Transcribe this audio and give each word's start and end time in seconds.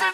Made 0.00 0.06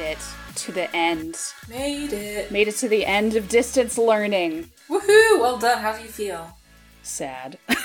it 0.00 0.18
to 0.56 0.72
the 0.72 0.94
end. 0.94 1.38
Made 1.66 2.12
it. 2.12 2.52
Made 2.52 2.68
it 2.68 2.76
to 2.76 2.90
the 2.90 3.06
end 3.06 3.36
of 3.36 3.48
distance 3.48 3.96
learning. 3.96 4.70
Woohoo! 4.90 5.40
Well 5.40 5.56
done. 5.56 5.78
How 5.78 5.96
do 5.96 6.02
you 6.02 6.10
feel? 6.10 6.58
Sad. 7.02 7.56
I 7.70 7.76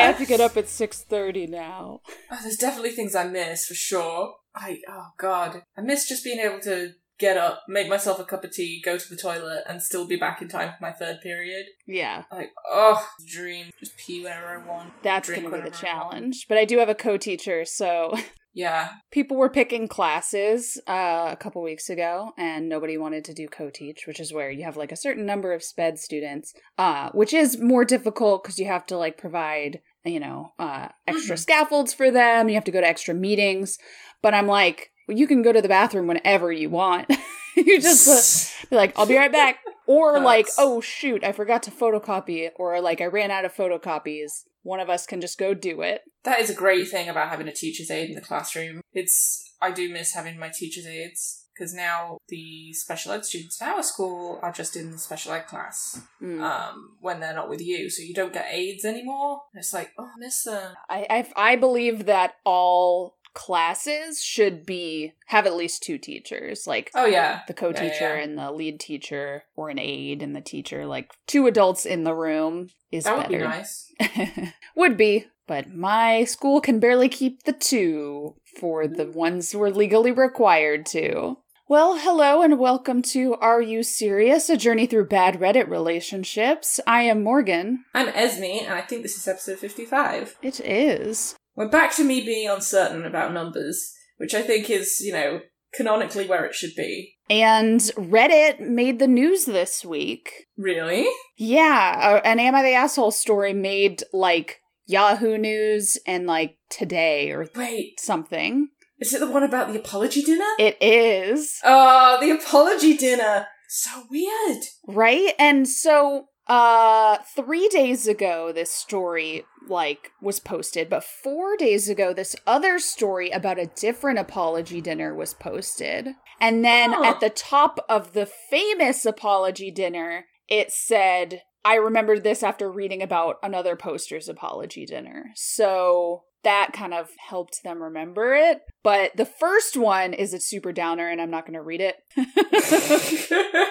have 0.00 0.18
to 0.18 0.26
get 0.26 0.40
up 0.40 0.56
at 0.56 0.64
6:30 0.64 1.48
now. 1.48 2.00
Oh, 2.32 2.38
there's 2.42 2.56
definitely 2.56 2.90
things 2.90 3.14
I 3.14 3.28
miss 3.28 3.66
for 3.66 3.74
sure. 3.74 4.34
I 4.54 4.80
oh 4.88 5.08
god, 5.18 5.62
I 5.76 5.80
miss 5.80 6.08
just 6.08 6.24
being 6.24 6.38
able 6.38 6.60
to 6.60 6.92
get 7.18 7.36
up, 7.36 7.62
make 7.68 7.88
myself 7.88 8.18
a 8.18 8.24
cup 8.24 8.42
of 8.42 8.50
tea, 8.50 8.82
go 8.84 8.98
to 8.98 9.08
the 9.08 9.16
toilet, 9.16 9.62
and 9.68 9.80
still 9.82 10.06
be 10.06 10.16
back 10.16 10.42
in 10.42 10.48
time 10.48 10.70
for 10.70 10.78
my 10.80 10.92
third 10.92 11.20
period. 11.22 11.66
Yeah. 11.86 12.24
Like 12.32 12.50
oh, 12.70 13.06
dream. 13.26 13.70
Just 13.78 13.96
pee 13.96 14.22
whenever 14.22 14.46
I 14.46 14.66
want. 14.66 14.92
That's 15.02 15.28
going 15.28 15.42
to 15.42 15.48
be 15.48 15.56
the 15.56 15.58
whenever 15.58 15.86
I 15.86 15.94
want. 15.94 16.10
challenge. 16.10 16.46
But 16.48 16.58
I 16.58 16.64
do 16.64 16.78
have 16.78 16.88
a 16.88 16.94
co-teacher, 16.94 17.64
so 17.64 18.16
Yeah. 18.54 18.90
people 19.10 19.38
were 19.38 19.48
picking 19.48 19.88
classes 19.88 20.78
uh, 20.86 21.28
a 21.32 21.36
couple 21.40 21.62
weeks 21.62 21.88
ago 21.88 22.32
and 22.36 22.68
nobody 22.68 22.98
wanted 22.98 23.24
to 23.24 23.32
do 23.32 23.48
co-teach 23.48 24.06
which 24.06 24.20
is 24.20 24.30
where 24.30 24.50
you 24.50 24.62
have 24.64 24.76
like 24.76 24.92
a 24.92 24.96
certain 24.96 25.24
number 25.24 25.54
of 25.54 25.62
sped 25.62 25.98
students 25.98 26.52
uh, 26.76 27.08
which 27.12 27.32
is 27.32 27.58
more 27.58 27.86
difficult 27.86 28.42
because 28.42 28.58
you 28.58 28.66
have 28.66 28.84
to 28.88 28.98
like 28.98 29.16
provide 29.16 29.80
you 30.04 30.20
know 30.20 30.52
uh, 30.58 30.88
extra 31.06 31.36
Mhm. 31.36 31.38
scaffolds 31.38 31.94
for 31.94 32.10
them 32.10 32.50
you 32.50 32.54
have 32.54 32.64
to 32.64 32.70
go 32.70 32.82
to 32.82 32.86
extra 32.86 33.14
meetings 33.14 33.78
but 34.22 34.34
i'm 34.34 34.46
like 34.46 34.90
well, 35.08 35.16
you 35.18 35.26
can 35.26 35.42
go 35.42 35.52
to 35.52 35.60
the 35.62 35.68
bathroom 35.68 36.06
whenever 36.06 36.50
you 36.52 36.70
want 36.70 37.10
you 37.56 37.80
just 37.80 38.08
uh, 38.08 38.66
be 38.70 38.76
like 38.76 38.98
i'll 38.98 39.06
be 39.06 39.16
right 39.16 39.32
back 39.32 39.58
or 39.86 40.18
like 40.32 40.48
oh 40.58 40.80
shoot 40.80 41.22
i 41.24 41.32
forgot 41.32 41.62
to 41.62 41.70
photocopy 41.70 42.48
or 42.56 42.80
like 42.80 43.00
i 43.00 43.06
ran 43.06 43.30
out 43.30 43.44
of 43.44 43.54
photocopies 43.54 44.44
one 44.62 44.80
of 44.80 44.88
us 44.88 45.06
can 45.06 45.20
just 45.20 45.38
go 45.38 45.54
do 45.54 45.82
it 45.82 46.02
That 46.24 46.38
is 46.40 46.48
a 46.48 46.54
great 46.54 46.88
thing 46.88 47.08
about 47.08 47.28
having 47.30 47.48
a 47.48 47.52
teacher's 47.52 47.90
aide 47.90 48.10
in 48.10 48.14
the 48.14 48.20
classroom. 48.20 48.80
It's 48.92 49.50
I 49.60 49.72
do 49.72 49.92
miss 49.92 50.14
having 50.14 50.38
my 50.38 50.50
teacher's 50.56 50.86
aides 50.86 51.46
because 51.52 51.74
now 51.74 52.18
the 52.28 52.72
special 52.72 53.10
ed 53.12 53.24
students 53.24 53.60
in 53.60 53.66
our 53.66 53.82
school 53.82 54.38
are 54.40 54.52
just 54.52 54.76
in 54.76 54.92
the 54.92 54.98
special 54.98 55.32
ed 55.32 55.46
class 55.48 56.00
Mm. 56.22 56.40
um, 56.40 56.96
when 57.00 57.18
they're 57.18 57.34
not 57.34 57.48
with 57.50 57.60
you, 57.60 57.90
so 57.90 58.02
you 58.04 58.14
don't 58.14 58.32
get 58.32 58.46
aides 58.52 58.84
anymore. 58.84 59.42
It's 59.54 59.74
like 59.74 59.90
oh, 59.98 60.04
I 60.04 60.18
miss 60.18 60.44
them. 60.44 60.74
I, 60.88 61.06
I 61.10 61.50
I 61.52 61.56
believe 61.56 62.06
that 62.06 62.34
all 62.44 63.16
classes 63.34 64.22
should 64.22 64.64
be 64.66 65.12
have 65.26 65.46
at 65.46 65.54
least 65.56 65.82
two 65.82 65.98
teachers, 65.98 66.66
like 66.66 66.90
Oh 66.94 67.06
yeah, 67.06 67.40
the 67.48 67.54
co-teacher 67.54 67.84
Yeah, 68.00 68.14
yeah. 68.16 68.22
and 68.22 68.38
the 68.38 68.50
lead 68.52 68.80
teacher, 68.80 69.44
or 69.56 69.70
an 69.70 69.78
aide 69.78 70.22
and 70.22 70.34
the 70.36 70.40
teacher. 70.40 70.86
Like 70.86 71.10
two 71.26 71.46
adults 71.46 71.84
in 71.86 72.04
the 72.04 72.14
room 72.14 72.68
is 72.90 73.04
that 73.04 73.16
would 73.16 73.28
be 73.28 73.34
better. 73.36 73.48
nice. 73.48 73.92
would 74.76 74.96
be, 74.96 75.26
but 75.46 75.72
my 75.74 76.24
school 76.24 76.60
can 76.60 76.78
barely 76.80 77.08
keep 77.08 77.44
the 77.44 77.52
two 77.52 78.36
for 78.60 78.86
the 78.86 79.06
ones 79.06 79.54
we're 79.54 79.70
legally 79.70 80.12
required 80.12 80.84
to. 80.86 81.38
Well, 81.68 81.96
hello 81.98 82.42
and 82.42 82.58
welcome 82.58 83.00
to 83.02 83.34
Are 83.36 83.62
You 83.62 83.82
Serious? 83.82 84.50
A 84.50 84.58
journey 84.58 84.86
through 84.86 85.06
bad 85.06 85.40
Reddit 85.40 85.70
relationships. 85.70 86.80
I 86.86 87.02
am 87.04 87.22
Morgan. 87.22 87.84
I'm 87.94 88.08
Esme, 88.08 88.64
and 88.66 88.74
I 88.74 88.82
think 88.82 89.02
this 89.02 89.16
is 89.16 89.26
episode 89.26 89.58
fifty-five. 89.58 90.36
It 90.42 90.60
is. 90.60 91.34
We're 91.54 91.68
back 91.68 91.94
to 91.96 92.04
me 92.04 92.20
being 92.24 92.48
uncertain 92.48 93.04
about 93.04 93.32
numbers, 93.32 93.92
which 94.16 94.34
I 94.34 94.42
think 94.42 94.70
is 94.70 95.00
you 95.00 95.12
know 95.12 95.40
canonically 95.74 96.26
where 96.26 96.44
it 96.44 96.54
should 96.54 96.74
be. 96.76 97.16
And 97.30 97.80
Reddit 97.96 98.60
made 98.60 98.98
the 98.98 99.06
news 99.06 99.44
this 99.46 99.84
week. 99.84 100.46
Really? 100.56 101.06
Yeah, 101.38 102.20
an 102.24 102.38
Am 102.38 102.54
I 102.54 102.62
the 102.62 102.72
Asshole 102.74 103.10
story 103.10 103.52
made 103.54 104.02
like 104.12 104.60
Yahoo 104.86 105.38
News 105.38 105.96
and 106.06 106.26
like 106.26 106.58
Today 106.68 107.30
or 107.30 107.48
Wait, 107.54 107.98
something. 108.00 108.68
is 108.98 109.12
it 109.14 109.20
the 109.20 109.30
one 109.30 109.42
about 109.42 109.72
the 109.72 109.78
apology 109.78 110.22
dinner? 110.22 110.44
It 110.58 110.76
is, 110.82 111.58
Oh, 111.64 112.18
the 112.20 112.30
apology 112.30 112.96
dinner. 112.96 113.46
So 113.68 114.04
weird. 114.10 114.64
right? 114.86 115.32
And 115.38 115.66
so 115.66 116.26
uh 116.52 117.18
3 117.34 117.68
days 117.68 118.06
ago 118.06 118.52
this 118.52 118.70
story 118.70 119.44
like 119.68 120.10
was 120.20 120.40
posted, 120.40 120.90
but 120.90 121.04
4 121.04 121.56
days 121.56 121.88
ago 121.88 122.12
this 122.12 122.36
other 122.46 122.78
story 122.78 123.30
about 123.30 123.58
a 123.58 123.70
different 123.84 124.18
apology 124.18 124.80
dinner 124.80 125.14
was 125.14 125.32
posted. 125.34 126.08
And 126.40 126.64
then 126.64 126.92
Huh. 126.92 127.04
at 127.04 127.20
the 127.20 127.30
top 127.30 127.78
of 127.88 128.12
the 128.12 128.26
famous 128.26 129.06
apology 129.06 129.70
dinner, 129.70 130.26
it 130.48 130.72
said, 130.72 131.42
I 131.64 131.76
remembered 131.76 132.22
this 132.24 132.42
after 132.42 132.70
reading 132.70 133.02
about 133.02 133.36
another 133.42 133.76
poster's 133.76 134.28
apology 134.28 134.84
dinner. 134.84 135.30
So 135.36 136.24
that 136.44 136.70
kind 136.72 136.92
of 136.92 137.10
helped 137.18 137.62
them 137.62 137.82
remember 137.82 138.34
it. 138.34 138.62
But 138.82 139.16
the 139.16 139.24
first 139.24 139.76
one 139.76 140.12
is 140.12 140.34
a 140.34 140.40
super 140.40 140.72
downer, 140.72 141.08
and 141.08 141.20
I'm 141.20 141.30
not 141.30 141.46
going 141.46 141.54
to 141.54 141.62
read 141.62 141.80
it. 141.80 141.96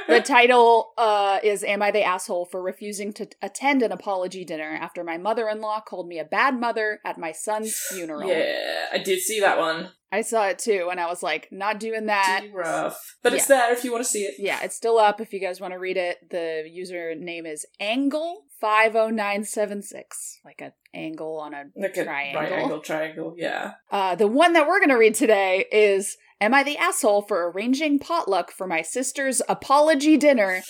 the 0.08 0.22
title 0.26 0.94
uh, 0.98 1.40
is 1.44 1.64
Am 1.64 1.82
I 1.82 1.92
the 1.92 2.04
Asshole 2.04 2.46
for 2.46 2.62
Refusing 2.62 3.12
to 3.14 3.28
Attend 3.42 3.82
an 3.82 3.92
Apology 3.92 4.46
Dinner 4.46 4.78
After 4.80 5.04
My 5.04 5.18
Mother 5.18 5.50
in 5.50 5.60
Law 5.60 5.82
Called 5.82 6.08
Me 6.08 6.20
a 6.20 6.26
Bad 6.26 6.60
Mother 6.60 7.00
at 7.06 7.18
My 7.18 7.32
Son's 7.32 7.76
Funeral? 7.90 8.30
yeah, 8.30 8.86
I 8.94 9.00
did 9.00 9.20
see 9.20 9.40
that 9.42 9.60
one. 9.60 9.90
I 10.12 10.22
saw 10.22 10.48
it 10.48 10.60
too, 10.60 10.90
and 10.92 11.00
I 11.00 11.08
was 11.08 11.24
like, 11.24 11.48
not 11.52 11.80
doing 11.80 12.08
that. 12.08 12.42
Too 12.44 12.52
rough. 12.54 13.16
But 13.24 13.34
it's 13.34 13.46
there 13.48 13.72
if 13.72 13.84
you 13.84 13.92
want 13.92 14.04
to 14.04 14.10
see 14.10 14.24
it. 14.24 14.36
Yeah, 14.38 14.60
it's 14.62 14.76
still 14.76 14.98
up 14.98 15.22
if 15.22 15.32
you 15.32 15.40
guys 15.40 15.62
want 15.62 15.74
to 15.74 15.80
read 15.80 15.98
it. 15.98 16.30
The 16.30 16.66
username 16.70 17.48
is 17.48 17.66
Angle50976. 17.82 20.40
Like 20.44 20.62
an 20.62 20.74
angle 20.94 21.40
on 21.40 21.54
a 21.54 21.66
Like 21.76 21.96
a 21.98 22.04
triangle. 22.04 22.42
right 22.42 22.52
angle 22.52 22.80
triangle, 22.82 23.36
yeah. 23.38 23.74
Uh, 23.90 24.16
the 24.16 24.28
one 24.28 24.54
that 24.54 24.68
we're 24.68 24.80
going 24.80 24.90
to 24.90 24.96
read 24.96 25.16
today 25.16 25.66
is 25.72 26.18
Am 26.42 26.54
I 26.56 26.64
the 26.64 26.78
asshole 26.78 27.22
for 27.22 27.52
arranging 27.52 28.00
potluck 28.00 28.52
for 28.52 28.66
my 28.66 28.82
sister's 28.82 29.44
apology 29.48 30.18
dinner? 30.18 30.64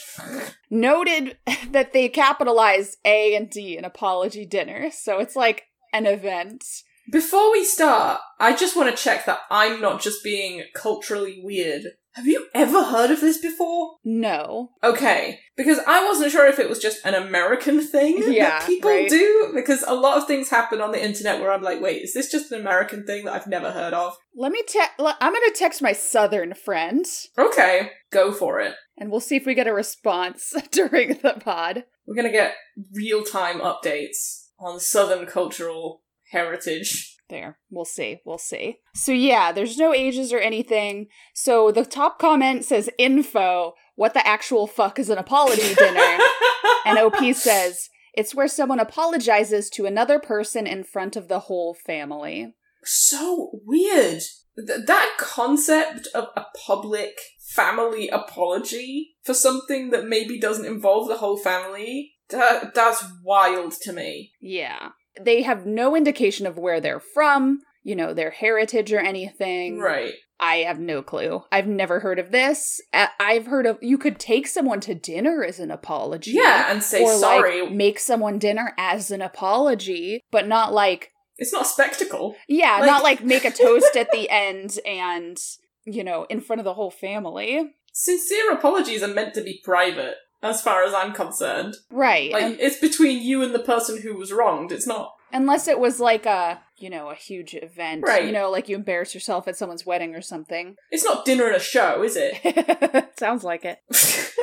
Noted 0.69 1.37
that 1.71 1.93
they 1.93 2.09
capitalized 2.09 2.97
A 3.05 3.33
and 3.35 3.49
D 3.49 3.77
in 3.77 3.85
apology 3.85 4.45
dinner. 4.45 4.91
So 4.91 5.19
it's 5.19 5.37
like 5.37 5.63
an 5.93 6.05
event. 6.05 6.65
Before 7.11 7.51
we 7.51 7.65
start, 7.65 8.21
I 8.39 8.55
just 8.55 8.75
want 8.77 8.89
to 8.95 9.01
check 9.03 9.25
that 9.25 9.39
I'm 9.51 9.81
not 9.81 10.01
just 10.01 10.23
being 10.23 10.63
culturally 10.73 11.41
weird. 11.43 11.83
Have 12.13 12.25
you 12.27 12.47
ever 12.53 12.83
heard 12.85 13.09
of 13.11 13.21
this 13.21 13.37
before? 13.37 13.95
No. 14.03 14.71
Okay, 14.83 15.39
because 15.55 15.79
I 15.87 16.05
wasn't 16.05 16.31
sure 16.31 16.45
if 16.47 16.59
it 16.59 16.67
was 16.69 16.79
just 16.79 17.05
an 17.05 17.13
American 17.13 17.81
thing 17.81 18.17
Yeah, 18.33 18.49
that 18.59 18.67
people 18.67 18.89
right. 18.89 19.09
do, 19.09 19.51
because 19.55 19.83
a 19.87 19.93
lot 19.93 20.17
of 20.17 20.27
things 20.27 20.49
happen 20.49 20.81
on 20.81 20.91
the 20.91 21.01
internet 21.03 21.39
where 21.39 21.51
I'm 21.51 21.61
like, 21.61 21.79
wait, 21.81 22.01
is 22.01 22.13
this 22.13 22.29
just 22.31 22.51
an 22.51 22.59
American 22.59 23.05
thing 23.05 23.25
that 23.25 23.33
I've 23.33 23.47
never 23.47 23.71
heard 23.71 23.93
of? 23.93 24.17
Let 24.35 24.51
me 24.51 24.61
te- 24.67 24.79
le- 24.99 25.17
I'm 25.21 25.31
going 25.33 25.51
to 25.51 25.55
text 25.57 25.81
my 25.81 25.93
southern 25.93 26.53
friend 26.53 27.05
Okay, 27.37 27.91
go 28.11 28.31
for 28.33 28.59
it. 28.59 28.75
and 28.97 29.09
we'll 29.09 29.19
see 29.21 29.35
if 29.37 29.45
we 29.45 29.53
get 29.53 29.67
a 29.67 29.73
response 29.73 30.53
during 30.71 31.17
the 31.21 31.33
pod. 31.39 31.85
We're 32.05 32.15
gonna 32.15 32.31
get 32.31 32.55
real 32.93 33.23
time 33.23 33.59
updates 33.61 34.47
on 34.59 34.79
Southern 34.81 35.25
cultural 35.27 36.01
heritage. 36.31 37.17
There, 37.29 37.57
we'll 37.69 37.85
see. 37.85 38.19
We'll 38.25 38.37
see. 38.37 38.79
So, 38.93 39.13
yeah, 39.13 39.51
there's 39.53 39.77
no 39.77 39.93
ages 39.93 40.33
or 40.33 40.39
anything. 40.39 41.07
So, 41.33 41.71
the 41.71 41.85
top 41.85 42.19
comment 42.19 42.65
says 42.65 42.89
info. 42.97 43.73
What 43.95 44.13
the 44.13 44.25
actual 44.27 44.67
fuck 44.67 44.99
is 44.99 45.09
an 45.09 45.17
apology 45.17 45.73
dinner? 45.75 46.17
and 46.85 46.97
OP 46.97 47.33
says 47.35 47.89
it's 48.13 48.35
where 48.35 48.47
someone 48.47 48.79
apologizes 48.79 49.69
to 49.71 49.85
another 49.85 50.19
person 50.19 50.67
in 50.67 50.83
front 50.83 51.15
of 51.15 51.27
the 51.27 51.39
whole 51.39 51.73
family. 51.73 52.53
so 52.83 53.51
weird. 53.65 54.21
Th- 54.57 54.85
that 54.85 55.15
concept 55.17 56.07
of 56.13 56.25
a 56.35 56.45
public 56.65 57.17
family 57.39 58.09
apology 58.09 59.15
for 59.23 59.33
something 59.33 59.89
that 59.91 60.07
maybe 60.07 60.39
doesn't 60.39 60.65
involve 60.65 61.07
the 61.07 61.17
whole 61.17 61.37
family, 61.37 62.13
that, 62.29 62.73
that's 62.73 63.05
wild 63.23 63.73
to 63.83 63.93
me. 63.93 64.31
Yeah. 64.41 64.89
They 65.19 65.41
have 65.41 65.65
no 65.65 65.95
indication 65.95 66.45
of 66.47 66.57
where 66.57 66.79
they're 66.79 66.99
from, 66.99 67.59
you 67.83 67.95
know, 67.95 68.13
their 68.13 68.31
heritage 68.31 68.93
or 68.93 68.99
anything. 68.99 69.79
Right. 69.79 70.13
I 70.39 70.57
have 70.57 70.79
no 70.79 71.03
clue. 71.03 71.43
I've 71.51 71.67
never 71.67 71.99
heard 71.99 72.17
of 72.17 72.31
this. 72.31 72.81
I've 72.93 73.45
heard 73.45 73.67
of 73.67 73.77
you 73.81 73.97
could 73.99 74.19
take 74.19 74.47
someone 74.47 74.79
to 74.81 74.95
dinner 74.95 75.43
as 75.43 75.59
an 75.59 75.69
apology. 75.69 76.31
Yeah, 76.31 76.71
and 76.71 76.81
say 76.81 77.03
or 77.03 77.13
sorry. 77.15 77.61
like 77.61 77.71
make 77.71 77.99
someone 77.99 78.39
dinner 78.39 78.73
as 78.77 79.11
an 79.11 79.21
apology, 79.21 80.21
but 80.31 80.47
not 80.47 80.73
like 80.73 81.11
it's 81.37 81.53
not 81.53 81.63
a 81.63 81.65
spectacle. 81.65 82.35
yeah, 82.47 82.77
Like- 82.77 82.85
not 82.87 83.03
like 83.03 83.23
make 83.23 83.45
a 83.45 83.51
toast 83.63 83.95
at 83.95 84.11
the 84.11 84.29
end 84.31 84.79
and 84.85 85.37
you 85.85 86.03
know 86.03 86.25
in 86.29 86.41
front 86.41 86.59
of 86.59 86.65
the 86.65 86.73
whole 86.73 86.91
family. 86.91 87.75
Sincere 87.93 88.51
apologies 88.51 89.03
are 89.03 89.07
meant 89.13 89.33
to 89.35 89.41
be 89.43 89.61
private, 89.63 90.15
as 90.43 90.61
far 90.61 90.83
as 90.83 90.93
I'm 90.93 91.13
concerned. 91.13 91.75
Right. 91.89 92.31
Like, 92.31 92.43
and- 92.43 92.59
it's 92.59 92.79
between 92.79 93.21
you 93.21 93.41
and 93.43 93.53
the 93.53 93.59
person 93.59 94.01
who 94.01 94.15
was 94.15 94.31
wronged. 94.31 94.71
It's 94.71 94.87
not. 94.87 95.11
unless 95.33 95.67
it 95.67 95.79
was 95.79 95.99
like 95.99 96.25
a 96.25 96.61
you 96.77 96.89
know, 96.89 97.09
a 97.11 97.15
huge 97.15 97.53
event. 97.53 98.03
Right. 98.03 98.25
You 98.25 98.31
know, 98.31 98.49
like 98.49 98.67
you 98.67 98.75
embarrass 98.75 99.13
yourself 99.13 99.47
at 99.47 99.55
someone's 99.55 99.85
wedding 99.85 100.15
or 100.15 100.21
something. 100.21 100.75
It's 100.91 101.05
not 101.05 101.25
dinner 101.25 101.45
and 101.45 101.55
a 101.55 101.59
show, 101.59 102.01
is 102.03 102.17
it? 102.17 103.11
Sounds 103.19 103.43
like 103.43 103.63
it. 103.65 103.77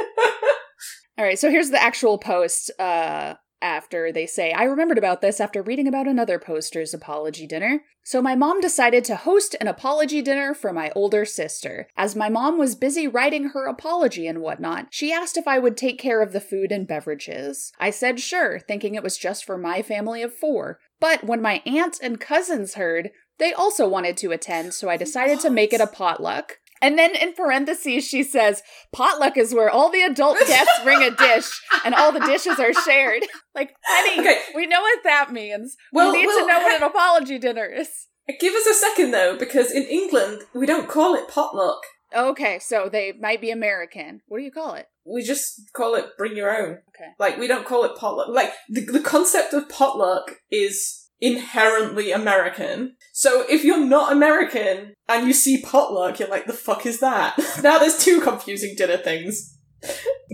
All 1.19 1.25
right, 1.25 1.39
so 1.39 1.51
here's 1.51 1.71
the 1.71 1.83
actual 1.83 2.17
post 2.17 2.71
uh, 2.79 3.35
after 3.61 4.13
they 4.13 4.27
say, 4.27 4.53
I 4.53 4.65
remembered 4.65 4.99
about 4.99 5.21
this 5.21 5.41
after 5.41 5.63
reading 5.63 5.89
about 5.89 6.07
another 6.07 6.39
poster's 6.39 6.95
apology 6.95 7.47
dinner. 7.47 7.83
So 8.03 8.23
my 8.23 8.35
mom 8.35 8.61
decided 8.61 9.05
to 9.05 9.17
host 9.17 9.55
an 9.61 9.69
apology 9.69 10.23
dinner 10.23 10.55
for 10.55 10.73
my 10.73 10.91
older 10.95 11.25
sister. 11.25 11.89
As 11.97 12.17
my 12.17 12.29
mom 12.29 12.59
was 12.59 12.75
busy 12.75 13.07
writing 13.07 13.51
her 13.51 13.67
apology 13.67 14.27
and 14.27 14.41
whatnot, 14.41 14.87
she 14.91 15.13
asked 15.13 15.37
if 15.37 15.47
I 15.47 15.59
would 15.59 15.77
take 15.77 15.99
care 15.99 16.23
of 16.23 16.33
the 16.33 16.41
food 16.41 16.73
and 16.73 16.87
beverages. 16.87 17.73
I 17.79 17.91
said 17.91 18.21
sure, 18.21 18.59
thinking 18.59 18.95
it 18.95 19.03
was 19.03 19.19
just 19.19 19.45
for 19.45 19.59
my 19.59 19.83
family 19.83 20.23
of 20.23 20.35
four. 20.35 20.79
But 21.01 21.25
when 21.25 21.43
my 21.43 21.63
aunt 21.67 21.99
and 22.03 22.19
cousins 22.19 22.75
heard, 22.75 23.11
they 23.39 23.53
also 23.53 23.89
wanted 23.89 24.17
to 24.19 24.33
attend, 24.33 24.75
so 24.75 24.89
I 24.89 24.97
decided 24.97 25.41
to 25.41 25.51
make 25.51 25.73
it 25.73 25.81
a 25.81 25.87
potluck. 25.87 26.59
And 26.81 26.99
then 26.99 27.15
in 27.15 27.35
parentheses, 27.35 28.07
she 28.07 28.23
says, 28.23 28.63
potluck 28.93 29.37
is 29.37 29.55
where 29.55 29.71
all 29.71 29.91
the 29.91 30.03
adult 30.03 30.39
guests 30.47 30.81
bring 30.85 31.03
a 31.03 31.11
dish 31.11 31.49
and 31.85 31.95
all 31.95 32.13
the 32.13 32.21
dishes 32.21 32.59
are 32.59 32.73
shared. 32.75 33.23
Like, 33.55 33.75
honey, 33.85 34.21
Okay. 34.21 34.39
we 34.55 34.67
know 34.69 34.81
what 34.81 35.01
that 35.03 35.33
means. 35.33 35.77
Well, 35.93 36.13
we 36.13 36.19
need 36.21 36.27
well, 36.27 36.39
to 36.43 36.47
know 36.47 36.61
what 36.61 36.81
an 36.81 36.89
apology 36.89 37.41
dinner 37.41 37.65
is. 37.67 37.89
Give 38.39 38.55
us 38.55 38.67
a 38.67 38.75
second 38.75 39.11
though, 39.11 39.37
because 39.37 39.73
in 39.73 39.83
England 39.83 40.43
we 40.55 40.65
don't 40.65 40.89
call 40.89 41.17
it 41.17 41.27
potluck. 41.29 41.81
Okay, 42.15 42.59
so 42.61 42.89
they 42.89 43.13
might 43.19 43.41
be 43.41 43.51
American. 43.51 44.21
What 44.29 44.39
do 44.39 44.45
you 44.45 44.53
call 44.53 44.75
it? 44.75 44.87
We 45.05 45.23
just 45.25 45.73
call 45.75 45.95
it 45.97 46.17
bring 46.17 46.37
your 46.37 46.57
own. 46.57 46.79
Okay. 46.91 47.11
Like 47.19 47.37
we 47.39 47.49
don't 47.49 47.67
call 47.67 47.85
it 47.85 47.97
potluck. 47.97 48.29
Like 48.29 48.53
the 48.69 48.83
the 48.85 49.01
concept 49.01 49.53
of 49.55 49.69
potluck 49.69 50.37
is 50.53 51.08
inherently 51.21 52.13
American. 52.13 52.97
So 53.13 53.45
if 53.49 53.65
you're 53.65 53.85
not 53.85 54.13
American 54.13 54.95
and 55.09 55.27
you 55.27 55.33
see 55.33 55.63
potluck, 55.63 56.19
you're 56.19 56.29
like, 56.29 56.47
the 56.47 56.53
fuck 56.53 56.87
is 56.87 57.01
that? 57.01 57.39
now 57.63 57.79
there's 57.79 57.99
two 57.99 58.21
confusing 58.21 58.75
dinner 58.77 58.97
things. 58.97 59.57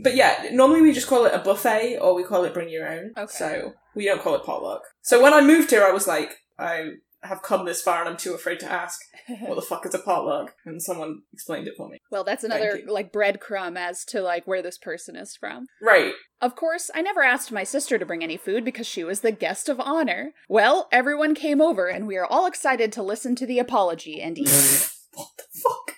But 0.03 0.15
yeah, 0.15 0.49
normally 0.53 0.83
we 0.83 0.93
just 0.93 1.07
call 1.07 1.25
it 1.25 1.35
a 1.35 1.39
buffet 1.39 1.99
or 1.99 2.15
we 2.15 2.25
call 2.25 2.45
it 2.45 2.55
bring 2.55 2.69
your 2.69 2.89
own. 2.89 3.13
Okay. 3.17 3.33
So 3.33 3.73
we 3.95 4.05
don't 4.07 4.23
call 4.23 4.35
it 4.35 4.45
potluck. 4.45 4.83
So 5.03 5.23
when 5.23 5.35
I 5.35 5.41
moved 5.41 5.71
here, 5.71 5.85
I 5.85 5.93
was 5.93 6.07
like, 6.07 6.35
I 6.59 6.93
have 7.25 7.43
come 7.43 7.65
this 7.65 7.83
far 7.83 8.01
and 8.01 8.09
I'm 8.09 8.17
too 8.17 8.35
afraid 8.35 8.61
to 8.61 8.71
ask 8.71 9.01
what 9.41 9.57
the 9.57 9.63
fuck 9.63 9.87
is 9.87 9.95
a 9.95 9.99
potluck, 9.99 10.55
and 10.65 10.83
someone 10.83 11.23
explained 11.33 11.67
it 11.67 11.75
for 11.77 11.89
me. 11.89 11.99
well, 12.11 12.25
that's 12.25 12.45
another 12.45 12.81
like 12.87 13.13
breadcrumb 13.13 13.77
as 13.77 14.05
to 14.07 14.21
like 14.21 14.47
where 14.47 14.63
this 14.63 14.79
person 14.79 15.17
is 15.17 15.37
from. 15.37 15.67
Right. 15.83 16.13
Of 16.41 16.57
course, 16.57 16.91
I 16.95 17.01
never 17.01 17.23
asked 17.23 17.53
my 17.53 17.65
sister 17.65 17.99
to 17.99 18.07
bring 18.07 18.23
any 18.23 18.37
food 18.37 18.65
because 18.65 18.87
she 18.87 19.03
was 19.03 19.21
the 19.21 19.33
guest 19.33 19.69
of 19.69 19.81
honor. 19.81 20.33
Well, 20.49 20.89
everyone 20.93 21.35
came 21.35 21.61
over 21.61 21.89
and 21.89 22.07
we 22.07 22.17
are 22.17 22.27
all 22.27 22.47
excited 22.47 22.93
to 22.93 23.03
listen 23.03 23.35
to 23.37 23.47
the 23.47 23.59
apology 23.59 24.21
and 24.21 24.39
eat. 24.39 24.49
what 25.15 25.29
the 25.39 25.45
fuck? 25.63 25.97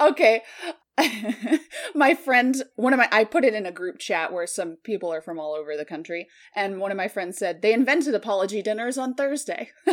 okay. 0.00 0.42
My 1.94 2.14
friend, 2.14 2.62
one 2.76 2.92
of 2.92 2.98
my, 2.98 3.08
I 3.12 3.24
put 3.24 3.44
it 3.44 3.54
in 3.54 3.66
a 3.66 3.72
group 3.72 3.98
chat 3.98 4.32
where 4.32 4.46
some 4.46 4.76
people 4.82 5.12
are 5.12 5.20
from 5.20 5.38
all 5.38 5.54
over 5.54 5.76
the 5.76 5.84
country, 5.84 6.28
and 6.54 6.80
one 6.80 6.90
of 6.90 6.96
my 6.96 7.08
friends 7.08 7.38
said 7.38 7.62
they 7.62 7.72
invented 7.72 8.14
apology 8.14 8.62
dinners 8.62 8.98
on 8.98 9.14
Thursday 9.14 9.70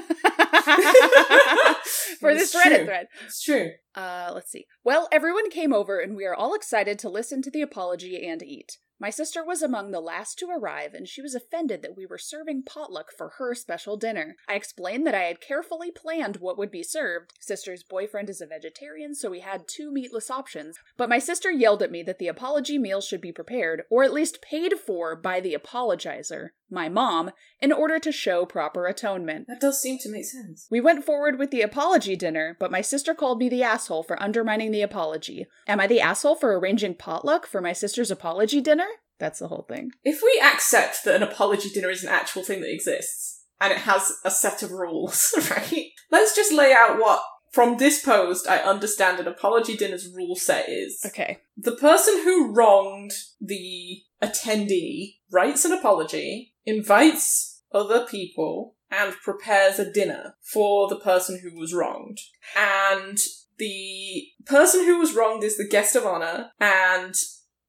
for 2.20 2.34
this 2.34 2.56
Reddit 2.56 2.78
true. 2.78 2.86
thread. 2.86 3.08
It's 3.26 3.42
true. 3.42 3.72
Uh, 3.96 4.32
let's 4.34 4.52
see. 4.52 4.66
Well, 4.84 5.08
everyone 5.12 5.50
came 5.50 5.74
over 5.74 6.00
and 6.00 6.16
we 6.16 6.26
are 6.26 6.36
all 6.36 6.54
excited 6.54 6.98
to 7.00 7.10
listen 7.10 7.42
to 7.44 7.52
the 7.52 7.62
apology 7.62 8.26
and 8.28 8.42
eat. 8.42 8.78
My 9.02 9.10
sister 9.10 9.44
was 9.44 9.64
among 9.64 9.90
the 9.90 10.00
last 10.00 10.38
to 10.38 10.50
arrive, 10.52 10.94
and 10.94 11.08
she 11.08 11.24
was 11.24 11.34
offended 11.34 11.82
that 11.82 11.98
we 11.98 12.06
were 12.06 12.20
serving 12.20 12.62
potluck 12.62 13.12
for 13.12 13.30
her 13.40 13.56
special 13.56 13.98
dinner. 13.98 14.36
I 14.48 14.54
explained 14.54 15.08
that 15.08 15.16
I 15.16 15.24
had 15.24 15.42
carefully 15.42 15.90
planned 15.90 16.38
what 16.38 16.56
would 16.60 16.70
be 16.70 16.84
served. 16.84 17.34
Sister's 17.40 17.82
boyfriend 17.82 18.30
is 18.30 18.42
a 18.42 18.46
vegetarian, 18.46 19.16
so 19.16 19.32
we 19.32 19.40
had 19.40 19.68
two 19.68 19.92
meatless 19.92 20.30
options. 20.30 20.78
But 20.98 21.10
my 21.10 21.18
sister 21.18 21.50
yelled 21.50 21.82
at 21.82 21.90
me 21.90 22.04
that 22.04 22.20
the 22.20 22.28
apology 22.28 22.78
meal 22.78 23.02
should 23.02 23.22
be 23.22 23.32
prepared, 23.32 23.82
or 23.90 24.04
at 24.04 24.14
least 24.14 24.40
paid 24.40 24.74
for, 24.74 25.16
by 25.16 25.40
the 25.40 25.56
apologizer, 25.56 26.50
my 26.70 26.88
mom, 26.88 27.32
in 27.60 27.72
order 27.72 27.98
to 27.98 28.12
show 28.12 28.46
proper 28.46 28.86
atonement. 28.86 29.48
That 29.48 29.60
does 29.60 29.82
seem 29.82 29.98
to 30.00 30.10
make 30.10 30.26
sense. 30.26 30.68
We 30.70 30.80
went 30.80 31.04
forward 31.04 31.40
with 31.40 31.50
the 31.50 31.62
apology 31.62 32.16
dinner, 32.16 32.56
but 32.60 32.72
my 32.72 32.82
sister 32.82 33.16
called 33.16 33.40
me 33.40 33.50
the 33.50 33.64
asshole 33.64 34.04
for 34.04 34.22
undermining 34.22 34.70
the 34.70 34.84
apology. 34.84 35.48
Am 35.68 35.80
I 35.80 35.88
the 35.88 36.02
asshole 36.02 36.36
for 36.36 36.58
arranging 36.58 36.94
potluck 36.94 37.48
for 37.48 37.62
my 37.62 37.74
sister's 37.74 38.12
apology 38.12 38.62
dinner? 38.62 38.86
That's 39.22 39.38
the 39.38 39.48
whole 39.48 39.68
thing. 39.70 39.92
If 40.04 40.22
we 40.24 40.42
accept 40.44 41.06
that 41.06 41.16
an 41.16 41.22
apology 41.22 41.70
dinner 41.70 41.92
is 41.92 42.04
an 42.04 42.10
actual 42.10 42.44
thing 42.44 42.60
that 42.62 42.74
exists 42.74 43.46
and 43.62 43.72
it 43.72 43.78
has 43.78 44.12
a 44.26 44.32
set 44.32 44.64
of 44.64 44.72
rules, 44.72 45.32
right? 45.52 45.90
Let's 46.10 46.36
just 46.36 46.52
lay 46.52 46.74
out 46.74 46.98
what, 47.00 47.22
from 47.52 47.78
this 47.78 48.04
post, 48.04 48.50
I 48.50 48.58
understand 48.58 49.20
an 49.20 49.28
apology 49.28 49.78
dinner's 49.78 50.10
rule 50.12 50.36
set 50.36 50.68
is. 50.68 51.04
Okay. 51.06 51.38
The 51.56 51.76
person 51.76 52.24
who 52.24 52.52
wronged 52.52 53.12
the 53.40 54.02
attendee 54.24 55.18
writes 55.32 55.66
an 55.66 55.72
apology, 55.72 56.56
invites 56.66 57.62
other 57.72 58.08
people, 58.08 58.76
and 58.90 59.14
prepares 59.24 59.78
a 59.78 59.92
dinner 59.92 60.34
for 60.42 60.90
the 60.90 61.00
person 61.00 61.42
who 61.44 61.60
was 61.60 61.76
wronged. 61.76 62.18
And 62.58 63.20
the 63.60 64.26
person 64.48 64.86
who 64.86 64.98
was 64.98 65.14
wronged 65.14 65.44
is 65.44 65.58
the 65.58 65.68
guest 65.68 65.96
of 65.96 66.08
honor, 66.08 66.50
and 66.60 67.14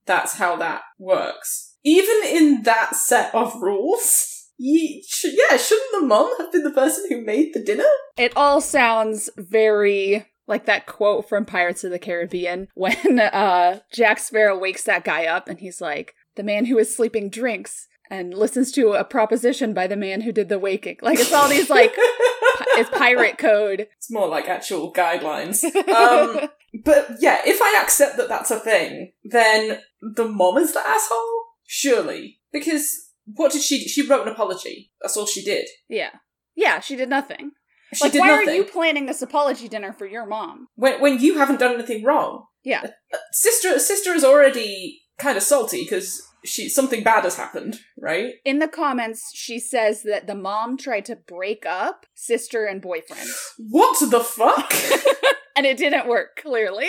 that's 0.07 0.35
how 0.35 0.57
that 0.57 0.83
works. 0.99 1.77
Even 1.85 2.17
in 2.25 2.63
that 2.63 2.95
set 2.95 3.35
of 3.35 3.55
rules, 3.61 4.49
ye- 4.59 5.05
sh- 5.09 5.27
yeah, 5.33 5.57
shouldn't 5.57 5.91
the 5.93 6.07
mom 6.07 6.37
have 6.39 6.53
been 6.53 6.63
the 6.63 6.71
person 6.71 7.05
who 7.09 7.25
made 7.25 7.53
the 7.55 7.63
dinner? 7.63 7.85
It 8.17 8.33
all 8.37 8.61
sounds 8.61 9.31
very 9.37 10.27
like 10.47 10.67
that 10.67 10.87
quote 10.87 11.29
from 11.29 11.45
Pirates 11.45 11.85
of 11.85 11.91
the 11.91 11.99
Caribbean 11.99 12.69
when 12.75 13.19
uh 13.21 13.81
Jack 13.93 14.19
Sparrow 14.19 14.59
wakes 14.59 14.85
that 14.85 15.05
guy 15.05 15.27
up 15.27 15.49
and 15.49 15.59
he's 15.61 15.81
like, 15.81 16.15
"The 16.37 16.43
man 16.43 16.67
who 16.67 16.79
is 16.79 16.95
sleeping 16.95 17.29
drinks." 17.31 17.89
And 18.11 18.35
listens 18.35 18.73
to 18.73 18.91
a 18.93 19.05
proposition 19.05 19.73
by 19.73 19.87
the 19.87 19.97
man 19.97 20.21
who 20.21 20.33
did 20.33 20.51
the 20.51 20.59
waking. 20.59 20.99
Like 21.01 21.19
it's 21.19 21.33
all 21.33 21.49
these 21.49 21.71
like 21.71 21.95
pi- 21.97 22.65
it's 22.77 22.91
pirate 22.91 23.39
code. 23.39 23.89
It's 23.97 24.11
more 24.11 24.29
like 24.29 24.49
actual 24.49 24.93
guidelines. 24.93 25.65
Um, 25.89 26.51
but 26.85 27.09
yeah, 27.21 27.41
if 27.45 27.61
I 27.61 27.81
accept 27.83 28.17
that 28.17 28.29
that's 28.29 28.51
a 28.51 28.59
thing, 28.59 29.13
then 29.25 29.81
the 30.01 30.27
mom 30.27 30.59
is 30.59 30.73
the 30.73 30.87
asshole? 30.87 31.43
Surely. 31.67 32.41
Because 32.53 32.89
what 33.27 33.53
did 33.53 33.63
she 33.63 33.83
do? 33.83 33.89
She 33.89 34.07
wrote 34.07 34.27
an 34.27 34.33
apology. 34.33 34.91
That's 35.01 35.17
all 35.17 35.27
she 35.27 35.43
did. 35.43 35.67
Yeah. 35.89 36.11
Yeah, 36.55 36.81
she 36.81 36.97
did 36.97 37.09
nothing. 37.09 37.53
She 37.95 38.05
like, 38.05 38.13
did 38.13 38.21
why 38.21 38.29
nothing. 38.29 38.49
are 38.49 38.53
you 38.53 38.65
planning 38.65 39.07
this 39.07 39.23
apology 39.23 39.69
dinner 39.69 39.93
for 39.93 40.07
your 40.07 40.27
mom? 40.27 40.69
when, 40.77 41.01
when 41.01 41.19
you 41.21 41.39
haven't 41.39 41.61
done 41.61 41.75
anything 41.75 42.05
wrong. 42.05 42.47
Yeah. 42.65 42.83
Uh, 43.13 43.19
Sister, 43.33 43.79
sister 43.79 44.13
is 44.13 44.25
already 44.25 45.03
kind 45.19 45.37
of 45.37 45.43
salty 45.43 45.83
because 45.83 46.23
she 46.45 46.69
something 46.69 47.03
bad 47.03 47.25
has 47.25 47.37
happened, 47.37 47.79
right? 47.99 48.35
In 48.45 48.59
the 48.59 48.69
comments, 48.69 49.31
she 49.35 49.59
says 49.61 50.03
that 50.03 50.27
the 50.27 50.35
mom 50.35 50.77
tried 50.77 51.05
to 51.07 51.17
break 51.17 51.65
up 51.67 52.07
sister 52.15 52.65
and 52.65 52.81
boyfriend. 52.81 53.29
What 53.59 53.99
the 54.11 54.21
fuck? 54.21 54.73
and 55.57 55.67
it 55.67 55.77
didn't 55.77 56.09
work, 56.09 56.37
clearly. 56.41 56.89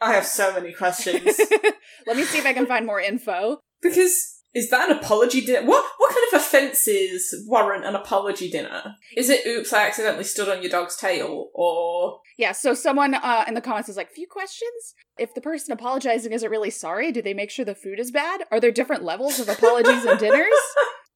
I 0.00 0.12
have 0.12 0.26
so 0.26 0.52
many 0.52 0.72
questions. 0.72 1.40
Let 2.06 2.16
me 2.16 2.24
see 2.24 2.38
if 2.38 2.46
I 2.46 2.52
can 2.52 2.66
find 2.66 2.86
more 2.86 3.00
info. 3.00 3.60
Because 3.82 4.38
is 4.54 4.70
that 4.70 4.90
an 4.90 4.98
apology 4.98 5.40
dinner? 5.40 5.66
What 5.66 5.84
what 5.98 6.10
kind 6.10 6.26
of 6.32 6.40
offences 6.40 7.34
warrant 7.46 7.84
an 7.84 7.94
apology 7.94 8.50
dinner? 8.50 8.96
Is 9.16 9.28
it 9.28 9.46
oops, 9.46 9.72
I 9.72 9.86
accidentally 9.86 10.24
stood 10.24 10.48
on 10.48 10.62
your 10.62 10.70
dog's 10.70 10.96
tail, 10.96 11.50
or 11.54 12.20
Yeah, 12.38 12.52
so 12.52 12.74
someone 12.74 13.14
uh, 13.14 13.44
in 13.46 13.54
the 13.54 13.60
comments 13.60 13.88
is 13.88 13.96
like, 13.96 14.10
few 14.10 14.26
questions? 14.26 14.94
If 15.18 15.34
the 15.34 15.40
person 15.40 15.72
apologizing 15.72 16.32
isn't 16.32 16.50
really 16.50 16.70
sorry, 16.70 17.12
do 17.12 17.20
they 17.20 17.34
make 17.34 17.50
sure 17.50 17.64
the 17.64 17.74
food 17.74 18.00
is 18.00 18.10
bad? 18.10 18.42
Are 18.50 18.60
there 18.60 18.70
different 18.70 19.04
levels 19.04 19.38
of 19.38 19.48
apologies 19.48 20.04
and 20.06 20.18
dinners? 20.18 20.48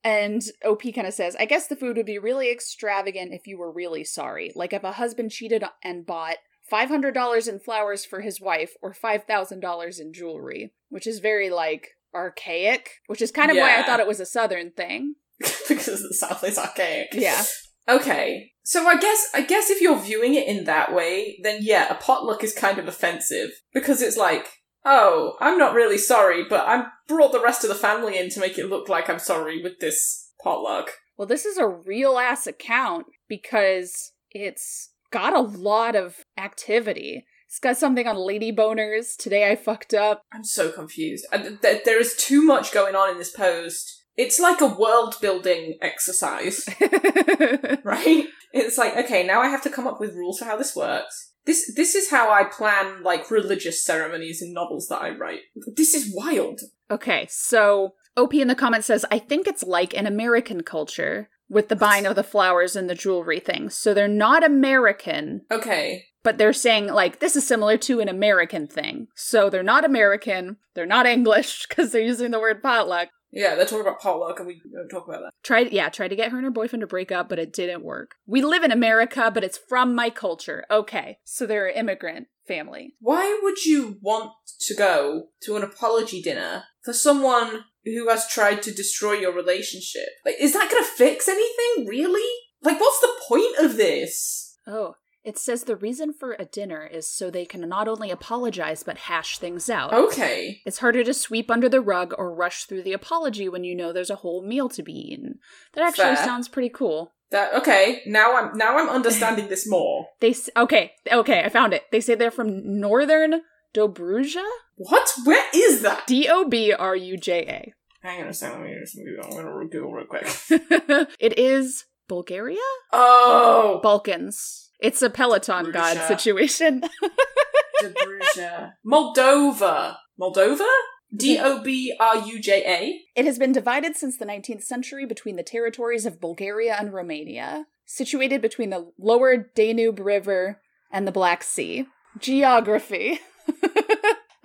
And 0.03 0.43
OP 0.65 0.83
kind 0.93 1.07
of 1.07 1.13
says, 1.13 1.35
I 1.39 1.45
guess 1.45 1.67
the 1.67 1.77
food 1.77 1.95
would 1.95 2.05
be 2.05 2.19
really 2.19 2.51
extravagant 2.51 3.33
if 3.33 3.47
you 3.47 3.57
were 3.57 3.71
really 3.71 4.03
sorry. 4.03 4.51
Like 4.53 4.73
if 4.73 4.83
a 4.83 4.91
husband 4.91 5.31
cheated 5.31 5.63
and 5.81 6.05
bought 6.05 6.37
$500 6.71 7.47
in 7.47 7.59
flowers 7.59 8.05
for 8.05 8.21
his 8.21 8.39
wife 8.39 8.73
or 8.81 8.93
$5,000 8.93 9.99
in 9.99 10.13
jewelry, 10.13 10.73
which 10.89 11.07
is 11.07 11.19
very 11.19 11.49
like 11.49 11.89
archaic, 12.13 13.01
which 13.07 13.21
is 13.21 13.31
kind 13.31 13.51
of 13.51 13.57
why 13.57 13.77
I 13.77 13.83
thought 13.83 13.99
it 13.99 14.07
was 14.07 14.19
a 14.19 14.25
southern 14.25 14.71
thing. 14.71 15.15
because 15.67 16.01
the 16.01 16.13
South 16.13 16.43
is 16.43 16.57
archaic. 16.57 17.09
Yeah. 17.13 17.43
Okay. 17.89 18.51
So 18.63 18.87
I 18.87 18.97
guess 18.97 19.29
I 19.33 19.41
guess 19.41 19.69
if 19.69 19.81
you're 19.81 19.99
viewing 19.99 20.35
it 20.35 20.47
in 20.47 20.63
that 20.65 20.93
way, 20.93 21.39
then 21.43 21.59
yeah, 21.61 21.91
a 21.91 21.95
potluck 21.95 22.43
is 22.43 22.53
kind 22.53 22.79
of 22.79 22.87
offensive 22.87 23.49
because 23.73 24.01
it's 24.01 24.15
like, 24.15 24.47
oh, 24.85 25.33
I'm 25.41 25.57
not 25.57 25.73
really 25.73 25.97
sorry, 25.97 26.45
but 26.47 26.61
I 26.61 26.85
brought 27.07 27.33
the 27.33 27.41
rest 27.41 27.63
of 27.63 27.69
the 27.69 27.75
family 27.75 28.17
in 28.17 28.29
to 28.29 28.39
make 28.39 28.57
it 28.57 28.69
look 28.69 28.87
like 28.87 29.09
I'm 29.09 29.19
sorry 29.19 29.61
with 29.61 29.79
this 29.79 30.31
potluck. 30.41 30.91
Well, 31.17 31.27
this 31.27 31.45
is 31.45 31.57
a 31.57 31.67
real 31.67 32.17
ass 32.17 32.47
account 32.47 33.07
because 33.27 34.13
it's 34.31 34.92
got 35.13 35.33
a 35.33 35.39
lot 35.39 35.95
of 35.95 36.25
activity. 36.37 37.25
It's 37.47 37.59
got 37.59 37.77
something 37.77 38.07
on 38.07 38.17
lady 38.17 38.51
boners. 38.51 39.15
Today 39.15 39.49
I 39.49 39.55
fucked 39.55 39.93
up. 39.93 40.23
I'm 40.33 40.43
so 40.43 40.71
confused. 40.71 41.25
There 41.61 41.99
is 41.99 42.15
too 42.15 42.43
much 42.43 42.73
going 42.73 42.95
on 42.95 43.11
in 43.11 43.19
this 43.19 43.31
post 43.31 44.03
it's 44.15 44.39
like 44.39 44.61
a 44.61 44.67
world 44.67 45.15
building 45.21 45.77
exercise, 45.81 46.65
right? 47.83 48.25
It's 48.51 48.77
like, 48.77 48.95
okay, 48.95 49.25
now 49.25 49.41
I 49.41 49.47
have 49.47 49.63
to 49.63 49.69
come 49.69 49.87
up 49.87 49.99
with 49.99 50.13
rules 50.13 50.39
for 50.39 50.45
how 50.45 50.55
this 50.55 50.75
works. 50.75 51.31
This 51.45 51.73
this 51.75 51.95
is 51.95 52.09
how 52.09 52.31
I 52.31 52.43
plan 52.43 53.03
like 53.03 53.31
religious 53.31 53.83
ceremonies 53.83 54.41
in 54.41 54.53
novels 54.53 54.87
that 54.87 55.01
I 55.01 55.09
write. 55.09 55.41
This 55.75 55.93
is 55.93 56.13
wild. 56.15 56.61
okay, 56.91 57.27
so 57.29 57.95
OP 58.15 58.35
in 58.35 58.47
the 58.47 58.55
comments 58.55 58.87
says, 58.87 59.05
I 59.09 59.17
think 59.17 59.47
it's 59.47 59.63
like 59.63 59.95
an 59.95 60.05
American 60.05 60.61
culture 60.61 61.29
with 61.53 61.69
the 61.69 61.75
buying 61.75 62.05
of 62.05 62.15
the 62.15 62.23
flowers 62.23 62.75
and 62.75 62.89
the 62.89 62.95
jewelry 62.95 63.39
things. 63.39 63.75
So 63.75 63.93
they're 63.93 64.07
not 64.07 64.43
American, 64.43 65.41
Okay. 65.51 66.05
but 66.23 66.37
they're 66.37 66.53
saying 66.53 66.87
like 66.87 67.19
this 67.19 67.35
is 67.35 67.45
similar 67.47 67.77
to 67.77 67.99
an 67.99 68.09
American 68.09 68.67
thing. 68.67 69.07
So 69.15 69.49
they're 69.49 69.63
not 69.63 69.85
American, 69.85 70.57
they're 70.73 70.85
not 70.85 71.05
English 71.05 71.65
because 71.69 71.91
they're 71.91 72.01
using 72.01 72.31
the 72.31 72.39
word 72.39 72.61
potluck. 72.61 73.09
Yeah, 73.35 73.55
they're 73.55 73.65
talking 73.65 73.81
about 73.81 73.99
potluck 73.99 74.37
and 74.39 74.47
we 74.47 74.61
don't 74.71 74.89
talk 74.89 75.07
about 75.07 75.21
that. 75.21 75.31
Tried 75.43 75.71
yeah, 75.71 75.89
tried 75.89 76.09
to 76.09 76.15
get 76.15 76.31
her 76.31 76.37
and 76.37 76.45
her 76.45 76.51
boyfriend 76.51 76.81
to 76.81 76.87
break 76.87 77.11
up, 77.11 77.29
but 77.29 77.39
it 77.39 77.51
didn't 77.53 77.83
work. 77.83 78.11
We 78.27 78.41
live 78.43 78.63
in 78.63 78.71
America, 78.71 79.31
but 79.33 79.43
it's 79.43 79.57
from 79.57 79.95
my 79.95 80.09
culture. 80.11 80.65
Okay. 80.69 81.17
So 81.23 81.45
they're 81.45 81.67
an 81.67 81.75
immigrant 81.77 82.27
family. 82.47 82.93
Why 82.99 83.39
would 83.41 83.65
you 83.65 83.97
want 84.01 84.31
to 84.67 84.75
go 84.75 85.29
to 85.43 85.55
an 85.55 85.63
apology 85.63 86.21
dinner 86.21 86.65
for 86.83 86.93
someone 86.93 87.63
who 87.85 88.09
has 88.09 88.27
tried 88.27 88.61
to 88.63 88.73
destroy 88.73 89.13
your 89.13 89.33
relationship? 89.33 90.07
Like, 90.25 90.35
is 90.39 90.53
that 90.53 90.69
gonna 90.71 90.85
fix 90.85 91.27
anything, 91.27 91.87
really? 91.87 92.27
Like, 92.61 92.79
what's 92.79 93.01
the 93.01 93.13
point 93.27 93.57
of 93.59 93.77
this? 93.77 94.57
Oh, 94.65 94.95
it 95.23 95.37
says 95.37 95.63
the 95.63 95.75
reason 95.77 96.13
for 96.13 96.33
a 96.33 96.45
dinner 96.45 96.85
is 96.85 97.09
so 97.09 97.29
they 97.29 97.45
can 97.45 97.67
not 97.67 97.87
only 97.87 98.11
apologize 98.11 98.83
but 98.83 98.97
hash 98.97 99.37
things 99.37 99.69
out. 99.69 99.93
Okay. 99.93 100.61
It's 100.65 100.79
harder 100.79 101.03
to 101.03 101.13
sweep 101.13 101.49
under 101.49 101.69
the 101.69 101.79
rug 101.79 102.13
or 102.17 102.35
rush 102.35 102.65
through 102.65 102.83
the 102.83 102.93
apology 102.93 103.47
when 103.47 103.63
you 103.63 103.73
know 103.73 103.93
there's 103.93 104.09
a 104.09 104.17
whole 104.17 104.45
meal 104.45 104.67
to 104.69 104.83
be 104.83 104.91
eaten. 104.91 105.39
That 105.73 105.85
actually 105.85 106.15
Fair. 106.15 106.25
sounds 106.25 106.49
pretty 106.49 106.69
cool. 106.69 107.13
That 107.31 107.55
okay. 107.55 108.01
Now 108.05 108.35
I'm 108.35 108.57
now 108.57 108.77
I'm 108.77 108.89
understanding 108.89 109.47
this 109.47 109.67
more. 109.67 110.07
They 110.19 110.35
okay, 110.57 110.91
okay, 111.11 111.41
I 111.43 111.49
found 111.49 111.73
it. 111.73 111.83
They 111.91 112.01
say 112.01 112.15
they're 112.15 112.29
from 112.29 112.79
Northern 112.79 113.41
Dobruja, 113.73 114.43
What? 114.75 115.11
Where 115.25 115.45
is 115.53 115.81
that? 115.81 116.05
D 116.07 116.27
O 116.29 116.47
B 116.47 116.71
R 116.73 116.95
U 116.95 117.17
J 117.17 117.73
Hang 118.01 118.21
on 118.21 118.27
a 118.27 118.33
second. 118.33 118.61
Let 118.61 118.69
me 118.69 118.75
just 118.79 118.97
I'm 118.97 119.29
gonna 119.31 119.65
Google 119.67 119.91
real 119.93 120.05
quick. 120.05 120.27
It 121.19 121.37
is 121.39 121.85
Bulgaria, 122.07 122.57
Oh, 122.91 123.79
Balkans. 123.81 124.69
It's 124.79 125.01
a 125.01 125.09
Peloton 125.09 125.71
god 125.71 125.97
situation. 126.07 126.83
Dobruja. 127.81 128.73
Moldova. 128.85 129.95
Moldova? 130.19 130.69
D 131.15 131.39
O 131.39 131.61
B 131.61 131.95
R 131.99 132.17
U 132.17 132.39
J 132.39 132.63
A. 132.65 132.99
It 133.19 133.25
has 133.25 133.39
been 133.39 133.51
divided 133.51 133.95
since 133.95 134.17
the 134.17 134.25
19th 134.25 134.63
century 134.63 135.05
between 135.05 135.35
the 135.35 135.43
territories 135.43 136.05
of 136.05 136.19
Bulgaria 136.19 136.75
and 136.77 136.91
Romania, 136.93 137.67
situated 137.85 138.41
between 138.41 138.69
the 138.71 138.91
lower 138.99 139.37
Danube 139.37 139.99
River 139.99 140.61
and 140.91 141.07
the 141.07 141.11
Black 141.11 141.43
Sea. 141.43 141.85
Geography. 142.19 143.19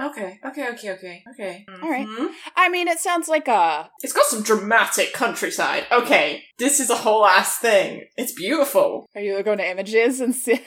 Okay, 0.00 0.38
okay, 0.45 0.69
okay, 0.71 0.90
okay, 0.93 1.23
okay. 1.33 1.64
Mm-hmm. 1.69 1.83
All 1.85 1.90
right. 1.90 2.31
I 2.57 2.69
mean, 2.69 2.87
it 2.87 2.99
sounds 3.00 3.26
like 3.28 3.49
a. 3.49 3.90
It's 4.02 4.12
got 4.12 4.26
some 4.26 4.43
dramatic 4.43 5.12
countryside. 5.12 5.87
Okay, 5.90 6.45
this 6.59 6.78
is 6.78 6.88
a 6.90 6.97
whole 6.97 7.26
ass 7.26 7.59
thing. 7.59 8.05
It's 8.17 8.33
beautiful. 8.33 9.07
Are 9.14 9.21
you 9.21 9.43
going 9.43 9.59
to 9.59 9.69
images 9.69 10.21
and 10.21 10.35
see? 10.35 10.61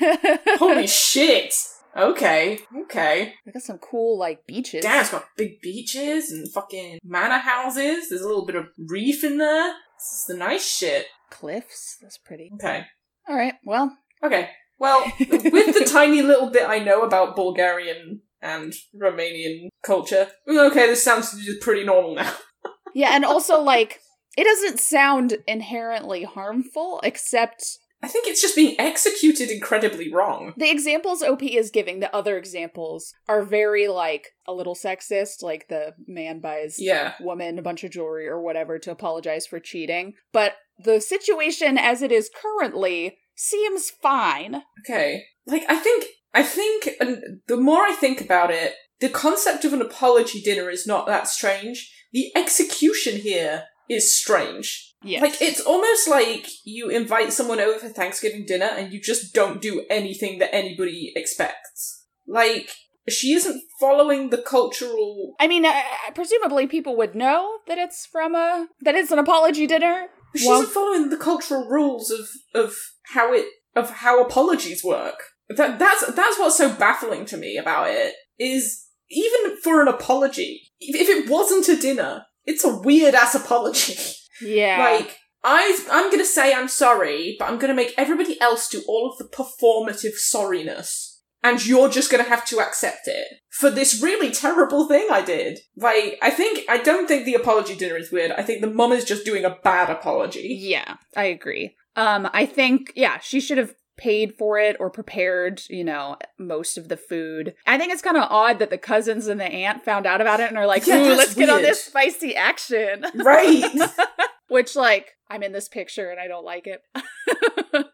Holy 0.58 0.88
shit. 1.08 1.54
Okay, 1.96 2.60
okay. 2.84 3.34
We 3.46 3.52
got 3.52 3.62
some 3.64 3.78
cool, 3.78 4.18
like, 4.18 4.46
beaches. 4.48 4.82
Damn, 4.82 5.02
it's 5.02 5.12
got 5.12 5.26
big 5.36 5.62
beaches 5.62 6.32
and 6.32 6.50
fucking 6.52 7.00
manor 7.04 7.40
houses. 7.40 8.10
There's 8.10 8.22
a 8.22 8.28
little 8.28 8.46
bit 8.46 8.56
of 8.56 8.68
reef 8.78 9.24
in 9.26 9.38
there. 9.38 9.74
This 9.98 10.20
is 10.20 10.26
the 10.28 10.38
nice 10.38 10.66
shit. 10.66 11.08
Cliffs. 11.30 11.98
That's 12.02 12.18
pretty. 12.18 12.50
Okay. 12.56 12.86
All 13.28 13.36
right. 13.36 13.56
Well, 13.66 13.98
Okay. 14.24 14.50
Well, 14.80 15.04
with 15.20 15.78
the 15.78 15.86
tiny 15.92 16.22
little 16.22 16.50
bit 16.50 16.68
I 16.68 16.80
know 16.80 17.04
about 17.04 17.36
Bulgarian 17.36 18.22
and 18.42 18.74
Romanian 18.96 19.70
culture, 19.84 20.28
okay, 20.48 20.88
this 20.88 21.04
sounds 21.04 21.36
pretty 21.62 21.84
normal 21.84 22.16
now. 22.16 22.34
yeah, 22.96 23.16
and 23.16 23.26
also, 23.26 23.62
like, 23.62 24.00
it 24.38 24.44
doesn't 24.46 24.80
sound 24.80 25.38
inherently 25.48 26.24
harmful, 26.24 27.00
except 27.04 27.80
I 28.04 28.08
think 28.08 28.28
it's 28.28 28.42
just 28.42 28.56
being 28.56 28.76
executed 28.80 29.52
incredibly 29.52 30.12
wrong. 30.12 30.54
The 30.58 30.72
examples 30.72 31.22
OP 31.22 31.44
is 31.44 31.70
giving, 31.70 32.00
the 32.00 32.14
other 32.16 32.38
examples, 32.38 33.14
are 33.30 33.44
very 33.44 33.88
like 33.88 34.30
a 34.48 34.54
little 34.54 34.74
sexist, 34.74 35.44
like 35.44 35.68
the 35.68 35.94
man 36.08 36.40
buys 36.40 36.78
Yeah. 36.80 37.14
woman 37.20 37.60
a 37.60 37.62
bunch 37.62 37.84
of 37.84 37.92
jewelry 37.92 38.28
or 38.28 38.42
whatever 38.42 38.80
to 38.80 38.92
apologize 38.92 39.46
for 39.46 39.60
cheating. 39.60 40.14
But 40.34 40.54
the 40.84 41.00
situation 41.00 41.78
as 41.78 42.02
it 42.02 42.12
is 42.12 42.32
currently 42.34 43.18
seems 43.36 43.92
fine. 43.92 44.64
Okay. 44.80 45.24
Like, 45.46 45.64
I 45.70 45.76
think, 45.76 46.06
I 46.34 46.44
think, 46.44 46.90
and 47.00 47.42
the 47.48 47.58
more 47.58 47.82
I 47.84 47.94
think 47.94 48.22
about 48.22 48.52
it, 48.52 48.76
the 49.00 49.10
concept 49.10 49.66
of 49.66 49.74
an 49.74 49.82
apology 49.82 50.42
dinner 50.42 50.70
is 50.70 50.88
not 50.88 51.08
that 51.08 51.28
strange. 51.28 51.92
The 52.14 52.32
execution 52.36 53.20
here 53.20 53.64
is 53.90 54.16
strange. 54.16 54.94
Yes. 55.04 55.22
Like, 55.22 55.42
it's 55.42 55.60
almost 55.62 56.08
like 56.08 56.48
you 56.64 56.90
invite 56.90 57.34
someone 57.34 57.60
over 57.60 57.80
for 57.80 57.90
Thanksgiving 57.90 58.46
dinner 58.46 58.66
and 58.68 58.94
you 58.94 59.02
just 59.02 59.34
don't 59.34 59.62
do 59.62 59.86
anything 59.90 60.40
that 60.40 60.54
anybody 60.54 61.12
expects. 61.16 62.06
Like, 62.28 62.70
she 63.10 63.34
isn't 63.34 63.64
following 63.80 64.30
the 64.30 64.38
cultural. 64.38 65.34
I 65.40 65.48
mean, 65.48 65.66
uh, 65.66 65.82
presumably 66.14 66.68
people 66.68 66.96
would 66.98 67.16
know 67.16 67.58
that 67.68 67.80
it's 67.80 68.06
from 68.06 68.36
a 68.36 68.68
that 68.82 68.96
it's 68.96 69.12
an 69.12 69.20
apology 69.20 69.66
dinner. 69.66 70.08
She 70.36 70.48
Well- 70.48 70.62
isn't 70.62 70.74
following 70.74 71.10
the 71.10 71.18
cultural 71.18 71.68
rules 71.68 72.12
of 72.12 72.30
of 72.54 72.76
how 73.08 73.34
it 73.34 73.48
of 73.76 73.90
how 73.90 74.22
apologies 74.22 74.84
work. 74.84 75.31
That 75.56 75.80
that's 75.80 76.14
that's 76.14 76.40
what's 76.40 76.58
so 76.58 76.74
baffling 76.74 77.26
to 77.26 77.38
me 77.38 77.58
about 77.58 77.90
it 77.90 78.14
is 78.38 78.88
even 79.10 79.58
for 79.62 79.82
an 79.82 79.88
apology, 79.88 80.62
if 80.80 81.10
it 81.10 81.30
wasn't 81.30 81.68
a 81.70 81.80
dinner, 81.80 82.24
it's 82.46 82.64
a 82.64 82.78
weird 82.80 83.16
ass 83.16 83.36
apology. 83.36 83.96
Yeah. 84.42 84.80
Like 84.80 85.18
I 85.44 85.86
I'm 85.92 86.10
gonna 86.10 86.26
say 86.26 86.54
I'm 86.54 86.68
sorry, 86.68 87.36
but 87.38 87.50
I'm 87.50 87.60
gonna 87.60 87.74
make 87.74 87.94
everybody 87.98 88.40
else 88.42 88.68
do 88.68 88.82
all 88.88 89.12
of 89.12 89.18
the 89.18 89.26
performative 89.26 90.14
sorriness. 90.20 91.10
And 91.44 91.66
you're 91.66 91.90
just 91.90 92.12
gonna 92.12 92.24
have 92.24 92.46
to 92.48 92.60
accept 92.60 93.08
it 93.08 93.28
for 93.50 93.72
this 93.72 94.02
really 94.02 94.32
terrible 94.32 94.88
thing 94.88 95.08
I 95.12 95.24
did. 95.24 95.60
Like, 95.76 96.20
I 96.22 96.30
think, 96.30 96.70
I 96.70 96.78
don't 96.78 97.08
think 97.08 97.26
the 97.26 97.34
apology 97.34 97.76
dinner 97.76 97.98
is 97.98 98.12
weird. 98.12 98.32
I 98.32 98.44
think 98.44 98.62
the 98.62 98.70
mum 98.70 98.92
is 98.92 99.04
just 99.04 99.26
doing 99.26 99.44
a 99.44 99.58
bad 99.64 99.90
apology. 99.90 100.56
Yeah, 100.60 100.98
I 101.16 101.26
agree. 101.26 101.76
Um, 101.96 102.30
I 102.32 102.46
think 102.46 102.94
yeah, 102.96 103.20
she 103.20 103.40
should 103.40 103.58
have 103.58 103.74
paid 104.02 104.34
for 104.36 104.58
it 104.58 104.76
or 104.80 104.90
prepared, 104.90 105.62
you 105.70 105.84
know, 105.84 106.18
most 106.40 106.76
of 106.76 106.90
the 106.90 106.98
food. 106.98 107.54
I 107.68 107.78
think 107.78 107.94
it's 107.94 108.02
kind 108.02 108.18
of 108.18 108.28
odd 108.32 108.58
that 108.58 108.72
the 108.72 108.78
cousins 108.78 109.28
and 109.28 109.40
the 109.40 109.46
aunt 109.46 109.86
found 109.86 110.08
out 110.08 110.22
about 110.22 110.40
it 110.40 110.50
and 110.50 110.58
are 110.58 110.66
like, 110.66 110.88
Yeah, 110.88 110.98
"Ooh, 110.98 111.16
let's 111.16 111.36
get 111.36 111.50
on 111.50 111.62
this 111.62 111.84
spicy 111.84 112.36
action." 112.36 113.06
Right. 113.14 113.72
Which 114.48 114.76
like, 114.76 115.12
I'm 115.30 115.44
in 115.44 115.52
this 115.52 115.70
picture 115.70 116.10
and 116.10 116.20
I 116.20 116.28
don't 116.28 116.44
like 116.44 116.66
it. 116.66 116.82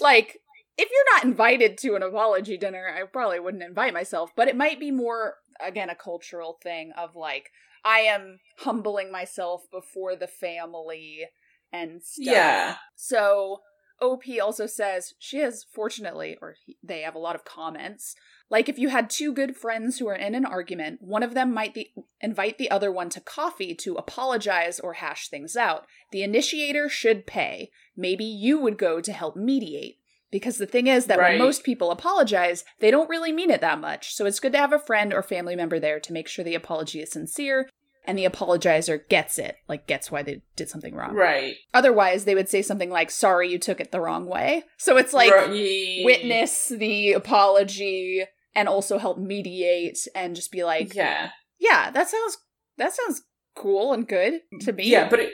like, 0.00 0.38
if 0.78 0.88
you're 0.90 1.16
not 1.16 1.24
invited 1.24 1.76
to 1.78 1.96
an 1.96 2.02
apology 2.02 2.56
dinner, 2.56 2.86
I 2.96 3.04
probably 3.06 3.40
wouldn't 3.40 3.62
invite 3.62 3.92
myself, 3.92 4.30
but 4.36 4.46
it 4.48 4.56
might 4.56 4.78
be 4.78 4.92
more 4.92 5.34
again 5.64 5.90
a 5.90 5.94
cultural 5.96 6.58
thing 6.62 6.92
of 6.96 7.16
like 7.16 7.50
I 7.84 8.00
am 8.00 8.38
humbling 8.58 9.10
myself 9.10 9.62
before 9.72 10.14
the 10.16 10.28
family 10.28 11.26
and 11.72 12.02
stuff. 12.02 12.24
yeah. 12.24 12.76
So 12.94 13.60
OP 14.00 14.22
also 14.42 14.66
says 14.66 15.14
she 15.18 15.38
has 15.38 15.64
fortunately, 15.64 16.36
or 16.40 16.56
he, 16.64 16.76
they 16.82 17.02
have 17.02 17.14
a 17.14 17.18
lot 17.20 17.34
of 17.34 17.44
comments. 17.44 18.14
Like 18.50 18.68
if 18.68 18.78
you 18.78 18.88
had 18.88 19.08
two 19.08 19.32
good 19.32 19.56
friends 19.56 19.98
who 19.98 20.08
are 20.08 20.14
in 20.14 20.34
an 20.34 20.44
argument, 20.44 21.00
one 21.00 21.22
of 21.22 21.34
them 21.34 21.52
might 21.52 21.74
the, 21.74 21.88
invite 22.20 22.58
the 22.58 22.70
other 22.70 22.92
one 22.92 23.08
to 23.10 23.20
coffee 23.20 23.74
to 23.76 23.94
apologize 23.94 24.78
or 24.78 24.94
hash 24.94 25.28
things 25.28 25.56
out. 25.56 25.86
The 26.12 26.22
initiator 26.22 26.88
should 26.88 27.26
pay. 27.26 27.70
Maybe 27.96 28.24
you 28.24 28.58
would 28.60 28.78
go 28.78 29.00
to 29.00 29.12
help 29.12 29.36
mediate. 29.36 29.98
Because 30.30 30.58
the 30.58 30.66
thing 30.66 30.88
is 30.88 31.06
that 31.06 31.18
Right. 31.18 31.38
when 31.38 31.38
most 31.38 31.62
people 31.62 31.92
apologize, 31.92 32.64
they 32.80 32.90
don't 32.90 33.08
really 33.08 33.30
mean 33.30 33.50
it 33.50 33.60
that 33.60 33.78
much. 33.78 34.14
So 34.14 34.26
it's 34.26 34.40
good 34.40 34.50
to 34.52 34.58
have 34.58 34.72
a 34.72 34.80
friend 34.80 35.14
or 35.14 35.22
family 35.22 35.54
member 35.54 35.78
there 35.78 36.00
to 36.00 36.12
make 36.12 36.26
sure 36.26 36.44
the 36.44 36.56
apology 36.56 37.00
is 37.00 37.12
sincere 37.12 37.68
and 38.06 38.18
the 38.18 38.24
apologizer 38.24 39.08
gets 39.08 39.38
it, 39.38 39.56
like 39.68 39.86
gets 39.86 40.10
why 40.10 40.22
they 40.22 40.42
did 40.56 40.68
something 40.68 40.94
wrong. 40.94 41.14
Right. 41.14 41.56
Otherwise, 41.72 42.24
they 42.24 42.34
would 42.34 42.48
say 42.48 42.62
something 42.62 42.90
like, 42.90 43.10
sorry, 43.10 43.50
you 43.50 43.58
took 43.58 43.80
it 43.80 43.92
the 43.92 44.00
wrong 44.00 44.26
way. 44.26 44.64
So 44.78 44.96
it's 44.96 45.12
like, 45.12 45.30
Right, 45.32 46.02
witness 46.04 46.68
the 46.68 47.12
apology 47.12 48.24
and 48.54 48.68
also 48.68 48.98
help 48.98 49.18
mediate 49.18 49.98
and 50.14 50.36
just 50.36 50.52
be 50.52 50.64
like, 50.64 50.94
yeah, 50.94 51.30
Yeah. 51.58 51.90
that 51.90 52.08
sounds, 52.08 52.38
that 52.78 52.92
sounds 52.94 53.22
cool 53.56 53.92
and 53.92 54.06
good 54.06 54.40
to 54.60 54.72
me. 54.72 54.88
Yeah, 54.90 55.08
but 55.08 55.20
it, 55.20 55.32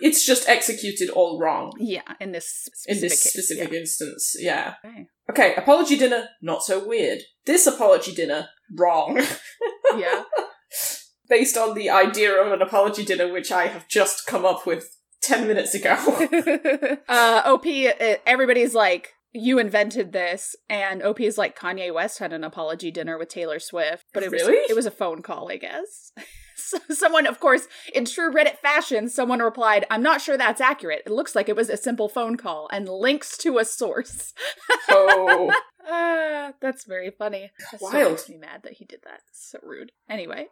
it's 0.00 0.24
just 0.24 0.48
executed 0.48 1.10
all 1.10 1.40
wrong 1.40 1.72
yeah, 1.78 2.02
in 2.20 2.32
this 2.32 2.68
in 2.86 2.96
specific 2.96 3.10
this 3.10 3.22
case, 3.22 3.32
specific 3.32 3.72
instance. 3.72 4.36
Yeah. 4.38 4.74
yeah. 4.84 4.90
Okay. 4.90 5.06
Okay, 5.30 5.54
apology 5.54 5.96
dinner, 5.96 6.28
not 6.42 6.62
so 6.62 6.86
weird. 6.86 7.20
This 7.46 7.66
apology 7.66 8.12
dinner, 8.14 8.48
wrong. 8.78 9.20
Yeah. 9.98 10.22
Based 11.32 11.56
on 11.56 11.72
the 11.72 11.88
idea 11.88 12.30
of 12.30 12.52
an 12.52 12.60
apology 12.60 13.02
dinner, 13.02 13.32
which 13.32 13.50
I 13.50 13.66
have 13.68 13.88
just 13.88 14.26
come 14.26 14.44
up 14.44 14.66
with 14.66 14.98
10 15.22 15.48
minutes 15.48 15.74
ago. 15.74 15.94
uh, 17.08 17.42
OP, 17.46 17.64
uh, 17.66 18.16
everybody's 18.26 18.74
like, 18.74 19.14
you 19.32 19.58
invented 19.58 20.12
this, 20.12 20.54
and 20.68 21.02
OP 21.02 21.22
is 21.22 21.38
like 21.38 21.58
Kanye 21.58 21.92
West 21.92 22.18
had 22.18 22.34
an 22.34 22.44
apology 22.44 22.90
dinner 22.90 23.16
with 23.16 23.30
Taylor 23.30 23.58
Swift, 23.58 24.04
but 24.12 24.22
it 24.22 24.30
was 24.30 24.42
it 24.42 24.76
was 24.76 24.84
a 24.84 24.90
phone 24.90 25.22
call, 25.22 25.50
I 25.50 25.56
guess. 25.56 26.12
so 26.64 26.78
someone, 26.90 27.26
of 27.26 27.40
course, 27.40 27.66
in 27.94 28.04
true 28.04 28.32
Reddit 28.32 28.58
fashion, 28.58 29.08
someone 29.08 29.40
replied, 29.40 29.86
"I'm 29.90 30.02
not 30.02 30.20
sure 30.20 30.36
that's 30.36 30.60
accurate. 30.60 31.02
It 31.06 31.12
looks 31.12 31.34
like 31.34 31.48
it 31.48 31.56
was 31.56 31.68
a 31.68 31.76
simple 31.76 32.08
phone 32.08 32.36
call 32.36 32.68
and 32.72 32.88
links 32.88 33.36
to 33.38 33.58
a 33.58 33.64
source." 33.64 34.32
oh. 34.88 35.52
Ah, 35.84 36.52
that's 36.60 36.84
very 36.84 37.10
funny. 37.10 37.50
That 37.72 37.80
Wild. 37.80 38.12
makes 38.12 38.28
me 38.28 38.36
mad 38.36 38.62
that 38.62 38.74
he 38.74 38.84
did 38.84 39.00
that. 39.02 39.20
So 39.32 39.58
rude. 39.64 39.90
Anyway, 40.08 40.46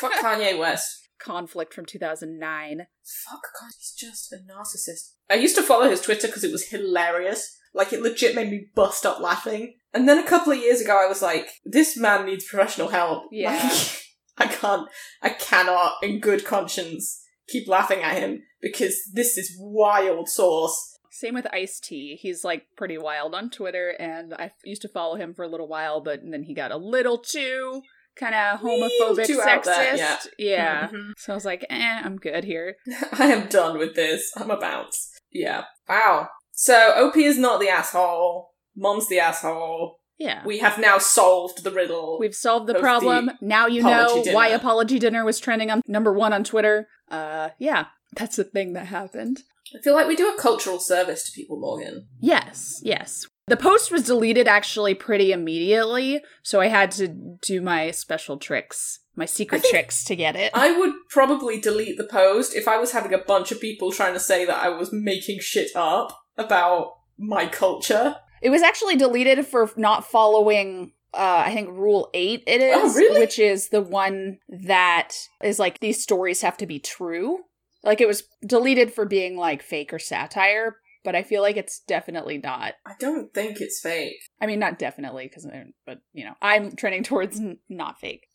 Fuck 0.00 0.12
Kanye 0.14 0.58
West. 0.58 1.08
conflict 1.18 1.74
from 1.74 1.84
2009. 1.84 2.86
Fuck 3.04 3.42
God, 3.60 3.70
he's 3.76 3.92
just 3.92 4.32
a 4.32 4.36
narcissist. 4.36 5.12
I 5.28 5.34
used 5.34 5.56
to 5.56 5.62
follow 5.62 5.90
his 5.90 6.00
Twitter 6.00 6.28
because 6.28 6.44
it 6.44 6.52
was 6.52 6.68
hilarious. 6.68 7.58
Like, 7.74 7.92
it 7.92 8.00
legit 8.00 8.34
made 8.34 8.50
me 8.50 8.68
bust 8.74 9.04
up 9.04 9.20
laughing. 9.20 9.74
And 9.92 10.08
then 10.08 10.18
a 10.18 10.26
couple 10.26 10.52
of 10.52 10.58
years 10.58 10.80
ago, 10.80 10.98
I 10.98 11.08
was 11.08 11.20
like, 11.20 11.48
this 11.64 11.96
man 11.98 12.24
needs 12.24 12.46
professional 12.46 12.88
help. 12.88 13.24
Yeah. 13.30 13.52
Like, 13.52 14.02
I 14.38 14.46
can't, 14.46 14.88
I 15.22 15.30
cannot, 15.30 15.94
in 16.02 16.20
good 16.20 16.44
conscience, 16.44 17.20
keep 17.48 17.68
laughing 17.68 18.00
at 18.02 18.16
him 18.18 18.42
because 18.60 18.96
this 19.12 19.36
is 19.36 19.56
wild 19.58 20.28
sauce. 20.28 20.96
Same 21.10 21.34
with 21.34 21.46
Ice 21.52 21.80
T. 21.80 22.16
He's 22.20 22.44
like 22.44 22.64
pretty 22.76 22.96
wild 22.98 23.34
on 23.34 23.50
Twitter, 23.50 23.90
and 23.98 24.34
I 24.34 24.52
used 24.64 24.82
to 24.82 24.88
follow 24.88 25.16
him 25.16 25.34
for 25.34 25.42
a 25.42 25.48
little 25.48 25.66
while, 25.68 26.00
but 26.00 26.20
then 26.24 26.44
he 26.44 26.54
got 26.54 26.70
a 26.70 26.76
little 26.76 27.18
too 27.18 27.82
kind 28.16 28.34
of 28.34 28.60
homophobic, 28.60 29.26
too 29.26 29.38
sexist. 29.38 29.96
yeah. 29.96 30.18
yeah. 30.38 30.88
Mhm. 30.88 31.12
So 31.16 31.32
I 31.32 31.36
was 31.36 31.44
like, 31.44 31.64
eh, 31.70 32.00
I'm 32.04 32.16
good 32.16 32.44
here. 32.44 32.76
I 33.12 33.26
am 33.32 33.48
done 33.48 33.78
with 33.78 33.94
this. 33.94 34.32
I'm 34.36 34.50
a 34.50 34.58
bounce. 34.58 35.10
Yeah. 35.32 35.64
Wow. 35.88 36.28
So 36.52 36.92
OP 36.96 37.16
is 37.16 37.38
not 37.38 37.60
the 37.60 37.68
asshole. 37.68 38.50
Mom's 38.76 39.08
the 39.08 39.20
asshole. 39.20 39.97
Yeah. 40.18 40.42
We 40.44 40.58
have 40.58 40.78
now 40.78 40.98
solved 40.98 41.62
the 41.62 41.70
riddle. 41.70 42.18
We've 42.18 42.34
solved 42.34 42.66
the 42.66 42.74
problem. 42.74 43.26
the 43.26 43.34
now 43.40 43.66
you 43.66 43.82
know 43.82 44.22
why. 44.26 44.48
Apology 44.48 44.98
Dinner 44.98 45.24
was 45.24 45.38
trending 45.38 45.70
on 45.70 45.82
number 45.86 46.12
one 46.12 46.32
on 46.32 46.44
Twitter. 46.44 46.88
Uh, 47.10 47.50
yeah, 47.58 47.86
that's 48.16 48.36
the 48.36 48.44
thing 48.44 48.72
that 48.72 48.86
happened. 48.86 49.40
I 49.74 49.80
feel 49.82 49.94
like 49.94 50.08
we 50.08 50.16
do 50.16 50.28
a 50.28 50.38
cultural 50.40 50.78
service 50.80 51.24
to 51.24 51.32
people, 51.32 51.60
Morgan. 51.60 52.08
Yes, 52.20 52.80
yes. 52.82 53.26
The 53.48 53.56
post 53.56 53.90
was 53.90 54.02
deleted 54.02 54.46
actually 54.46 54.94
pretty 54.94 55.32
immediately, 55.32 56.22
so 56.42 56.60
I 56.60 56.66
had 56.66 56.90
to 56.92 57.08
do 57.40 57.60
my 57.62 57.90
special 57.92 58.36
tricks, 58.36 59.00
my 59.16 59.24
secret 59.24 59.64
tricks 59.64 60.04
to 60.04 60.16
get 60.16 60.36
it. 60.36 60.50
I 60.54 60.76
would 60.76 60.92
probably 61.08 61.60
delete 61.60 61.96
the 61.96 62.04
post 62.04 62.54
if 62.54 62.68
I 62.68 62.76
was 62.76 62.92
having 62.92 63.14
a 63.14 63.18
bunch 63.18 63.50
of 63.50 63.60
people 63.60 63.90
trying 63.90 64.12
to 64.14 64.20
say 64.20 64.44
that 64.44 64.62
I 64.62 64.68
was 64.68 64.92
making 64.92 65.38
shit 65.40 65.70
up 65.74 66.18
about 66.36 66.92
my 67.18 67.46
culture. 67.46 68.16
It 68.42 68.50
was 68.50 68.62
actually 68.62 68.96
deleted 68.96 69.46
for 69.46 69.70
not 69.76 70.06
following 70.06 70.92
uh 71.14 71.42
I 71.46 71.54
think 71.54 71.68
rule 71.70 72.10
8 72.14 72.42
it 72.46 72.60
is, 72.60 72.74
Oh, 72.76 72.94
really? 72.94 73.20
which 73.20 73.38
is 73.38 73.70
the 73.70 73.80
one 73.82 74.38
that 74.48 75.14
is 75.42 75.58
like 75.58 75.80
these 75.80 76.02
stories 76.02 76.42
have 76.42 76.56
to 76.58 76.66
be 76.66 76.78
true. 76.78 77.40
Like 77.82 78.00
it 78.00 78.08
was 78.08 78.24
deleted 78.46 78.92
for 78.92 79.04
being 79.06 79.36
like 79.36 79.62
fake 79.62 79.92
or 79.92 79.98
satire, 79.98 80.76
but 81.04 81.14
I 81.14 81.22
feel 81.22 81.40
like 81.42 81.56
it's 81.56 81.80
definitely 81.80 82.38
not. 82.38 82.74
I 82.84 82.92
don't 83.00 83.32
think 83.32 83.60
it's 83.60 83.80
fake. 83.80 84.18
I 84.40 84.46
mean 84.46 84.58
not 84.58 84.78
definitely 84.78 85.28
cuz 85.28 85.46
but 85.86 86.00
you 86.12 86.24
know, 86.24 86.34
I'm 86.42 86.76
trending 86.76 87.02
towards 87.04 87.38
n- 87.40 87.58
not 87.68 87.98
fake. 87.98 88.26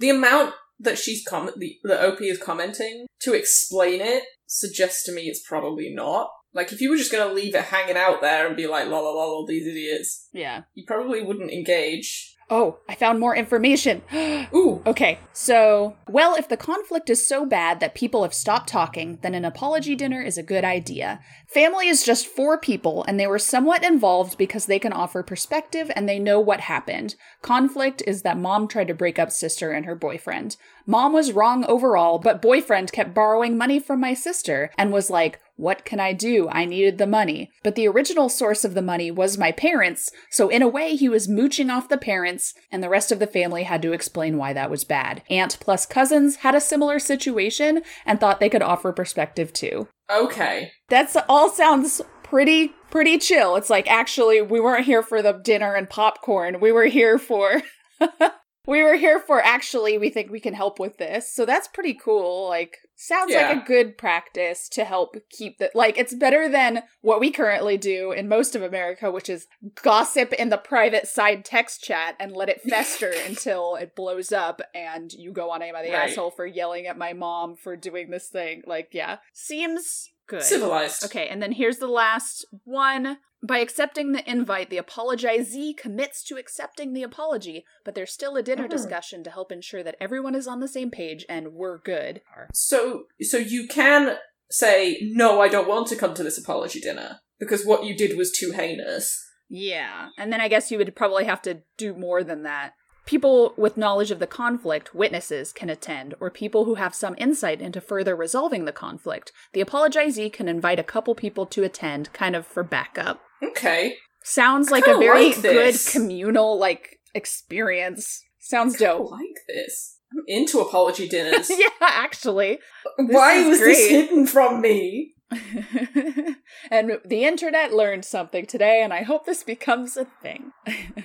The 0.00 0.10
amount 0.10 0.54
that 0.80 0.98
she's 0.98 1.24
com- 1.26 1.52
the, 1.56 1.78
the 1.84 2.06
OP 2.06 2.20
is 2.20 2.38
commenting 2.42 3.06
to 3.20 3.32
explain 3.34 4.00
it 4.02 4.24
suggests 4.46 5.04
to 5.04 5.12
me 5.12 5.22
it's 5.22 5.42
probably 5.46 5.90
not. 5.94 6.30
Like 6.56 6.72
if 6.72 6.80
you 6.80 6.90
were 6.90 6.96
just 6.96 7.12
gonna 7.12 7.32
leave 7.32 7.54
it 7.54 7.64
hanging 7.64 7.96
out 7.96 8.20
there 8.22 8.46
and 8.46 8.56
be 8.56 8.66
like, 8.66 8.88
la 8.88 8.98
la 8.98 9.10
la, 9.10 9.20
all 9.22 9.46
these 9.46 9.66
idiots, 9.66 10.28
Yeah. 10.32 10.62
you 10.74 10.84
probably 10.86 11.22
wouldn't 11.22 11.50
engage. 11.52 12.32
Oh, 12.48 12.78
I 12.88 12.94
found 12.94 13.18
more 13.18 13.34
information. 13.34 14.02
Ooh, 14.54 14.80
Okay, 14.86 15.18
so, 15.32 15.96
well, 16.08 16.36
if 16.36 16.48
the 16.48 16.56
conflict 16.56 17.10
is 17.10 17.26
so 17.28 17.44
bad 17.44 17.80
that 17.80 17.96
people 17.96 18.22
have 18.22 18.32
stopped 18.32 18.68
talking, 18.68 19.18
then 19.22 19.34
an 19.34 19.44
apology 19.44 19.96
dinner 19.96 20.22
is 20.22 20.38
a 20.38 20.44
good 20.44 20.62
idea. 20.64 21.18
Family 21.48 21.88
is 21.88 22.04
just 22.04 22.24
four 22.28 22.56
people, 22.56 23.04
and 23.08 23.18
they 23.18 23.26
were 23.26 23.40
somewhat 23.40 23.84
involved 23.84 24.38
because 24.38 24.66
they 24.66 24.78
can 24.78 24.92
offer 24.92 25.24
perspective 25.24 25.90
and 25.96 26.08
they 26.08 26.20
know 26.20 26.38
what 26.38 26.60
happened. 26.60 27.16
Conflict 27.42 28.00
is 28.06 28.22
that 28.22 28.38
mom 28.38 28.68
tried 28.68 28.86
to 28.88 28.94
break 28.94 29.18
up 29.18 29.32
sister 29.32 29.72
and 29.72 29.84
her 29.84 29.96
boyfriend. 29.96 30.56
Mom 30.86 31.12
was 31.12 31.32
wrong 31.32 31.64
overall, 31.64 32.20
but 32.20 32.40
boyfriend 32.40 32.92
kept 32.92 33.12
borrowing 33.12 33.58
money 33.58 33.80
from 33.80 33.98
my 34.00 34.14
sister 34.14 34.70
and 34.78 34.92
was 34.92 35.10
like, 35.10 35.40
what 35.56 35.84
can 35.84 36.00
I 36.00 36.12
do? 36.12 36.48
I 36.50 36.64
needed 36.64 36.98
the 36.98 37.06
money. 37.06 37.50
But 37.62 37.74
the 37.74 37.88
original 37.88 38.28
source 38.28 38.64
of 38.64 38.74
the 38.74 38.82
money 38.82 39.10
was 39.10 39.38
my 39.38 39.52
parents, 39.52 40.10
so 40.30 40.48
in 40.48 40.62
a 40.62 40.68
way 40.68 40.94
he 40.96 41.08
was 41.08 41.28
mooching 41.28 41.70
off 41.70 41.88
the 41.88 41.98
parents, 41.98 42.54
and 42.70 42.82
the 42.82 42.88
rest 42.88 43.10
of 43.10 43.18
the 43.18 43.26
family 43.26 43.64
had 43.64 43.82
to 43.82 43.92
explain 43.92 44.36
why 44.36 44.52
that 44.52 44.70
was 44.70 44.84
bad. 44.84 45.22
Aunt 45.30 45.58
plus 45.60 45.86
cousins 45.86 46.36
had 46.36 46.54
a 46.54 46.60
similar 46.60 46.98
situation 46.98 47.82
and 48.04 48.20
thought 48.20 48.40
they 48.40 48.50
could 48.50 48.62
offer 48.62 48.92
perspective 48.92 49.52
too. 49.52 49.88
okay. 50.10 50.70
That's 50.88 51.16
all 51.28 51.50
sounds 51.50 52.00
pretty 52.22 52.72
pretty 52.90 53.18
chill. 53.18 53.56
It's 53.56 53.70
like 53.70 53.88
actually 53.90 54.42
we 54.42 54.60
weren't 54.60 54.84
here 54.84 55.02
for 55.02 55.22
the 55.22 55.32
dinner 55.32 55.74
and 55.74 55.88
popcorn. 55.88 56.60
We 56.60 56.72
were 56.72 56.86
here 56.86 57.18
for 57.18 57.62
we 58.66 58.82
were 58.82 58.96
here 58.96 59.20
for 59.20 59.40
actually 59.42 59.98
we 59.98 60.10
think 60.10 60.30
we 60.30 60.40
can 60.40 60.54
help 60.54 60.78
with 60.78 60.98
this. 60.98 61.32
So 61.32 61.46
that's 61.46 61.68
pretty 61.68 61.94
cool. 61.94 62.48
Like 62.48 62.78
sounds 62.96 63.32
Yeah. 63.32 63.48
like 63.50 63.62
a 63.62 63.66
good 63.66 63.96
practice 63.98 64.68
to 64.70 64.84
help 64.84 65.16
keep 65.30 65.58
the 65.58 65.70
like 65.74 65.98
it's 65.98 66.14
better 66.14 66.48
than 66.48 66.82
what 67.02 67.20
we 67.20 67.30
currently 67.30 67.76
do 67.76 68.10
in 68.12 68.28
most 68.28 68.56
of 68.56 68.62
America, 68.62 69.10
which 69.10 69.28
is 69.28 69.46
gossip 69.82 70.32
in 70.32 70.48
the 70.48 70.56
private 70.58 71.06
side 71.06 71.44
text 71.44 71.82
chat 71.84 72.16
and 72.18 72.32
let 72.32 72.48
it 72.48 72.62
fester 72.62 73.12
until 73.26 73.76
it 73.76 73.94
blows 73.94 74.32
up 74.32 74.60
and 74.74 75.12
you 75.12 75.30
go 75.32 75.50
on 75.50 75.62
Am 75.62 75.76
I 75.76 75.82
the 75.82 75.90
Right. 75.92 76.10
asshole 76.10 76.30
for 76.30 76.46
yelling 76.46 76.86
at 76.86 76.98
my 76.98 77.12
mom 77.12 77.56
for 77.56 77.76
doing 77.76 78.10
this 78.10 78.28
thing. 78.28 78.62
Like, 78.66 78.88
yeah. 78.92 79.18
Seems 79.32 80.10
good. 80.26 80.42
Civilized. 80.42 81.04
Okay, 81.04 81.28
and 81.28 81.42
then 81.42 81.52
here's 81.52 81.78
the 81.78 81.86
last 81.86 82.44
one. 82.64 83.18
By 83.46 83.58
accepting 83.58 84.10
the 84.10 84.28
invite, 84.28 84.70
the 84.70 84.78
apologizee 84.78 85.76
commits 85.76 86.24
to 86.24 86.36
accepting 86.36 86.94
the 86.94 87.04
apology, 87.04 87.64
but 87.84 87.94
there's 87.94 88.12
still 88.12 88.36
a 88.36 88.42
dinner 88.42 88.64
Oh. 88.64 88.68
discussion 88.68 89.22
to 89.22 89.30
help 89.30 89.52
ensure 89.52 89.84
that 89.84 89.96
everyone 90.00 90.34
is 90.34 90.48
on 90.48 90.58
the 90.60 90.66
same 90.66 90.90
page 90.90 91.24
and 91.28 91.52
we're 91.52 91.78
good. 91.78 92.22
So, 92.52 93.04
so 93.20 93.36
you 93.36 93.68
can 93.68 94.16
say, 94.50 94.98
no, 95.02 95.40
I 95.40 95.48
don't 95.48 95.68
want 95.68 95.86
to 95.88 95.96
come 95.96 96.14
to 96.14 96.24
this 96.24 96.38
apology 96.38 96.80
dinner 96.80 97.20
because 97.38 97.64
what 97.64 97.84
you 97.84 97.96
did 97.96 98.16
was 98.16 98.32
too 98.32 98.52
heinous. 98.52 99.22
Yeah, 99.48 100.08
and 100.18 100.32
then 100.32 100.40
I 100.40 100.48
guess 100.48 100.72
you 100.72 100.78
would 100.78 100.96
probably 100.96 101.24
have 101.26 101.42
to 101.42 101.62
do 101.76 101.94
more 101.94 102.24
than 102.24 102.42
that. 102.42 102.72
People 103.04 103.54
with 103.56 103.76
knowledge 103.76 104.10
of 104.10 104.18
the 104.18 104.26
conflict, 104.26 104.92
witnesses, 104.92 105.52
can 105.52 105.70
attend, 105.70 106.14
or 106.18 106.28
people 106.28 106.64
who 106.64 106.74
have 106.74 106.92
some 106.96 107.14
insight 107.18 107.60
into 107.62 107.80
further 107.80 108.16
resolving 108.16 108.64
the 108.64 108.72
conflict. 108.72 109.30
The 109.52 109.64
apologizee 109.64 110.32
can 110.32 110.48
invite 110.48 110.80
a 110.80 110.82
couple 110.84 111.14
people 111.14 111.46
to 111.46 111.62
attend, 111.62 112.12
kind 112.12 112.34
of 112.34 112.44
for 112.44 112.64
backup. 112.64 113.20
Okay. 113.42 113.96
Sounds 114.22 114.70
like 114.70 114.86
a 114.86 114.98
very 114.98 115.28
like 115.28 115.42
good 115.42 115.76
communal 115.92 116.58
like 116.58 116.98
experience. 117.14 118.22
Sounds 118.40 118.76
dope. 118.76 119.12
I 119.12 119.16
like 119.16 119.36
this. 119.48 119.98
I'm 120.12 120.22
into 120.26 120.60
apology 120.60 121.08
dinners. 121.08 121.50
yeah, 121.56 121.68
actually. 121.80 122.58
Why 122.96 123.34
is 123.34 123.48
was 123.48 123.60
this 123.60 123.88
hidden 123.88 124.26
from 124.26 124.60
me? 124.60 125.14
and 126.70 126.98
the 127.04 127.24
internet 127.24 127.72
learned 127.72 128.04
something 128.04 128.46
today, 128.46 128.82
and 128.82 128.92
I 128.92 129.02
hope 129.02 129.26
this 129.26 129.42
becomes 129.42 129.96
a 129.96 130.06
thing. 130.22 130.52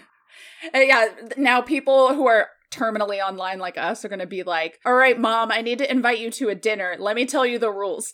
And 0.74 0.88
yeah, 0.88 1.08
now 1.38 1.62
people 1.62 2.13
who 2.13 2.28
are 2.28 2.48
terminally 2.72 3.20
online 3.20 3.60
like 3.60 3.78
us 3.78 4.06
are 4.06 4.10
going 4.10 4.20
to 4.20 4.28
be 4.28 4.44
like, 4.44 4.80
all 4.86 4.94
right, 4.94 5.20
mom, 5.20 5.52
I 5.52 5.62
need 5.62 5.80
to 5.80 5.91
invite 5.91 6.20
you 6.20 6.30
to 6.32 6.50
a 6.50 6.56
dinner. 6.56 6.96
Let 7.00 7.15
me 7.15 7.26
tell 7.26 7.46
you 7.46 7.58
the 7.58 7.72
rules. 7.72 8.13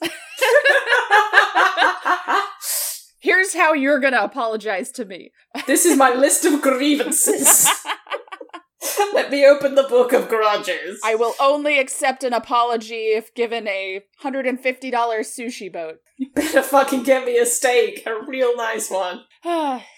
Here's 3.28 3.54
how 3.54 3.74
you're 3.74 4.00
to 4.00 4.24
apologize 4.24 4.90
to 4.92 5.04
me. 5.04 5.32
this 5.66 5.84
is 5.84 5.98
my 5.98 6.12
list 6.14 6.46
of 6.46 6.62
grievances. 6.62 7.68
Let 9.14 9.30
me 9.30 9.46
open 9.46 9.76
the 9.76 9.84
book 9.84 10.14
of 10.14 10.30
grudges. 10.30 11.02
I 11.04 11.16
will 11.16 11.34
only 11.38 11.78
accept 11.78 12.24
an 12.24 12.32
apology 12.32 13.08
if 13.08 13.34
given 13.36 13.68
a 13.68 14.00
$150 14.24 14.62
sushi 14.62 15.72
boat. 15.72 15.96
You 16.16 16.30
better 16.34 16.62
fucking 16.62 17.04
get 17.04 17.26
me 17.26 17.38
a 17.38 17.46
steak, 17.46 18.04
a 18.06 18.14
real 18.26 18.56
nice 18.56 18.90
one. 18.90 19.24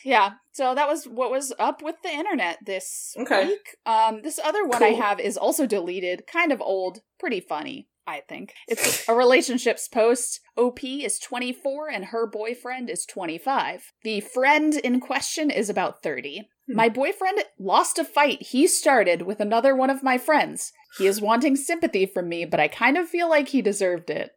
yeah, 0.03 0.31
so 0.51 0.73
that 0.73 0.87
was 0.87 1.05
what 1.05 1.29
was 1.29 1.53
up 1.59 1.83
with 1.83 1.97
the 2.03 2.09
internet 2.09 2.57
this 2.65 3.13
Okay. 3.15 3.45
week. 3.45 3.75
Um, 3.85 4.23
this 4.23 4.39
other 4.43 4.65
one 4.65 4.81
I 4.81 4.93
have 4.93 5.19
is 5.19 5.37
also 5.37 5.67
deleted, 5.67 6.23
kind 6.25 6.51
of 6.51 6.61
old, 6.61 7.01
pretty 7.19 7.41
funny. 7.41 7.89
I 8.09 8.21
think 8.27 8.53
it's 8.67 9.07
a 9.07 9.13
relationships 9.13 9.87
post. 9.87 10.39
OP 10.57 10.83
is 10.83 11.19
24 11.19 11.89
and 11.89 12.05
her 12.05 12.25
boyfriend 12.25 12.89
is 12.89 13.05
25. 13.05 13.93
The 14.03 14.19
friend 14.21 14.73
in 14.75 14.99
question 14.99 15.51
is 15.51 15.69
about 15.69 16.01
30. 16.01 16.49
Hmm. 16.67 16.75
My 16.75 16.89
boyfriend 16.89 17.43
lost 17.59 17.99
a 17.99 18.03
fight 18.03 18.41
he 18.41 18.65
started 18.65 19.21
with 19.21 19.39
another 19.39 19.75
one 19.75 19.91
of 19.91 20.01
my 20.01 20.17
friends. 20.17 20.73
He 20.97 21.05
is 21.05 21.21
wanting 21.21 21.55
sympathy 21.55 22.07
from 22.07 22.27
me, 22.27 22.45
but 22.45 22.59
I 22.59 22.67
kind 22.67 22.97
of 22.97 23.07
feel 23.07 23.29
like 23.29 23.49
he 23.49 23.61
deserved 23.61 24.09
it. 24.09 24.31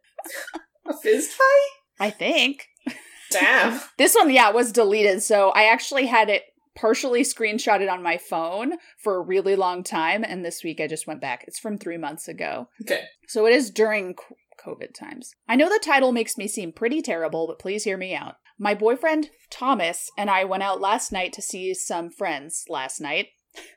A 0.87 0.95
fist 0.95 1.31
fight? 1.31 1.69
I 1.99 2.11
think. 2.11 2.67
Damn. 3.31 3.81
This 3.97 4.13
one, 4.13 4.29
yeah, 4.29 4.51
was 4.51 4.71
deleted. 4.71 5.23
So 5.23 5.49
I 5.49 5.63
actually 5.63 6.05
had 6.05 6.29
it 6.29 6.43
partially 6.75 7.21
screenshotted 7.21 7.91
on 7.91 8.03
my 8.03 8.17
phone 8.17 8.73
for 8.97 9.15
a 9.15 9.21
really 9.21 9.55
long 9.55 9.83
time. 9.83 10.23
And 10.23 10.43
this 10.43 10.63
week 10.63 10.79
I 10.79 10.87
just 10.87 11.07
went 11.07 11.21
back. 11.21 11.45
It's 11.47 11.59
from 11.59 11.77
three 11.77 11.97
months 11.97 12.27
ago. 12.27 12.67
Okay. 12.81 13.03
So 13.27 13.45
it 13.45 13.53
is 13.53 13.69
during 13.69 14.15
COVID 14.65 14.93
times. 14.93 15.31
I 15.47 15.55
know 15.55 15.69
the 15.69 15.79
title 15.83 16.11
makes 16.11 16.37
me 16.37 16.47
seem 16.47 16.71
pretty 16.71 17.01
terrible, 17.01 17.47
but 17.47 17.59
please 17.59 17.83
hear 17.83 17.97
me 17.97 18.15
out. 18.15 18.35
My 18.59 18.73
boyfriend, 18.73 19.29
Thomas, 19.49 20.09
and 20.17 20.29
I 20.29 20.43
went 20.43 20.63
out 20.63 20.79
last 20.79 21.11
night 21.11 21.33
to 21.33 21.41
see 21.41 21.73
some 21.73 22.09
friends 22.09 22.65
last 22.69 23.01
night. 23.01 23.27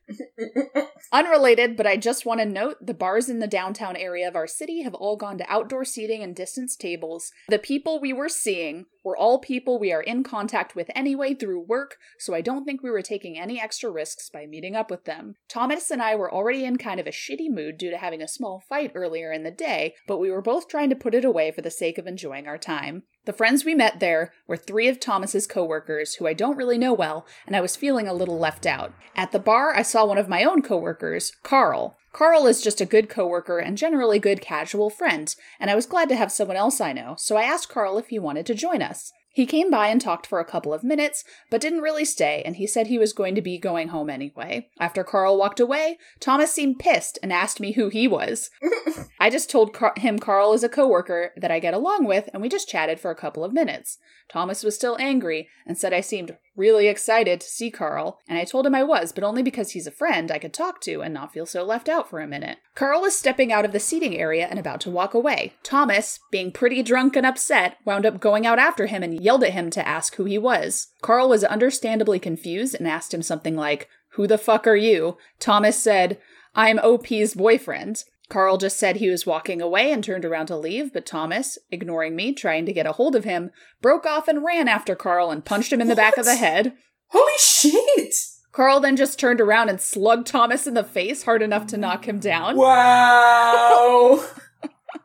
Unrelated, 1.13 1.77
but 1.77 1.87
I 1.87 1.97
just 1.97 2.27
want 2.27 2.41
to 2.41 2.47
note 2.47 2.77
the 2.81 2.95
bars 2.95 3.29
in 3.29 3.39
the 3.39 3.47
downtown 3.47 3.97
area 3.97 4.27
of 4.29 4.37
our 4.37 4.47
city 4.47 4.83
have 4.83 4.95
all 4.95 5.17
gone 5.17 5.39
to 5.39 5.51
outdoor 5.53 5.85
seating 5.85 6.23
and 6.23 6.35
distance 6.35 6.77
tables. 6.77 7.33
The 7.49 7.59
people 7.59 8.01
we 8.01 8.13
were 8.13 8.29
seeing 8.29 8.87
were 9.05 9.17
all 9.17 9.39
people 9.39 9.79
we 9.79 9.93
are 9.93 10.03
in 10.03 10.23
contact 10.25 10.75
with 10.75 10.91
anyway 10.95 11.35
through 11.35 11.61
work, 11.61 11.97
so 12.19 12.35
I 12.35 12.41
don't 12.41 12.65
think 12.65 12.83
we 12.83 12.91
were 12.91 13.03
taking 13.03 13.39
any 13.39 13.61
extra 13.61 13.91
risks 13.91 14.31
by 14.31 14.47
meeting 14.47 14.75
up 14.75 14.91
with 14.91 15.05
them. 15.05 15.35
Thomas 15.49 15.91
and 15.91 16.03
I 16.03 16.17
were 16.17 16.33
already 16.33 16.65
in 16.65 16.77
kind 16.77 16.99
of 16.99 17.07
a 17.07 17.11
shitty 17.11 17.51
mood 17.51 17.79
due 17.79 17.91
to 17.91 17.99
having 17.99 18.23
a 18.23 18.29
small 18.29 18.63
fight 18.69 18.93
earlier 18.95 19.33
in 19.33 19.45
the 19.45 19.51
day, 19.51 19.95
but 20.09 20.19
we 20.19 20.31
were 20.31 20.43
both 20.43 20.69
trying 20.69 20.91
to 20.91 20.97
put 20.97 21.15
it 21.15 21.25
away 21.25 21.53
for 21.53 21.63
the 21.63 21.71
sake 21.71 21.99
of 21.99 22.07
enjoying 22.07 22.47
our 22.47 22.59
time. 22.59 23.05
The 23.27 23.33
friends 23.33 23.65
we 23.65 23.75
met 23.75 23.99
there 23.99 24.33
were 24.47 24.57
three 24.57 24.87
of 24.87 25.01
Thomas's 25.01 25.49
coworkers 25.49 26.15
who 26.15 26.29
I 26.29 26.33
don't 26.33 26.57
really 26.57 26.79
know 26.79 26.93
well, 26.93 27.27
and 27.45 27.57
I 27.57 27.61
was 27.61 27.75
feeling 27.75 28.07
a 28.07 28.15
little 28.15 28.39
left 28.39 28.67
out. 28.67 28.95
At 29.17 29.33
the 29.33 29.41
bar, 29.41 29.75
I 29.75 29.83
saw 29.83 30.07
one 30.07 30.17
of 30.17 30.29
my 30.29 30.45
own 30.45 30.63
coworkers, 30.63 31.33
Carl. 31.43 31.99
Carl 32.13 32.47
is 32.47 32.63
just 32.63 32.81
a 32.81 32.87
good 32.87 33.09
coworker 33.09 33.59
and 33.59 33.77
generally 33.77 34.21
good 34.21 34.41
casual 34.41 34.91
friend, 34.91 35.35
and 35.59 35.73
I 35.73 35.75
was 35.75 35.87
glad 35.87 36.09
to 36.11 36.17
have 36.17 36.31
someone 36.31 36.57
else 36.57 36.81
I 36.81 36.93
know, 36.93 37.17
so 37.19 37.37
I 37.37 37.43
asked 37.43 37.69
Carl 37.69 37.99
if 37.99 38.09
he 38.09 38.19
wanted 38.21 38.47
to 38.47 38.55
join 38.55 38.81
us. 38.81 39.13
He 39.37 39.45
came 39.45 39.71
by 39.71 39.89
and 39.89 40.01
talked 40.01 40.27
for 40.27 40.41
a 40.41 40.47
couple 40.47 40.73
of 40.73 40.83
minutes, 40.83 41.23
but 41.51 41.61
didn't 41.61 41.83
really 41.83 42.07
stay, 42.07 42.41
and 42.47 42.57
he 42.57 42.67
said 42.67 42.87
he 42.87 42.97
was 42.97 43.13
going 43.13 43.35
to 43.35 43.43
be 43.43 43.59
going 43.59 43.89
home 43.89 44.09
anyway. 44.09 44.71
After 44.81 45.05
Carl 45.05 45.37
walked 45.37 45.61
away, 45.61 45.99
Thomas 46.21 46.51
seemed 46.51 46.79
pissed 46.79 47.19
and 47.23 47.31
asked 47.31 47.61
me 47.61 47.73
who 47.73 47.91
he 47.91 48.09
was. 48.09 48.49
I 49.21 49.29
just 49.29 49.51
told 49.51 49.75
Car- 49.75 49.93
him 49.99 50.19
Carl 50.19 50.55
is 50.55 50.65
a 50.65 50.71
coworker 50.71 51.35
that 51.37 51.51
I 51.51 51.59
get 51.59 51.75
along 51.75 52.07
with, 52.07 52.31
and 52.33 52.41
we 52.41 52.49
just 52.49 52.67
chatted 52.67 52.99
for 52.99 53.11
a 53.11 53.15
couple 53.15 53.45
of 53.45 53.53
minutes. 53.53 53.99
Thomas 54.29 54.65
was 54.65 54.75
still 54.75 54.97
angry 54.99 55.49
and 55.67 55.77
said 55.77 55.93
I 55.93 56.01
seemed 56.01 56.37
really 56.57 56.89
excited 56.89 57.41
to 57.41 57.47
see 57.47 57.71
Carl, 57.71 58.19
and 58.27 58.39
I 58.39 58.45
told 58.45 58.67
him 58.67 58.75
I 58.75 58.83
was, 58.83 59.13
but 59.13 59.23
only 59.23 59.43
because 59.43 59.73
he's 59.73 59.87
a 59.87 59.93
friend 59.93 60.33
I 60.33 60.39
could 60.39 60.55
talk 60.55 60.81
to 60.83 61.03
and 61.03 61.13
not 61.13 61.33
feel 61.33 61.47
so 61.47 61.63
left 61.63 61.89
out 61.89 62.09
for 62.09 62.21
a 62.21 62.27
minute. 62.27 62.59
Carl 62.75 63.03
was 63.03 63.17
stepping 63.17 63.53
out 63.53 63.65
of 63.65 63.73
the 63.73 63.81
seating 63.81 64.17
area 64.17 64.47
and 64.49 64.59
about 64.59 64.81
to 64.83 64.91
walk 64.91 65.15
away. 65.15 65.53
Thomas, 65.63 66.19
being 66.31 66.51
pretty 66.51 66.83
drunk 66.83 67.15
and 67.15 67.27
upset, 67.27 67.77
wound 67.85 68.07
up 68.07 68.21
going 68.21 68.47
out 68.47 68.59
after 68.59 68.87
him 68.87 69.03
and 69.03 69.23
yelled 69.27 69.43
at 69.43 69.53
him 69.53 69.71
to 69.71 69.87
ask 69.87 70.15
who 70.15 70.25
he 70.25 70.39
was. 70.39 70.87
Carl 71.03 71.29
was 71.29 71.43
understandably 71.43 72.21
confused 72.21 72.77
and 72.77 72.87
asked 72.87 73.13
him 73.13 73.23
something 73.23 73.57
like, 73.57 73.89
Who 74.11 74.29
the 74.29 74.39
fuck 74.39 74.69
are 74.69 74.77
you? 74.77 75.19
Thomas 75.41 75.77
said, 75.77 76.19
I'm 76.55 76.79
OP's 76.79 77.35
boyfriend. 77.35 78.05
Carl 78.29 78.57
just 78.57 78.79
said 78.79 78.97
he 78.97 79.11
was 79.11 79.27
walking 79.27 79.61
away 79.61 79.91
and 79.91 80.03
turned 80.03 80.25
around 80.25 80.47
to 80.47 80.57
leave, 80.57 80.93
but 80.93 81.05
Thomas, 81.05 81.59
ignoring 81.73 82.15
me, 82.15 82.33
trying 82.33 82.67
to 82.67 82.73
get 82.73 82.87
a 82.87 82.93
hold 82.93 83.17
of 83.17 83.25
him, 83.25 83.51
broke 83.83 84.07
off 84.07 84.29
and 84.29 84.45
ran 84.45 84.69
after 84.69 84.95
Carl 84.95 85.33
and 85.33 85.45
punched 85.45 85.73
him 85.73 85.81
in 85.81 85.89
the 85.89 85.97
back 85.97 86.17
of 86.17 86.25
the 86.25 86.37
head. 86.37 86.75
Holy 87.09 87.33
shit! 87.39 88.15
Carl 88.53 88.79
then 88.79 88.97
just 88.97 89.19
turned 89.19 89.41
around 89.41 89.69
and 89.69 89.81
slugged 89.81 90.29
Thomas 90.29 90.69
in 90.69 90.75
the 90.75 90.85
face 90.85 91.25
hard 91.25 91.43
enough 91.43 91.67
to 91.69 91.77
knock 91.77 92.07
him 92.07 92.21
down. 92.21 92.57
Wow! 92.57 94.25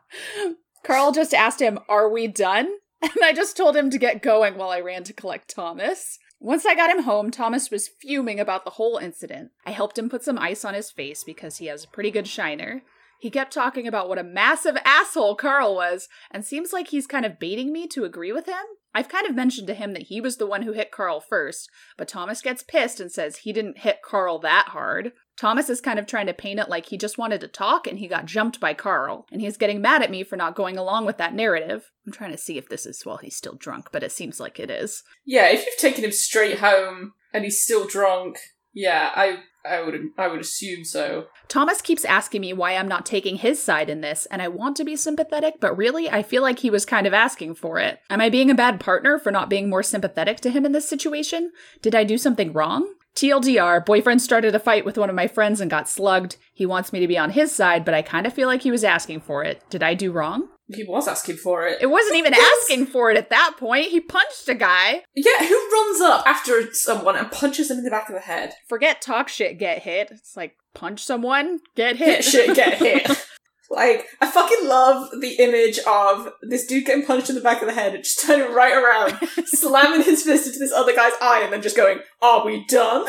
Carl 0.84 1.10
just 1.10 1.34
asked 1.34 1.60
him, 1.60 1.80
Are 1.88 2.08
we 2.08 2.28
done? 2.28 2.72
And 3.02 3.24
I 3.24 3.32
just 3.32 3.56
told 3.56 3.76
him 3.76 3.90
to 3.90 3.98
get 3.98 4.22
going 4.22 4.56
while 4.56 4.70
I 4.70 4.80
ran 4.80 5.04
to 5.04 5.12
collect 5.12 5.54
Thomas. 5.54 6.18
Once 6.38 6.64
I 6.64 6.74
got 6.74 6.90
him 6.90 7.04
home, 7.04 7.30
Thomas 7.30 7.70
was 7.70 7.90
fuming 8.00 8.40
about 8.40 8.64
the 8.64 8.72
whole 8.72 8.96
incident. 8.96 9.50
I 9.66 9.70
helped 9.72 9.98
him 9.98 10.08
put 10.08 10.24
some 10.24 10.38
ice 10.38 10.64
on 10.64 10.74
his 10.74 10.90
face 10.90 11.22
because 11.24 11.58
he 11.58 11.66
has 11.66 11.84
a 11.84 11.88
pretty 11.88 12.10
good 12.10 12.26
shiner. 12.26 12.82
He 13.20 13.30
kept 13.30 13.52
talking 13.52 13.86
about 13.86 14.08
what 14.08 14.18
a 14.18 14.24
massive 14.24 14.76
asshole 14.84 15.36
Carl 15.36 15.76
was, 15.76 16.08
and 16.32 16.44
seems 16.44 16.72
like 16.72 16.88
he's 16.88 17.06
kind 17.06 17.24
of 17.24 17.38
baiting 17.38 17.72
me 17.72 17.86
to 17.88 18.04
agree 18.04 18.32
with 18.32 18.46
him. 18.46 18.64
I've 18.92 19.08
kind 19.08 19.26
of 19.26 19.36
mentioned 19.36 19.68
to 19.68 19.74
him 19.74 19.92
that 19.92 20.08
he 20.08 20.20
was 20.20 20.38
the 20.38 20.46
one 20.46 20.62
who 20.62 20.72
hit 20.72 20.90
Carl 20.90 21.20
first, 21.20 21.70
but 21.96 22.08
Thomas 22.08 22.42
gets 22.42 22.64
pissed 22.64 22.98
and 22.98 23.12
says 23.12 23.36
he 23.36 23.52
didn't 23.52 23.78
hit 23.78 24.02
Carl 24.02 24.40
that 24.40 24.70
hard. 24.70 25.12
Thomas 25.36 25.70
is 25.70 25.80
kind 25.80 25.98
of 25.98 26.06
trying 26.06 26.26
to 26.26 26.34
paint 26.34 26.60
it 26.60 26.68
like 26.68 26.86
he 26.86 26.98
just 26.98 27.18
wanted 27.18 27.40
to 27.40 27.48
talk 27.48 27.86
and 27.86 27.98
he 27.98 28.08
got 28.08 28.26
jumped 28.26 28.60
by 28.60 28.74
Carl, 28.74 29.26
and 29.32 29.40
he's 29.40 29.56
getting 29.56 29.80
mad 29.80 30.02
at 30.02 30.10
me 30.10 30.22
for 30.24 30.36
not 30.36 30.54
going 30.54 30.76
along 30.76 31.06
with 31.06 31.18
that 31.18 31.34
narrative. 31.34 31.90
I'm 32.06 32.12
trying 32.12 32.32
to 32.32 32.38
see 32.38 32.58
if 32.58 32.68
this 32.68 32.86
is 32.86 33.04
while 33.04 33.18
he's 33.18 33.36
still 33.36 33.54
drunk, 33.54 33.88
but 33.92 34.02
it 34.02 34.12
seems 34.12 34.40
like 34.40 34.60
it 34.60 34.70
is. 34.70 35.02
yeah, 35.24 35.48
if 35.48 35.64
you've 35.64 35.78
taken 35.78 36.04
him 36.04 36.12
straight 36.12 36.58
home 36.58 37.12
and 37.32 37.44
he's 37.44 37.62
still 37.62 37.86
drunk, 37.86 38.38
yeah, 38.72 39.10
I 39.14 39.38
I 39.64 39.82
would 39.82 40.00
I 40.18 40.28
would 40.28 40.40
assume 40.40 40.84
so. 40.84 41.26
Thomas 41.48 41.80
keeps 41.80 42.04
asking 42.04 42.40
me 42.40 42.52
why 42.52 42.74
I'm 42.74 42.88
not 42.88 43.06
taking 43.06 43.36
his 43.36 43.62
side 43.62 43.88
in 43.88 44.00
this, 44.00 44.26
and 44.26 44.42
I 44.42 44.48
want 44.48 44.76
to 44.76 44.84
be 44.84 44.96
sympathetic, 44.96 45.60
but 45.60 45.76
really, 45.76 46.10
I 46.10 46.22
feel 46.22 46.42
like 46.42 46.60
he 46.60 46.70
was 46.70 46.84
kind 46.84 47.06
of 47.06 47.14
asking 47.14 47.54
for 47.54 47.78
it. 47.78 48.00
Am 48.10 48.20
I 48.20 48.28
being 48.28 48.50
a 48.50 48.54
bad 48.54 48.80
partner 48.80 49.18
for 49.18 49.30
not 49.30 49.50
being 49.50 49.68
more 49.68 49.82
sympathetic 49.82 50.40
to 50.40 50.50
him 50.50 50.66
in 50.66 50.72
this 50.72 50.88
situation? 50.88 51.52
Did 51.80 51.94
I 51.94 52.04
do 52.04 52.18
something 52.18 52.52
wrong? 52.52 52.92
TLDR, 53.14 53.84
boyfriend 53.84 54.22
started 54.22 54.54
a 54.54 54.58
fight 54.58 54.84
with 54.84 54.96
one 54.98 55.08
of 55.10 55.14
my 55.16 55.26
friends 55.26 55.60
and 55.60 55.70
got 55.70 55.88
slugged. 55.88 56.36
He 56.52 56.66
wants 56.66 56.92
me 56.92 57.00
to 57.00 57.06
be 57.08 57.18
on 57.18 57.30
his 57.30 57.54
side, 57.54 57.84
but 57.84 57.94
I 57.94 58.02
kind 58.02 58.26
of 58.26 58.32
feel 58.32 58.48
like 58.48 58.62
he 58.62 58.70
was 58.70 58.84
asking 58.84 59.20
for 59.20 59.44
it. 59.44 59.62
Did 59.70 59.82
I 59.82 59.94
do 59.94 60.12
wrong? 60.12 60.48
He 60.74 60.84
was 60.84 61.06
asking 61.06 61.36
for 61.36 61.66
it. 61.66 61.78
It 61.82 61.86
wasn't 61.90 62.16
even 62.16 62.32
asking 62.32 62.86
for 62.86 63.10
it 63.10 63.18
at 63.18 63.28
that 63.30 63.56
point. 63.58 63.88
He 63.88 64.00
punched 64.00 64.48
a 64.48 64.54
guy. 64.54 65.02
Yeah, 65.14 65.44
who 65.46 65.70
runs 65.70 66.00
up 66.00 66.26
after 66.26 66.72
someone 66.72 67.16
and 67.16 67.30
punches 67.30 67.68
them 67.68 67.78
in 67.78 67.84
the 67.84 67.90
back 67.90 68.08
of 68.08 68.14
the 68.14 68.20
head? 68.22 68.54
Forget 68.68 69.02
talk 69.02 69.28
shit, 69.28 69.58
get 69.58 69.82
hit. 69.82 70.08
It's 70.10 70.36
like 70.36 70.56
punch 70.72 71.04
someone, 71.04 71.60
get 71.76 71.96
Hit 71.96 72.16
hit. 72.16 72.24
shit, 72.24 72.56
get 72.56 72.74
hit. 72.78 73.26
Like, 73.72 74.06
I 74.20 74.30
fucking 74.30 74.68
love 74.68 75.08
the 75.18 75.36
image 75.36 75.78
of 75.86 76.28
this 76.42 76.66
dude 76.66 76.84
getting 76.84 77.06
punched 77.06 77.30
in 77.30 77.34
the 77.34 77.40
back 77.40 77.62
of 77.62 77.68
the 77.68 77.74
head 77.74 77.94
and 77.94 78.04
just 78.04 78.20
turning 78.26 78.54
right 78.54 78.74
around, 78.74 79.18
slamming 79.46 80.02
his 80.02 80.22
fist 80.22 80.46
into 80.46 80.58
this 80.58 80.72
other 80.72 80.94
guy's 80.94 81.14
eye, 81.22 81.40
and 81.42 81.52
then 81.52 81.62
just 81.62 81.76
going, 81.76 82.00
Are 82.20 82.44
we 82.44 82.66
done? 82.66 83.06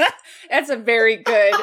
That's 0.50 0.70
a 0.70 0.76
very 0.76 1.16
good. 1.16 1.54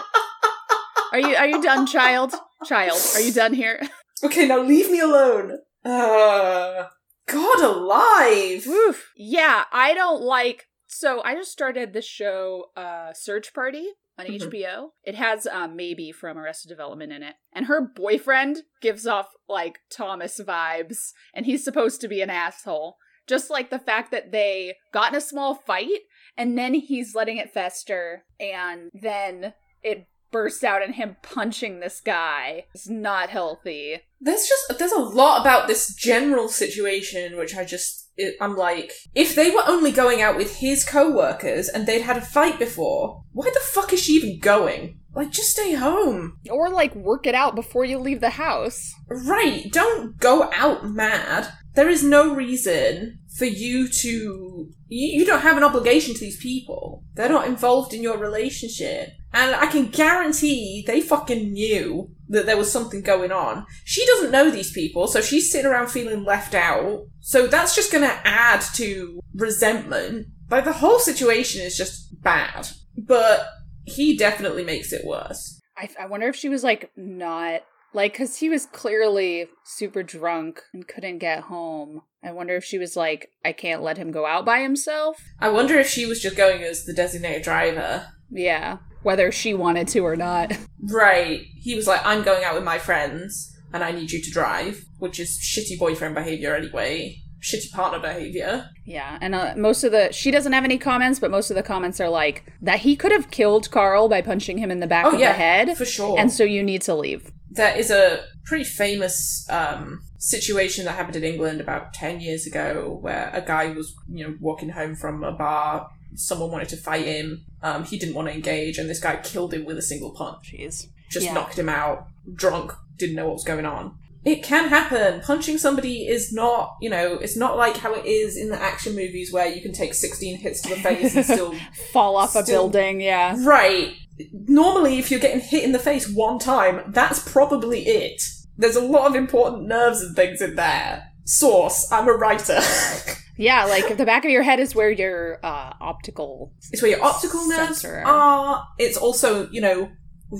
Are 1.12 1.20
you 1.20 1.36
are 1.36 1.48
you 1.48 1.62
done, 1.62 1.88
child? 1.88 2.34
Child, 2.66 3.02
are 3.16 3.22
you 3.22 3.34
done 3.34 3.54
here? 3.54 3.82
Okay, 4.24 4.48
now 4.48 4.62
leave 4.62 4.90
me 4.90 5.00
alone. 5.00 5.60
Uh, 5.84 6.86
God 7.28 7.60
alive! 7.60 8.66
Woof. 8.66 9.12
Yeah, 9.18 9.66
I 9.72 9.94
don't 9.94 10.22
like. 10.22 10.70
So 10.88 11.22
I 11.24 11.36
just 11.36 11.52
started 11.52 11.94
the 11.94 12.02
show, 12.02 12.70
uh, 12.78 13.14
Search 13.14 13.54
Party 13.54 13.90
on 14.18 14.26
Mhm. 14.28 14.42
HBO. 14.48 14.92
It 15.04 15.16
has 15.16 15.48
um, 15.48 15.78
Maeby 15.78 16.14
from 16.14 16.38
Arrested 16.38 16.70
Development 16.70 17.12
in 17.12 17.24
it, 17.24 17.36
and 17.52 17.66
her 17.66 17.82
boyfriend 17.82 18.64
gives 18.82 19.08
off 19.08 19.30
like 19.48 19.80
Thomas 19.90 20.40
vibes, 20.40 21.12
and 21.34 21.46
he's 21.46 21.64
supposed 21.64 22.02
to 22.02 22.08
be 22.08 22.22
an 22.22 22.30
asshole. 22.30 22.98
Just 23.28 23.50
like 23.50 23.70
the 23.70 23.80
fact 23.80 24.12
that 24.12 24.32
they 24.32 24.76
got 24.92 25.12
in 25.14 25.18
a 25.18 25.22
small 25.22 25.56
fight, 25.56 26.02
and 26.36 26.58
then 26.58 26.74
he's 26.74 27.16
letting 27.16 27.38
it 27.38 27.54
fester, 27.54 28.26
and 28.40 28.90
then 28.94 29.54
it 29.82 30.08
bursts 30.32 30.64
out 30.64 30.82
in 30.82 30.94
him 30.94 31.16
punching 31.22 31.80
this 31.80 32.02
guy. 32.02 32.66
It's 32.74 32.90
not 32.90 33.30
healthy. 33.30 34.02
There's 34.20 34.48
just 34.48 34.80
there's 34.80 34.92
a 34.92 35.00
lot 35.00 35.42
about 35.42 35.68
this 35.68 35.94
general 35.96 36.50
situation 36.50 37.38
which 37.38 37.56
I 37.56 37.64
just 37.66 38.03
it, 38.18 38.36
I'm 38.40 38.56
like, 38.56 38.92
if 39.16 39.36
they 39.36 39.50
were 39.52 39.64
only 39.66 39.92
going 39.92 40.22
out 40.22 40.38
with 40.38 40.58
his 40.58 40.84
co-workers 40.84 41.70
and 41.70 41.86
they'd 41.86 42.02
had 42.02 42.18
a 42.18 42.22
fight 42.22 42.60
before, 42.60 43.24
why 43.32 43.46
the 43.46 43.60
fuck 43.60 43.94
is 43.94 44.02
she 44.02 44.14
even 44.14 44.40
going? 44.40 45.00
Like, 45.16 45.32
just 45.32 45.52
stay 45.52 45.74
home. 45.74 46.40
Or 46.50 46.70
like 46.70 46.96
work 46.96 47.28
it 47.28 47.36
out 47.36 47.56
before 47.56 47.86
you 47.86 48.00
leave 48.00 48.20
the 48.20 48.32
house. 48.32 48.94
Right, 49.08 49.72
don't 49.72 50.18
go 50.18 50.50
out 50.54 50.90
mad. 50.90 51.54
There 51.76 51.90
is 51.90 52.04
no 52.04 52.34
reason 52.34 53.20
for 53.38 53.46
you 53.46 53.88
to. 53.88 54.72
You, 54.88 55.20
you 55.20 55.26
don't 55.26 55.42
have 55.42 55.58
an 55.58 55.64
obligation 55.64 56.14
to 56.14 56.20
these 56.20 56.42
people. 56.42 57.04
They're 57.16 57.30
not 57.30 57.48
involved 57.48 57.94
in 57.94 58.04
your 58.04 58.18
relationship. 58.18 59.10
And 59.34 59.56
I 59.56 59.66
can 59.68 59.88
guarantee 59.88 60.84
they 60.86 61.02
fucking 61.02 61.52
knew 61.52 62.12
that 62.34 62.46
there 62.46 62.58
was 62.58 62.72
something 62.72 63.02
going 63.02 63.32
on. 63.32 63.66
She 63.86 64.06
doesn't 64.06 64.32
know 64.32 64.52
these 64.52 64.72
people, 64.72 65.08
so 65.08 65.22
she's 65.22 65.52
sitting 65.52 65.70
around 65.70 65.88
feeling 65.88 66.24
left 66.24 66.54
out. 66.54 67.06
So 67.22 67.48
that's 67.48 67.76
just 67.76 67.92
gonna 67.92 68.20
add 68.24 68.62
to 68.76 69.22
resentment. 69.34 70.28
Like, 70.50 70.66
the 70.66 70.74
whole 70.74 71.00
situation 71.00 71.62
is 71.62 71.78
just 71.78 72.22
bad. 72.22 72.68
But 72.98 73.48
he 73.86 74.18
definitely 74.18 74.64
makes 74.64 74.94
it 74.94 75.06
worse. 75.06 75.62
I, 75.78 75.90
I 76.00 76.06
wonder 76.06 76.28
if 76.28 76.36
she 76.36 76.50
was 76.50 76.64
like 76.64 76.92
not 76.96 77.64
like 77.94 78.14
because 78.14 78.38
he 78.38 78.50
was 78.50 78.66
clearly 78.66 79.48
super 79.64 80.04
drunk 80.04 80.62
and 80.74 80.88
couldn't 80.88 81.20
get 81.20 81.42
home. 81.42 82.02
I 82.24 82.32
wonder 82.32 82.56
if 82.56 82.64
she 82.64 82.78
was 82.78 82.96
like, 82.96 83.30
I 83.44 83.52
can't 83.52 83.84
let 83.84 83.98
him 83.98 84.12
go 84.12 84.26
out 84.26 84.46
by 84.46 84.62
himself. 84.62 85.18
I 85.40 85.50
wonder 85.50 85.78
if 85.78 85.88
she 85.88 86.06
was 86.06 86.22
just 86.22 86.38
going 86.38 86.64
as 86.64 86.86
the 86.86 86.94
designated 86.94 87.44
driver. 87.44 88.08
Yeah. 88.30 88.78
Whether 89.04 89.32
she 89.32 89.54
wanted 89.54 89.88
to 89.90 90.00
or 90.00 90.16
not. 90.16 90.52
Right. 90.82 91.42
He 91.62 91.76
was 91.76 91.88
like, 91.88 92.02
I'm 92.06 92.24
going 92.24 92.44
out 92.44 92.56
with 92.56 92.64
my 92.64 92.78
friends 92.80 93.56
and 93.74 93.84
I 93.84 93.92
need 93.92 94.12
you 94.12 94.22
to 94.22 94.32
drive, 94.32 94.84
which 95.00 95.20
is 95.20 95.40
shitty 95.40 95.80
boyfriend 95.80 96.14
behavior 96.16 96.56
anyway. 96.56 97.18
Shitty 97.42 97.72
partner 97.72 98.00
behavior. 98.00 98.70
Yeah, 98.86 99.18
and 99.22 99.36
uh, 99.36 99.54
most 99.58 99.84
of 99.84 99.92
the 99.92 100.12
she 100.14 100.32
doesn't 100.32 100.54
have 100.54 100.64
any 100.64 100.78
comments, 100.78 101.20
but 101.20 101.30
most 101.32 101.50
of 101.52 101.56
the 101.56 101.64
comments 101.64 102.00
are 102.00 102.08
like 102.10 102.46
that 102.62 102.80
he 102.80 102.96
could 102.96 103.12
have 103.12 103.32
killed 103.32 103.70
Carl 103.72 104.08
by 104.08 104.22
punching 104.22 104.58
him 104.60 104.72
in 104.72 104.80
the 104.80 104.88
back 104.88 105.06
Oh, 105.06 105.14
of 105.14 105.20
yeah, 105.20 105.34
the 105.34 105.38
head, 105.38 105.78
For 105.78 105.84
sure. 105.86 106.18
and 106.18 106.32
so 106.32 106.46
you 106.46 106.64
need 106.64 106.82
to 106.84 106.96
leave. 106.96 107.32
there 107.52 107.76
is 107.78 107.92
a 107.92 108.24
pretty 108.46 108.64
famous 108.64 109.46
um, 109.50 110.02
situation 110.18 110.86
that 110.86 110.94
happened 110.96 111.18
in 111.18 111.24
England 111.26 111.60
about 111.62 111.94
10 111.94 112.22
years 112.22 112.48
ago 112.48 112.98
where 113.02 113.30
a 113.34 113.42
guy 113.42 113.68
was, 113.74 113.94
you 114.10 114.26
know, 114.26 114.36
walking 114.40 114.70
home 114.70 114.96
from 114.96 115.24
a 115.24 115.32
bar. 115.34 115.90
Someone 116.16 116.52
wanted 116.52 116.70
to 116.70 116.78
fight 116.78 117.06
him. 117.06 117.46
Um, 117.62 117.84
he 117.86 117.98
didn't 117.98 118.16
want 118.16 118.28
to 118.28 118.34
engage, 118.34 118.78
and 118.78 118.90
this 118.90 119.00
guy 119.00 119.18
killed 119.18 119.54
him 119.54 119.66
with 119.66 119.78
a 119.78 119.82
single 119.82 120.12
punch. 120.12 120.54
Jeez. 120.54 120.88
Just 121.10 121.26
Yeah. 121.28 121.34
knocked 121.34 121.58
him 121.60 121.70
out, 121.70 122.08
drunk, 122.34 122.72
didn't 122.98 123.16
know 123.16 123.26
what 123.26 123.36
was 123.36 123.44
going 123.44 123.66
on. 123.66 123.96
It 124.26 124.42
can 124.42 124.70
happen. 124.70 125.20
Punching 125.20 125.58
somebody 125.58 126.08
is 126.08 126.32
not, 126.32 126.78
you 126.82 126.90
know, 126.90 127.16
it's 127.16 127.36
not 127.36 127.58
like 127.58 127.78
how 127.78 127.94
it 127.94 128.06
is 128.06 128.38
in 128.38 128.50
the 128.50 128.62
action 128.62 128.96
movies 128.96 129.34
where 129.34 129.48
you 129.48 129.62
can 129.62 129.74
take 129.74 129.94
16 129.94 130.38
hits 130.38 130.62
to 130.62 130.70
the 130.70 130.76
face 130.78 131.14
and 131.16 131.26
still 131.26 131.54
Fall 131.92 132.16
off 132.16 132.36
a 132.36 132.44
building, 132.44 133.02
yeah. 133.02 133.36
Right. 133.44 133.96
Normally, 134.32 134.98
if 134.98 135.12
you're 135.12 135.20
getting 135.20 135.42
hit 135.42 135.64
in 135.64 135.74
the 135.74 135.80
face 135.80 136.08
one 136.08 136.40
time, 136.40 136.84
that's 136.94 137.20
probably 137.30 137.82
it. 137.86 138.22
There's 138.58 138.78
a 138.78 138.82
lot 138.82 139.08
of 139.08 139.16
important 139.16 139.68
nerves 139.68 140.02
and 140.02 140.16
things 140.16 140.42
in 140.42 140.56
there. 140.56 141.12
Source, 141.26 141.92
I'm 141.92 142.08
a 142.08 142.14
writer. 142.14 142.60
Yeah, 143.38 143.66
like 143.66 143.98
the 143.98 144.06
back 144.06 144.26
of 144.26 144.32
your 144.32 144.44
head 144.44 144.60
is 144.60 144.76
where 144.76 144.92
your 144.92 145.40
uh, 145.44 145.74
optical. 145.82 146.54
it's 146.72 146.82
where 146.82 146.92
your 146.92 147.04
optical 147.04 147.48
nerves 147.48 147.84
are. 147.84 148.64
It's 148.78 148.98
also, 148.98 149.50
you 149.50 149.62
know, 149.62 149.90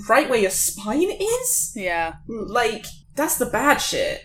right 0.08 0.28
where 0.28 0.38
your 0.38 0.50
spine 0.50 1.10
is. 1.10 1.72
Yeah, 1.74 2.14
Like, 2.28 2.86
that's 3.16 3.36
the 3.38 3.46
bad 3.46 3.78
shit. 3.78 4.22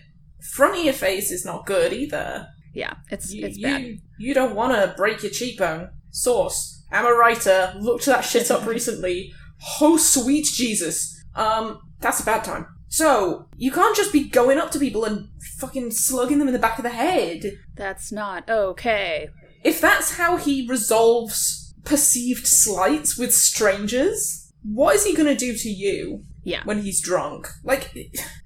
Front 0.53 0.77
of 0.77 0.83
your 0.85 0.93
face 0.93 1.31
is 1.31 1.45
not 1.45 1.65
good 1.65 1.93
either. 1.93 2.47
yeah, 2.73 2.93
it's 3.11 3.33
You, 3.33 3.45
it's 3.45 3.59
bad. 3.61 3.81
you, 3.81 3.99
you 4.17 4.33
don't 4.33 4.55
want 4.55 4.73
to 4.73 4.93
break 4.95 5.23
your 5.23 5.31
cheekbone. 5.31 5.89
Source, 6.11 6.83
I'm 6.91 7.05
a 7.05 7.11
writer. 7.13 7.73
Looked 7.79 8.05
that 8.05 8.21
shit 8.21 8.49
up 8.51 8.65
recently. 8.75 9.31
Oh, 9.81 9.97
sweet 9.97 10.45
Jesus. 10.45 11.23
Um, 11.35 11.79
that's 11.99 12.19
a 12.19 12.25
bad 12.25 12.43
time. 12.43 12.65
So, 12.89 13.47
you 13.55 13.71
can't 13.71 13.95
just 13.95 14.11
be 14.11 14.27
going 14.27 14.57
up 14.57 14.71
to 14.71 14.79
people 14.79 15.05
and 15.05 15.29
fucking 15.57 15.91
slugging 15.91 16.39
them 16.39 16.47
in 16.47 16.53
the 16.53 16.59
back 16.59 16.79
of 16.79 16.83
the 16.83 16.89
head. 16.89 17.59
That's 17.75 18.11
not 18.11 18.49
okay. 18.49 19.29
If 19.63 19.79
that's 19.79 20.17
how 20.17 20.37
he 20.37 20.67
resolves 20.67 21.73
perceived 21.83 22.47
slights 22.47 23.17
with 23.17 23.33
strangers, 23.33 24.51
what 24.63 24.95
is 24.95 25.05
he 25.05 25.15
gonna 25.15 25.35
do 25.35 25.55
to 25.55 25.69
you 25.69 26.23
Yeah, 26.43 26.61
when 26.65 26.81
he's 26.81 27.01
drunk? 27.01 27.47
Like, 27.63 27.93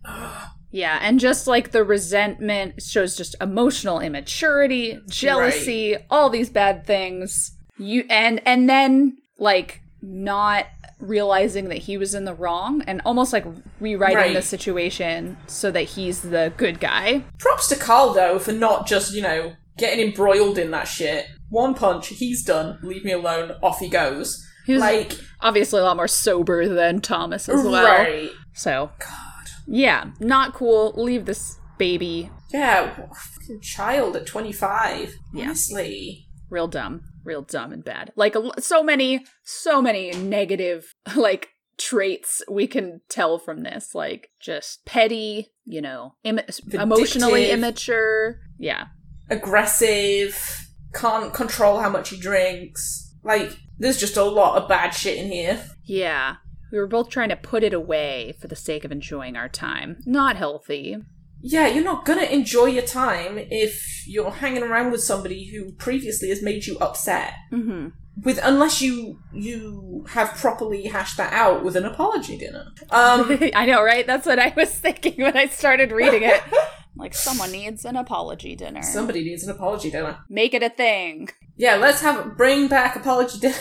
yeah, 0.72 1.00
and 1.02 1.20
just 1.20 1.48
like 1.48 1.72
the 1.72 1.84
resentment 1.84 2.82
shows 2.82 3.16
just 3.16 3.36
emotional 3.40 4.00
immaturity, 4.00 5.00
jealousy, 5.08 5.98
all 6.10 6.30
these 6.30 6.50
bad 6.50 6.86
things. 6.86 7.58
You 7.78 8.06
and 8.10 8.42
and 8.46 8.70
then 8.70 9.18
like 9.38 9.82
not 10.02 10.66
realizing 11.04 11.70
that 11.70 11.80
he 11.80 11.98
was 11.98 12.16
in 12.16 12.26
the 12.26 12.34
wrong 12.34 12.82
and 12.88 13.02
almost 13.06 13.34
like 13.34 13.46
rewriting 13.80 14.18
Right. 14.18 14.34
the 14.34 14.42
situation 14.42 15.38
so 15.48 15.70
that 15.72 15.82
he's 15.84 16.22
the 16.22 16.54
good 16.58 16.80
guy. 16.80 17.24
props 17.40 17.68
to 17.70 17.76
Carl 17.76 18.14
though 18.14 18.40
for 18.40 18.52
not 18.54 18.88
just, 18.88 19.14
you 19.14 19.22
know, 19.22 19.54
getting 19.78 20.06
embroiled 20.08 20.58
in 20.58 20.72
that 20.72 20.88
shit. 20.88 21.26
One 21.50 21.74
punch, 21.76 22.08
he's 22.08 22.44
done, 22.44 22.80
leave 22.82 23.04
me 23.06 23.12
alone, 23.12 23.52
off 23.62 23.80
he 23.80 23.90
goes. 23.90 24.44
He 24.66 24.74
was 24.74 24.82
Like, 24.82 25.14
obviously 25.42 25.82
a 25.82 25.84
lot 25.84 25.98
more 25.98 26.08
sober 26.08 26.68
than 26.68 27.02
Thomas 27.02 27.50
as 27.50 27.64
well. 27.64 27.84
right. 27.86 28.30
So 28.54 28.92
God. 29.00 29.48
yeah, 29.68 30.06
not 30.20 30.54
cool. 30.54 30.94
Leave 30.96 31.26
this 31.26 31.58
baby. 31.78 32.32
Yeah, 32.54 32.94
fucking 32.96 33.60
child 33.62 34.16
at 34.16 34.26
25. 34.26 35.16
Yeah. 35.34 35.46
Honestly. 35.46 36.28
Real 36.50 36.68
dumb, 36.68 37.02
real 37.24 37.42
dumb 37.42 37.72
and 37.74 37.84
bad. 37.84 38.12
Like 38.16 38.36
so 38.60 38.84
many, 38.84 39.26
so 39.44 39.82
many 39.82 40.12
negative 40.12 40.94
like 41.16 41.50
traits 41.78 42.42
we 42.50 42.68
can 42.68 43.02
tell 43.10 43.40
from 43.40 43.64
this. 43.64 43.96
Like 43.96 44.30
just 44.40 44.86
petty, 44.86 45.52
you 45.66 45.82
know, 45.82 46.16
Im- 46.24 46.40
emotionally 46.72 47.50
immature. 47.52 48.40
Yeah, 48.60 48.88
Aggressive, 49.30 50.68
can't 50.94 51.34
control 51.34 51.80
how 51.80 51.90
much 51.90 52.10
he 52.10 52.18
drinks. 52.18 53.16
Like, 53.24 53.58
there's 53.80 54.00
just 54.00 54.18
a 54.18 54.24
lot 54.24 54.62
of 54.62 54.68
bad 54.68 54.92
shit 54.92 55.18
in 55.18 55.32
here. 55.32 55.64
yeah. 55.84 56.36
We 56.72 56.80
were 56.80 56.88
both 56.88 57.10
trying 57.10 57.30
to 57.30 57.36
put 57.36 57.64
it 57.64 57.72
away 57.72 58.34
for 58.42 58.48
the 58.48 58.56
sake 58.56 58.84
of 58.84 58.92
enjoying 58.92 59.36
our 59.38 59.48
time. 59.48 60.00
Not 60.08 60.38
healthy. 60.38 60.98
Yeah, 61.46 61.68
you're 61.68 61.84
not 61.84 62.06
gonna 62.06 62.24
enjoy 62.24 62.68
your 62.68 62.84
time 62.84 63.38
if 63.38 64.08
you're 64.08 64.32
hanging 64.32 64.64
around 64.64 64.92
with 64.92 65.04
somebody 65.04 65.46
who 65.52 65.74
previously 65.74 66.30
has 66.30 66.42
made 66.42 66.66
you 66.66 66.78
upset. 66.80 67.34
Mm-hmm. 67.52 67.90
with 68.24 68.40
unless 68.44 68.82
you 68.82 69.20
you 69.34 70.06
have 70.10 70.36
properly 70.36 70.86
hashed 70.88 71.18
that 71.18 71.34
out 71.34 71.64
with 71.64 71.76
an 71.76 71.84
apology 71.86 72.38
dinner. 72.38 72.66
Um, 72.92 73.40
I 73.56 73.66
know, 73.66 73.84
right? 73.84 74.08
That's 74.08 74.26
what 74.26 74.40
I 74.40 74.54
was 74.56 74.70
thinking 74.70 75.22
when 75.22 75.36
I 75.38 75.48
started 75.48 75.92
reading 75.92 76.24
it. 76.24 76.42
Like, 76.96 77.16
someone 77.16 77.52
needs 77.52 77.86
an 77.86 77.96
apology 77.96 78.56
dinner. 78.56 78.84
somebody 78.84 79.24
needs 79.24 79.44
an 79.44 79.50
apology 79.50 79.90
dinner. 79.90 80.20
Make 80.30 80.54
it 80.54 80.62
a 80.62 80.70
thing. 80.70 81.30
Yeah, 81.58 81.78
let's 81.78 82.02
have 82.02 82.38
bring 82.38 82.68
back 82.68 82.96
apology 82.96 83.40
dinner. 83.40 83.56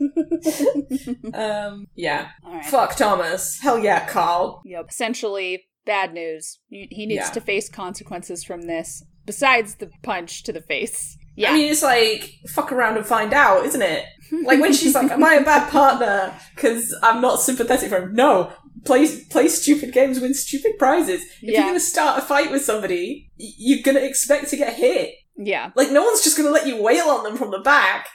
um, 1.34 1.88
yeah. 1.94 2.28
Right. 2.44 2.64
Fuck 2.64 2.96
Thomas. 2.96 3.58
Hell 3.60 3.78
yeah, 3.78 4.08
Carl. 4.08 4.62
Yep. 4.64 4.86
Essentially, 4.88 5.64
bad 5.88 6.14
news. 6.14 6.60
He 6.70 7.06
needs 7.06 7.26
Yeah. 7.26 7.30
to 7.32 7.40
face 7.40 7.68
consequences 7.68 8.44
from 8.44 8.62
this, 8.62 9.02
besides 9.26 9.74
the 9.76 9.90
punch 10.04 10.44
to 10.44 10.52
the 10.52 10.60
face. 10.62 11.16
Yeah. 11.34 11.50
I 11.50 11.54
mean, 11.54 11.70
it's 11.72 11.82
like 11.82 12.34
fuck 12.48 12.70
around 12.72 12.96
and 12.98 13.06
find 13.06 13.32
out, 13.32 13.64
isn't 13.66 13.82
it? 13.82 14.04
Like 14.48 14.60
when 14.60 14.74
she's 14.74 14.94
like, 14.94 15.10
"Am 15.10 15.24
I 15.24 15.34
a 15.36 15.44
bad 15.44 15.70
partner 15.70 16.34
because 16.54 16.94
I'm 17.02 17.22
not 17.22 17.40
sympathetic 17.40 17.88
for 17.88 18.02
him?" 18.02 18.14
No. 18.14 18.52
Play 18.84 19.08
play 19.30 19.48
stupid 19.48 19.92
games, 19.94 20.20
win 20.20 20.34
stupid 20.34 20.72
prizes. 20.78 21.22
If 21.22 21.42
Yeah. 21.42 21.50
you're 21.60 21.68
gonna 21.70 21.80
start 21.80 22.18
a 22.18 22.22
fight 22.22 22.50
with 22.52 22.62
somebody, 22.62 23.30
you're 23.38 23.82
gonna 23.82 24.00
expect 24.10 24.50
to 24.50 24.56
get 24.56 24.74
hit. 24.74 25.14
yeah. 25.36 25.70
Like, 25.74 25.90
no 25.90 26.02
one's 26.04 26.22
just 26.22 26.36
gonna 26.36 26.50
let 26.58 26.66
you 26.66 26.76
wail 26.82 27.06
on 27.08 27.24
them 27.24 27.36
from 27.38 27.50
the 27.50 27.60
back. 27.60 28.08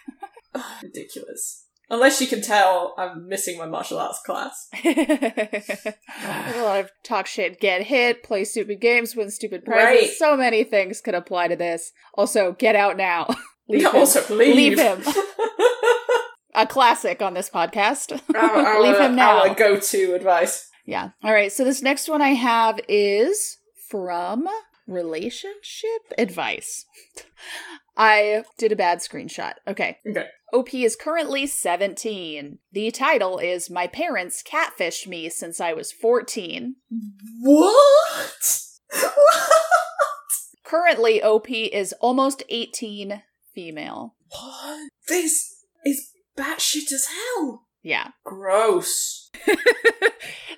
Ridiculous. 0.84 1.63
Unless 1.94 2.20
you 2.22 2.26
can 2.26 2.42
tell 2.42 2.96
I'm 2.98 3.28
missing 3.30 3.56
my 3.56 3.68
martial 3.68 4.00
arts 4.00 4.20
class. 4.26 4.68
a 4.84 5.94
lot 6.64 6.80
of 6.80 6.90
talk 7.04 7.28
shit, 7.28 7.60
get 7.60 7.84
hit, 7.84 8.24
play 8.24 8.46
stupid 8.46 8.82
games, 8.82 9.16
win 9.16 9.30
stupid 9.30 9.64
prizes. 9.64 10.02
Right. 10.02 10.10
So 10.10 10.36
many 10.36 10.64
things 10.64 11.02
could 11.02 11.14
apply 11.14 11.50
to 11.50 11.56
this. 11.56 11.92
Also, 12.16 12.54
get 12.54 12.76
out 12.76 12.98
now. 12.98 13.28
leave 13.70 13.84
him. 13.84 13.96
also, 13.96 14.36
leave. 14.36 14.56
Leave 14.56 14.80
him. 14.80 15.04
A 16.56 16.66
classic 16.66 17.22
on 17.22 17.36
this 17.36 17.52
podcast. 17.52 18.20
our, 18.34 18.42
our, 18.42 18.82
leave 18.82 19.00
him 19.00 19.16
now. 19.16 19.48
Our 19.48 19.54
go-to 19.54 20.16
advice. 20.16 20.68
Yeah. 20.88 21.10
All 21.24 21.32
right. 21.32 21.52
So 21.52 21.64
this 21.64 21.84
next 21.84 22.10
one 22.10 22.24
I 22.24 22.30
have 22.30 22.80
is 22.90 23.58
from 23.88 24.48
relationship 24.88 26.02
advice. 26.18 26.86
I 27.96 28.44
did 28.58 28.72
a 28.72 28.76
bad 28.76 29.00
screenshot. 29.00 29.54
Okay. 29.68 29.98
Okay. 30.08 30.28
OP 30.52 30.74
is 30.74 30.96
currently 30.96 31.48
17. 31.48 32.60
The 32.72 32.92
title 32.92 33.40
is 33.40 33.70
My 33.70 33.88
Parents 33.88 34.44
Catfished 34.44 35.08
Me 35.08 35.30
Since 35.30 35.60
I 35.60 35.74
Was 35.74 35.92
14. 35.92 36.76
What? 37.42 38.60
what? 38.92 39.50
Currently, 40.64 41.22
OP 41.22 41.50
is 41.52 41.94
almost 42.02 42.44
18, 42.50 43.22
female. 43.54 44.16
What? 44.30 44.90
This 45.08 45.56
is 45.86 46.12
batshit 46.38 46.92
as 46.92 47.06
hell. 47.08 47.68
Yeah. 47.84 48.10
Gross. 48.24 49.30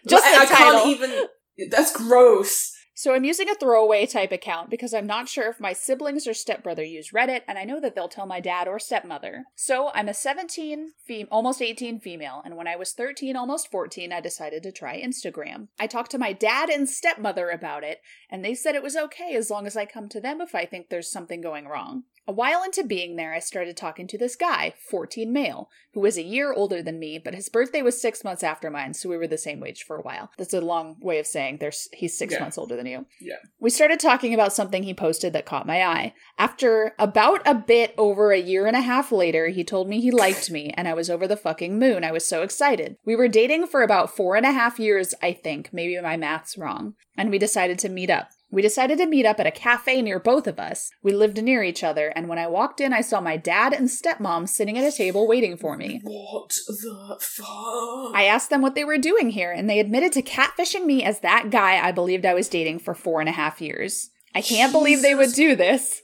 Just 0.07 0.25
I, 0.25 0.35
the 0.35 0.41
I 0.41 0.45
title. 0.45 0.79
can't 0.81 0.87
even. 0.87 1.69
That's 1.69 1.91
gross. 1.95 2.74
So 2.97 3.13
I'm 3.13 3.25
using 3.25 3.49
a 3.49 3.55
throwaway 3.55 4.05
type 4.05 4.31
account 4.31 4.69
because 4.69 4.93
I'm 4.93 5.05
not 5.05 5.27
sure 5.27 5.49
if 5.49 5.59
my 5.59 5.73
siblings 5.73 6.25
or 6.25 6.33
stepbrother 6.33 6.81
use 6.81 7.11
Reddit, 7.11 7.41
and 7.45 7.57
I 7.57 7.65
know 7.65 7.81
that 7.81 7.93
they'll 7.93 8.07
tell 8.07 8.25
my 8.25 8.39
dad 8.39 8.69
or 8.69 8.79
stepmother. 8.79 9.43
So 9.53 9.91
I'm 9.93 10.07
a 10.07 10.13
17, 10.13 10.93
fem- 11.05 11.27
almost 11.29 11.61
18 11.61 11.99
female, 11.99 12.41
and 12.45 12.55
when 12.55 12.69
I 12.69 12.77
was 12.77 12.93
13, 12.93 13.35
almost 13.35 13.69
14, 13.69 14.13
I 14.13 14.21
decided 14.21 14.63
to 14.63 14.71
try 14.71 15.01
Instagram. 15.01 15.67
I 15.77 15.87
talked 15.87 16.11
to 16.11 16.17
my 16.17 16.31
dad 16.31 16.69
and 16.69 16.87
stepmother 16.87 17.49
about 17.49 17.83
it, 17.83 17.99
and 18.29 18.45
they 18.45 18.55
said 18.55 18.75
it 18.75 18.83
was 18.83 18.95
okay 18.95 19.35
as 19.35 19.49
long 19.49 19.67
as 19.67 19.75
I 19.75 19.85
come 19.85 20.07
to 20.07 20.21
them 20.21 20.39
if 20.39 20.55
I 20.55 20.65
think 20.65 20.87
there's 20.87 21.11
something 21.11 21.41
going 21.41 21.67
wrong. 21.67 22.03
A 22.27 22.31
while 22.31 22.63
into 22.63 22.83
being 22.83 23.15
there, 23.15 23.33
I 23.33 23.39
started 23.39 23.77
talking 23.77 24.07
to 24.07 24.17
this 24.17 24.35
guy, 24.35 24.73
14 24.89 25.31
male, 25.31 25.69
who 25.93 25.99
was 25.99 26.17
a 26.17 26.23
year 26.23 26.51
older 26.53 26.81
than 26.81 26.97
me, 26.97 27.19
but 27.23 27.35
his 27.35 27.49
birthday 27.49 27.83
was 27.83 28.01
six 28.01 28.23
months 28.23 28.41
after 28.43 28.71
mine, 28.71 28.95
so 28.95 29.07
we 29.09 29.17
were 29.17 29.27
the 29.27 29.37
same 29.37 29.63
age 29.63 29.83
for 29.83 29.95
a 29.95 30.01
while. 30.01 30.31
That's 30.37 30.53
a 30.53 30.59
long 30.59 30.97
way 30.99 31.19
of 31.19 31.27
saying 31.27 31.57
there's 31.59 31.87
he's 31.93 32.17
six 32.17 32.33
Yeah. 32.33 32.39
months 32.39 32.57
older 32.57 32.75
than 32.75 32.87
you. 32.87 33.05
Yeah. 33.21 33.35
We 33.59 33.69
started 33.69 33.99
talking 33.99 34.33
about 34.33 34.53
something 34.53 34.81
he 34.83 34.93
posted 34.95 35.33
that 35.33 35.45
caught 35.45 35.67
my 35.67 35.83
eye. 35.85 36.13
After 36.39 36.95
about 36.97 37.41
a 37.45 37.53
bit 37.53 37.93
over 37.97 38.31
a 38.31 38.39
year 38.41 38.65
and 38.65 38.75
a 38.75 38.81
half 38.81 39.11
later, 39.11 39.49
he 39.49 39.63
told 39.63 39.87
me 39.87 40.01
he 40.01 40.09
liked 40.11 40.49
me, 40.49 40.73
and 40.75 40.87
I 40.87 40.95
was 40.95 41.11
over 41.11 41.27
the 41.27 41.37
fucking 41.37 41.77
moon. 41.77 42.03
I 42.03 42.11
was 42.11 42.25
so 42.25 42.41
excited. 42.41 42.97
We 43.05 43.15
were 43.15 43.27
dating 43.27 43.67
for 43.67 43.83
about 43.83 44.15
four 44.15 44.35
and 44.35 44.45
a 44.47 44.51
half 44.51 44.79
years, 44.79 45.13
I 45.21 45.31
think. 45.31 45.69
Maybe 45.71 45.99
my 46.01 46.17
math's 46.17 46.57
wrong. 46.57 46.95
And 47.17 47.29
we 47.29 47.37
decided 47.37 47.79
to 47.79 47.89
meet 47.89 48.09
up. 48.09 48.29
We 48.51 48.61
decided 48.61 48.99
to 48.99 49.07
meet 49.07 49.25
up 49.25 49.39
at 49.39 49.47
a 49.47 49.51
cafe 49.51 50.01
near 50.01 50.19
both 50.19 50.47
of 50.47 50.59
us. 50.59 50.89
We 51.01 51.13
lived 51.13 51.41
near 51.41 51.63
each 51.63 51.83
other, 51.83 52.09
and 52.09 52.29
when 52.29 52.37
I 52.37 52.47
walked 52.47 52.79
in, 52.79 52.93
I 52.93 53.01
saw 53.01 53.19
my 53.19 53.37
dad 53.37 53.73
and 53.73 53.89
stepmom 53.89 54.47
sitting 54.47 54.77
at 54.77 54.87
a 54.87 54.95
table 54.95 55.27
waiting 55.27 55.57
for 55.57 55.75
me. 55.75 55.99
What 56.03 56.53
the 56.67 57.17
fuck? 57.19 58.15
I 58.15 58.25
asked 58.25 58.49
them 58.49 58.61
what 58.61 58.75
they 58.75 58.85
were 58.85 58.97
doing 58.97 59.31
here, 59.31 59.51
and 59.51 59.69
they 59.69 59.79
admitted 59.79 60.13
to 60.13 60.21
catfishing 60.21 60.85
me 60.85 61.03
as 61.03 61.19
that 61.19 61.49
guy 61.49 61.85
I 61.85 61.91
believed 61.91 62.25
I 62.25 62.33
was 62.33 62.47
dating 62.47 62.79
for 62.79 62.93
four 62.93 63.19
and 63.19 63.27
a 63.27 63.33
half 63.33 63.61
years. 63.61 64.09
I 64.33 64.41
can't 64.41 64.71
believe 64.71 65.01
they 65.01 65.15
would 65.15 65.33
do 65.33 65.55
this. 65.55 66.01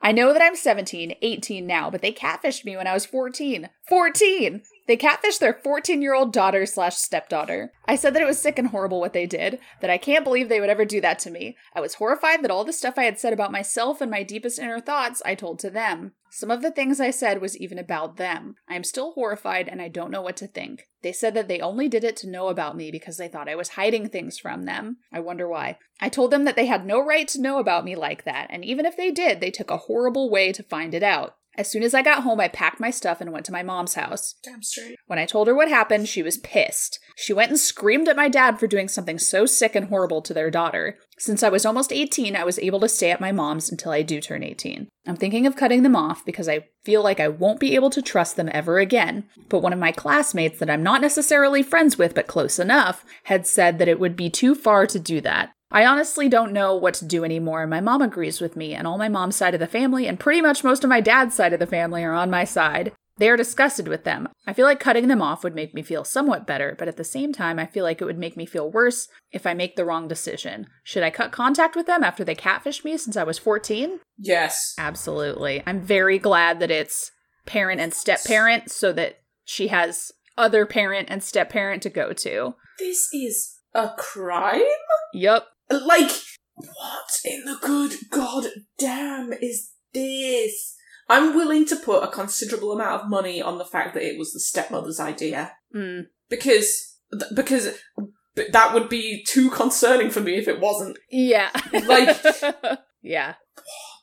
I 0.00 0.12
know 0.12 0.32
that 0.32 0.42
I'm 0.42 0.54
17, 0.54 1.16
18 1.20 1.66
now, 1.66 1.90
but 1.90 2.02
they 2.02 2.12
catfished 2.12 2.64
me 2.64 2.76
when 2.76 2.86
I 2.86 2.94
was 2.94 3.04
14. 3.04 3.68
14! 3.88 4.62
They 4.88 4.96
catfished 4.96 5.38
their 5.38 5.52
14 5.52 6.00
year 6.00 6.14
old 6.14 6.32
daughter 6.32 6.64
slash 6.64 6.96
stepdaughter. 6.96 7.72
I 7.86 7.94
said 7.94 8.14
that 8.14 8.22
it 8.22 8.26
was 8.26 8.40
sick 8.40 8.58
and 8.58 8.68
horrible 8.68 9.00
what 9.00 9.12
they 9.12 9.26
did, 9.26 9.60
that 9.82 9.90
I 9.90 9.98
can't 9.98 10.24
believe 10.24 10.48
they 10.48 10.60
would 10.60 10.70
ever 10.70 10.86
do 10.86 10.98
that 11.02 11.18
to 11.20 11.30
me. 11.30 11.58
I 11.74 11.80
was 11.82 11.94
horrified 11.94 12.42
that 12.42 12.50
all 12.50 12.64
the 12.64 12.72
stuff 12.72 12.94
I 12.96 13.04
had 13.04 13.18
said 13.18 13.34
about 13.34 13.52
myself 13.52 14.00
and 14.00 14.10
my 14.10 14.22
deepest 14.22 14.58
inner 14.58 14.80
thoughts 14.80 15.20
I 15.26 15.34
told 15.34 15.58
to 15.58 15.70
them. 15.70 16.12
Some 16.30 16.50
of 16.50 16.62
the 16.62 16.70
things 16.70 17.00
I 17.00 17.10
said 17.10 17.42
was 17.42 17.56
even 17.58 17.78
about 17.78 18.16
them. 18.16 18.54
I 18.66 18.76
am 18.76 18.84
still 18.84 19.12
horrified 19.12 19.68
and 19.68 19.82
I 19.82 19.88
don't 19.88 20.10
know 20.10 20.22
what 20.22 20.38
to 20.38 20.46
think. 20.46 20.88
They 21.02 21.12
said 21.12 21.34
that 21.34 21.48
they 21.48 21.60
only 21.60 21.88
did 21.88 22.02
it 22.02 22.16
to 22.18 22.30
know 22.30 22.48
about 22.48 22.74
me 22.74 22.90
because 22.90 23.18
they 23.18 23.28
thought 23.28 23.48
I 23.48 23.56
was 23.56 23.70
hiding 23.70 24.08
things 24.08 24.38
from 24.38 24.62
them. 24.62 24.96
I 25.12 25.20
wonder 25.20 25.46
why. 25.46 25.78
I 26.00 26.08
told 26.08 26.30
them 26.30 26.44
that 26.44 26.56
they 26.56 26.66
had 26.66 26.86
no 26.86 27.04
right 27.04 27.28
to 27.28 27.40
know 27.42 27.58
about 27.58 27.84
me 27.84 27.94
like 27.94 28.24
that, 28.24 28.46
and 28.48 28.64
even 28.64 28.86
if 28.86 28.96
they 28.96 29.10
did, 29.10 29.40
they 29.40 29.50
took 29.50 29.70
a 29.70 29.76
horrible 29.76 30.30
way 30.30 30.52
to 30.52 30.62
find 30.62 30.94
it 30.94 31.02
out. 31.02 31.36
As 31.58 31.68
soon 31.68 31.82
as 31.82 31.92
I 31.92 32.02
got 32.02 32.22
home, 32.22 32.38
I 32.38 32.46
packed 32.46 32.78
my 32.78 32.90
stuff 32.90 33.20
and 33.20 33.32
went 33.32 33.44
to 33.46 33.52
my 33.52 33.64
mom's 33.64 33.94
house. 33.94 34.36
Damn 34.44 34.62
straight. 34.62 34.96
When 35.08 35.18
I 35.18 35.26
told 35.26 35.48
her 35.48 35.54
what 35.56 35.68
happened, 35.68 36.08
she 36.08 36.22
was 36.22 36.38
pissed. 36.38 37.00
She 37.16 37.32
went 37.32 37.50
and 37.50 37.58
screamed 37.58 38.06
at 38.06 38.14
my 38.14 38.28
dad 38.28 38.60
for 38.60 38.68
doing 38.68 38.86
something 38.86 39.18
so 39.18 39.44
sick 39.44 39.74
and 39.74 39.88
horrible 39.88 40.22
to 40.22 40.32
their 40.32 40.52
daughter. 40.52 40.98
Since 41.18 41.42
I 41.42 41.48
was 41.48 41.66
almost 41.66 41.92
18, 41.92 42.36
I 42.36 42.44
was 42.44 42.60
able 42.60 42.78
to 42.78 42.88
stay 42.88 43.10
at 43.10 43.20
my 43.20 43.32
mom's 43.32 43.68
until 43.72 43.90
I 43.90 44.02
do 44.02 44.20
turn 44.20 44.44
18. 44.44 44.86
I'm 45.04 45.16
thinking 45.16 45.48
of 45.48 45.56
cutting 45.56 45.82
them 45.82 45.96
off 45.96 46.24
because 46.24 46.48
I 46.48 46.68
feel 46.84 47.02
like 47.02 47.18
I 47.18 47.26
won't 47.26 47.58
be 47.58 47.74
able 47.74 47.90
to 47.90 48.02
trust 48.02 48.36
them 48.36 48.48
ever 48.52 48.78
again. 48.78 49.24
But 49.48 49.58
one 49.58 49.72
of 49.72 49.80
my 49.80 49.90
classmates 49.90 50.60
that 50.60 50.70
I'm 50.70 50.84
not 50.84 51.00
necessarily 51.00 51.64
friends 51.64 51.98
with 51.98 52.14
but 52.14 52.28
close 52.28 52.60
enough 52.60 53.04
had 53.24 53.48
said 53.48 53.78
that 53.78 53.88
it 53.88 53.98
would 53.98 54.14
be 54.14 54.30
too 54.30 54.54
far 54.54 54.86
to 54.86 54.98
do 55.00 55.20
that. 55.22 55.50
I 55.70 55.84
honestly 55.84 56.28
don't 56.28 56.52
know 56.52 56.74
what 56.74 56.94
to 56.94 57.04
do 57.04 57.24
anymore. 57.24 57.66
My 57.66 57.80
mom 57.80 58.00
agrees 58.00 58.40
with 58.40 58.56
me, 58.56 58.74
and 58.74 58.86
all 58.86 58.98
my 58.98 59.08
mom's 59.08 59.36
side 59.36 59.54
of 59.54 59.60
the 59.60 59.66
family, 59.66 60.06
and 60.06 60.18
pretty 60.18 60.40
much 60.40 60.64
most 60.64 60.82
of 60.82 60.90
my 60.90 61.00
dad's 61.00 61.34
side 61.34 61.52
of 61.52 61.60
the 61.60 61.66
family, 61.66 62.02
are 62.04 62.14
on 62.14 62.30
my 62.30 62.44
side. 62.44 62.92
They 63.18 63.28
are 63.28 63.36
disgusted 63.36 63.88
with 63.88 64.04
them. 64.04 64.28
I 64.46 64.52
feel 64.52 64.64
like 64.64 64.78
cutting 64.80 65.08
them 65.08 65.20
off 65.20 65.42
would 65.42 65.54
make 65.54 65.74
me 65.74 65.82
feel 65.82 66.04
somewhat 66.04 66.46
better, 66.46 66.76
but 66.78 66.88
at 66.88 66.96
the 66.96 67.04
same 67.04 67.32
time, 67.32 67.58
I 67.58 67.66
feel 67.66 67.84
like 67.84 68.00
it 68.00 68.04
would 68.04 68.18
make 68.18 68.36
me 68.36 68.46
feel 68.46 68.70
worse 68.70 69.08
if 69.32 69.44
I 69.44 69.54
make 69.54 69.76
the 69.76 69.84
wrong 69.84 70.06
decision. 70.08 70.68
Should 70.84 71.02
I 71.02 71.10
cut 71.10 71.32
contact 71.32 71.74
with 71.74 71.86
them 71.86 72.04
after 72.04 72.22
they 72.24 72.36
catfished 72.36 72.84
me 72.84 72.96
since 72.96 73.16
I 73.16 73.24
was 73.24 73.38
14? 73.38 73.98
Yes. 74.18 74.74
Absolutely. 74.78 75.62
I'm 75.66 75.80
very 75.80 76.18
glad 76.18 76.60
that 76.60 76.70
it's 76.70 77.10
parent 77.44 77.80
and 77.80 77.92
step 77.92 78.24
parent 78.24 78.70
so 78.70 78.92
that 78.92 79.18
she 79.44 79.66
has 79.68 80.12
other 80.36 80.64
parent 80.64 81.08
and 81.10 81.22
step 81.22 81.50
parent 81.50 81.82
to 81.82 81.90
go 81.90 82.12
to. 82.12 82.54
This 82.78 83.08
is 83.12 83.56
a 83.74 83.90
crime? 83.98 84.62
Yup. 85.12 85.48
Like, 85.70 86.10
what 86.54 87.20
in 87.24 87.44
the 87.44 87.58
good 87.60 87.92
god 88.10 88.46
damn 88.78 89.32
is 89.32 89.72
this? 89.92 90.74
I'm 91.08 91.34
willing 91.34 91.66
to 91.66 91.76
put 91.76 92.04
a 92.04 92.08
considerable 92.08 92.72
amount 92.72 93.02
of 93.02 93.08
money 93.08 93.40
on 93.40 93.58
the 93.58 93.64
fact 93.64 93.94
that 93.94 94.02
it 94.02 94.18
was 94.18 94.32
the 94.32 94.40
stepmother's 94.40 95.00
idea. 95.00 95.52
Mm. 95.74 96.06
Because, 96.28 96.98
because 97.34 97.78
that 98.52 98.74
would 98.74 98.88
be 98.88 99.24
too 99.26 99.50
concerning 99.50 100.10
for 100.10 100.20
me 100.20 100.36
if 100.36 100.48
it 100.48 100.60
wasn't. 100.60 100.98
Yeah. 101.10 101.50
Like- 101.72 102.22
yeah. 103.02 103.34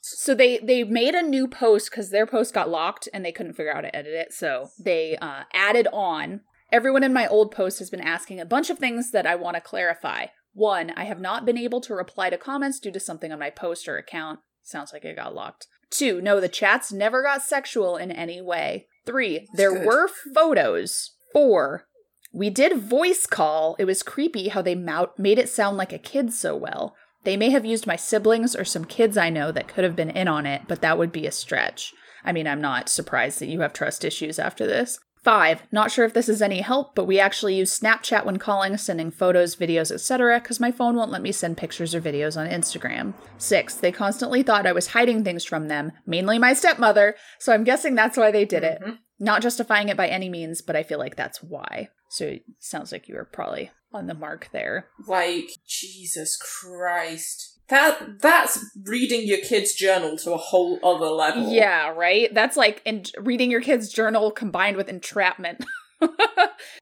So 0.01 0.36
they 0.36 0.60
they 0.60 0.84
made 0.84 1.15
a 1.15 1.23
new 1.23 1.47
post 1.47 1.89
because 1.89 2.12
their 2.12 2.28
post 2.28 2.54
got 2.54 2.69
locked 2.69 3.10
and 3.12 3.25
they 3.25 3.32
couldn't 3.32 3.54
figure 3.54 3.71
out 3.71 3.78
how 3.78 3.82
to 3.82 3.95
edit 3.95 4.13
it. 4.13 4.34
So 4.34 4.69
they 4.80 5.17
uh, 5.17 5.43
added 5.54 5.88
on. 5.91 6.41
Everyone 6.71 7.04
in 7.04 7.13
my 7.13 7.28
old 7.28 7.51
post 7.51 7.80
has 7.80 7.89
been 7.89 8.01
asking 8.01 8.39
a 8.39 8.45
bunch 8.45 8.69
of 8.69 8.78
things 8.78 9.12
that 9.12 9.25
I 9.25 9.36
want 9.36 9.56
to 9.56 9.62
clarify. 9.62 10.28
One, 10.55 10.91
I 10.95 11.03
have 11.03 11.19
not 11.19 11.45
been 11.45 11.57
able 11.57 11.81
to 11.81 11.93
reply 11.93 12.29
to 12.29 12.37
comments 12.37 12.79
due 12.79 12.91
to 12.91 12.99
something 12.99 13.29
on 13.31 13.39
my 13.39 13.49
post 13.49 13.89
or 13.89 13.97
account. 13.97 14.39
Sounds 14.63 14.93
like 14.93 15.03
it 15.03 15.17
got 15.17 15.35
locked. 15.35 15.67
Two, 15.89 16.21
no, 16.21 16.39
the 16.39 16.47
chats 16.47 16.93
never 16.93 17.21
got 17.21 17.43
sexual 17.43 17.97
in 17.97 18.09
any 18.09 18.41
way. 18.41 18.87
Three, 19.05 19.47
there 19.53 19.73
good. 19.73 19.85
were 19.85 20.09
photos. 20.33 21.11
Four, 21.33 21.87
we 22.31 22.49
did 22.49 22.77
voice 22.77 23.25
call. 23.25 23.75
It 23.77 23.85
was 23.85 24.01
creepy 24.01 24.47
how 24.47 24.61
they 24.61 24.75
made 24.75 25.39
it 25.39 25.49
sound 25.49 25.75
like 25.75 25.91
a 25.91 25.99
kid 25.99 26.31
so 26.31 26.55
well. 26.55 26.95
They 27.25 27.35
may 27.35 27.49
have 27.49 27.65
used 27.65 27.85
my 27.85 27.97
siblings 27.97 28.55
or 28.55 28.63
some 28.63 28.85
kids 28.85 29.17
I 29.17 29.29
know 29.29 29.51
that 29.51 29.67
could 29.67 29.83
have 29.83 29.95
been 29.95 30.09
in 30.09 30.29
on 30.29 30.45
it, 30.45 30.63
but 30.69 30.81
that 30.81 30.97
would 30.97 31.11
be 31.11 31.27
a 31.27 31.31
stretch. 31.31 31.93
I 32.23 32.31
mean, 32.31 32.47
I'm 32.47 32.61
not 32.61 32.87
surprised 32.87 33.39
that 33.39 33.47
you 33.47 33.59
have 33.59 33.73
trust 33.73 34.05
issues 34.05 34.39
after 34.39 34.65
this. 34.65 34.99
Five, 35.25 35.63
not 35.71 35.91
sure 35.91 36.05
if 36.05 36.13
this 36.13 36.29
is 36.29 36.39
any 36.39 36.61
help, 36.61 36.93
but 36.93 37.05
we 37.05 37.19
actually 37.19 37.55
use 37.55 37.79
Snapchat 37.79 38.25
when 38.25 38.38
calling, 38.38 38.77
sending 38.77 39.09
photos, 39.09 39.55
videos, 39.55 39.91
etc., 39.91 40.39
because 40.39 40.59
my 40.59 40.71
phone 40.71 40.95
won't 40.95 41.09
let 41.09 41.23
me 41.23 41.31
send 41.31 41.57
pictures 41.57 41.95
or 41.95 41.99
videos 41.99 42.38
on 42.39 42.47
Instagram. 42.47 43.15
Six, 43.39 43.73
they 43.73 43.91
constantly 43.91 44.43
thought 44.43 44.67
I 44.67 44.71
was 44.71 44.89
hiding 44.89 45.23
things 45.23 45.43
from 45.43 45.67
them, 45.67 45.93
mainly 46.05 46.38
my 46.38 46.53
stepmother, 46.53 47.15
so 47.39 47.53
I'm 47.53 47.63
guessing 47.63 47.95
that's 47.95 48.17
why 48.17 48.29
they 48.29 48.45
did 48.45 48.63
it. 48.63 48.79
Mhm. 48.83 48.99
Not 49.17 49.41
justifying 49.41 49.89
it 49.89 49.97
by 49.97 50.09
any 50.09 50.29
means, 50.29 50.61
but 50.61 50.75
I 50.75 50.83
feel 50.83 50.99
like 50.99 51.15
that's 51.15 51.41
why. 51.41 51.89
So 52.11 52.25
it 52.25 52.43
sounds 52.59 52.91
like 52.91 53.07
you 53.07 53.15
were 53.15 53.25
probably 53.25 53.71
on 53.91 54.05
the 54.05 54.13
mark 54.13 54.49
there. 54.51 54.89
Like, 55.07 55.49
Jesus 55.67 56.38
Christ. 56.38 57.54
That 57.69 58.21
that's 58.21 58.63
reading 58.84 59.28
your 59.28 59.39
kid's 59.39 59.73
journal 59.73 60.17
to 60.17 60.34
a 60.34 60.38
whole 60.38 60.80
other 60.84 61.08
level. 61.08 61.51
Yeah, 61.51 61.89
right? 61.89 62.32
That's 62.34 62.56
like 62.56 62.82
in- 62.86 63.06
reading 63.17 63.49
your 63.49 63.62
kid's 63.62 63.91
journal 63.91 64.32
combined 64.32 64.78
with 64.78 64.88
entrapment. 64.88 65.65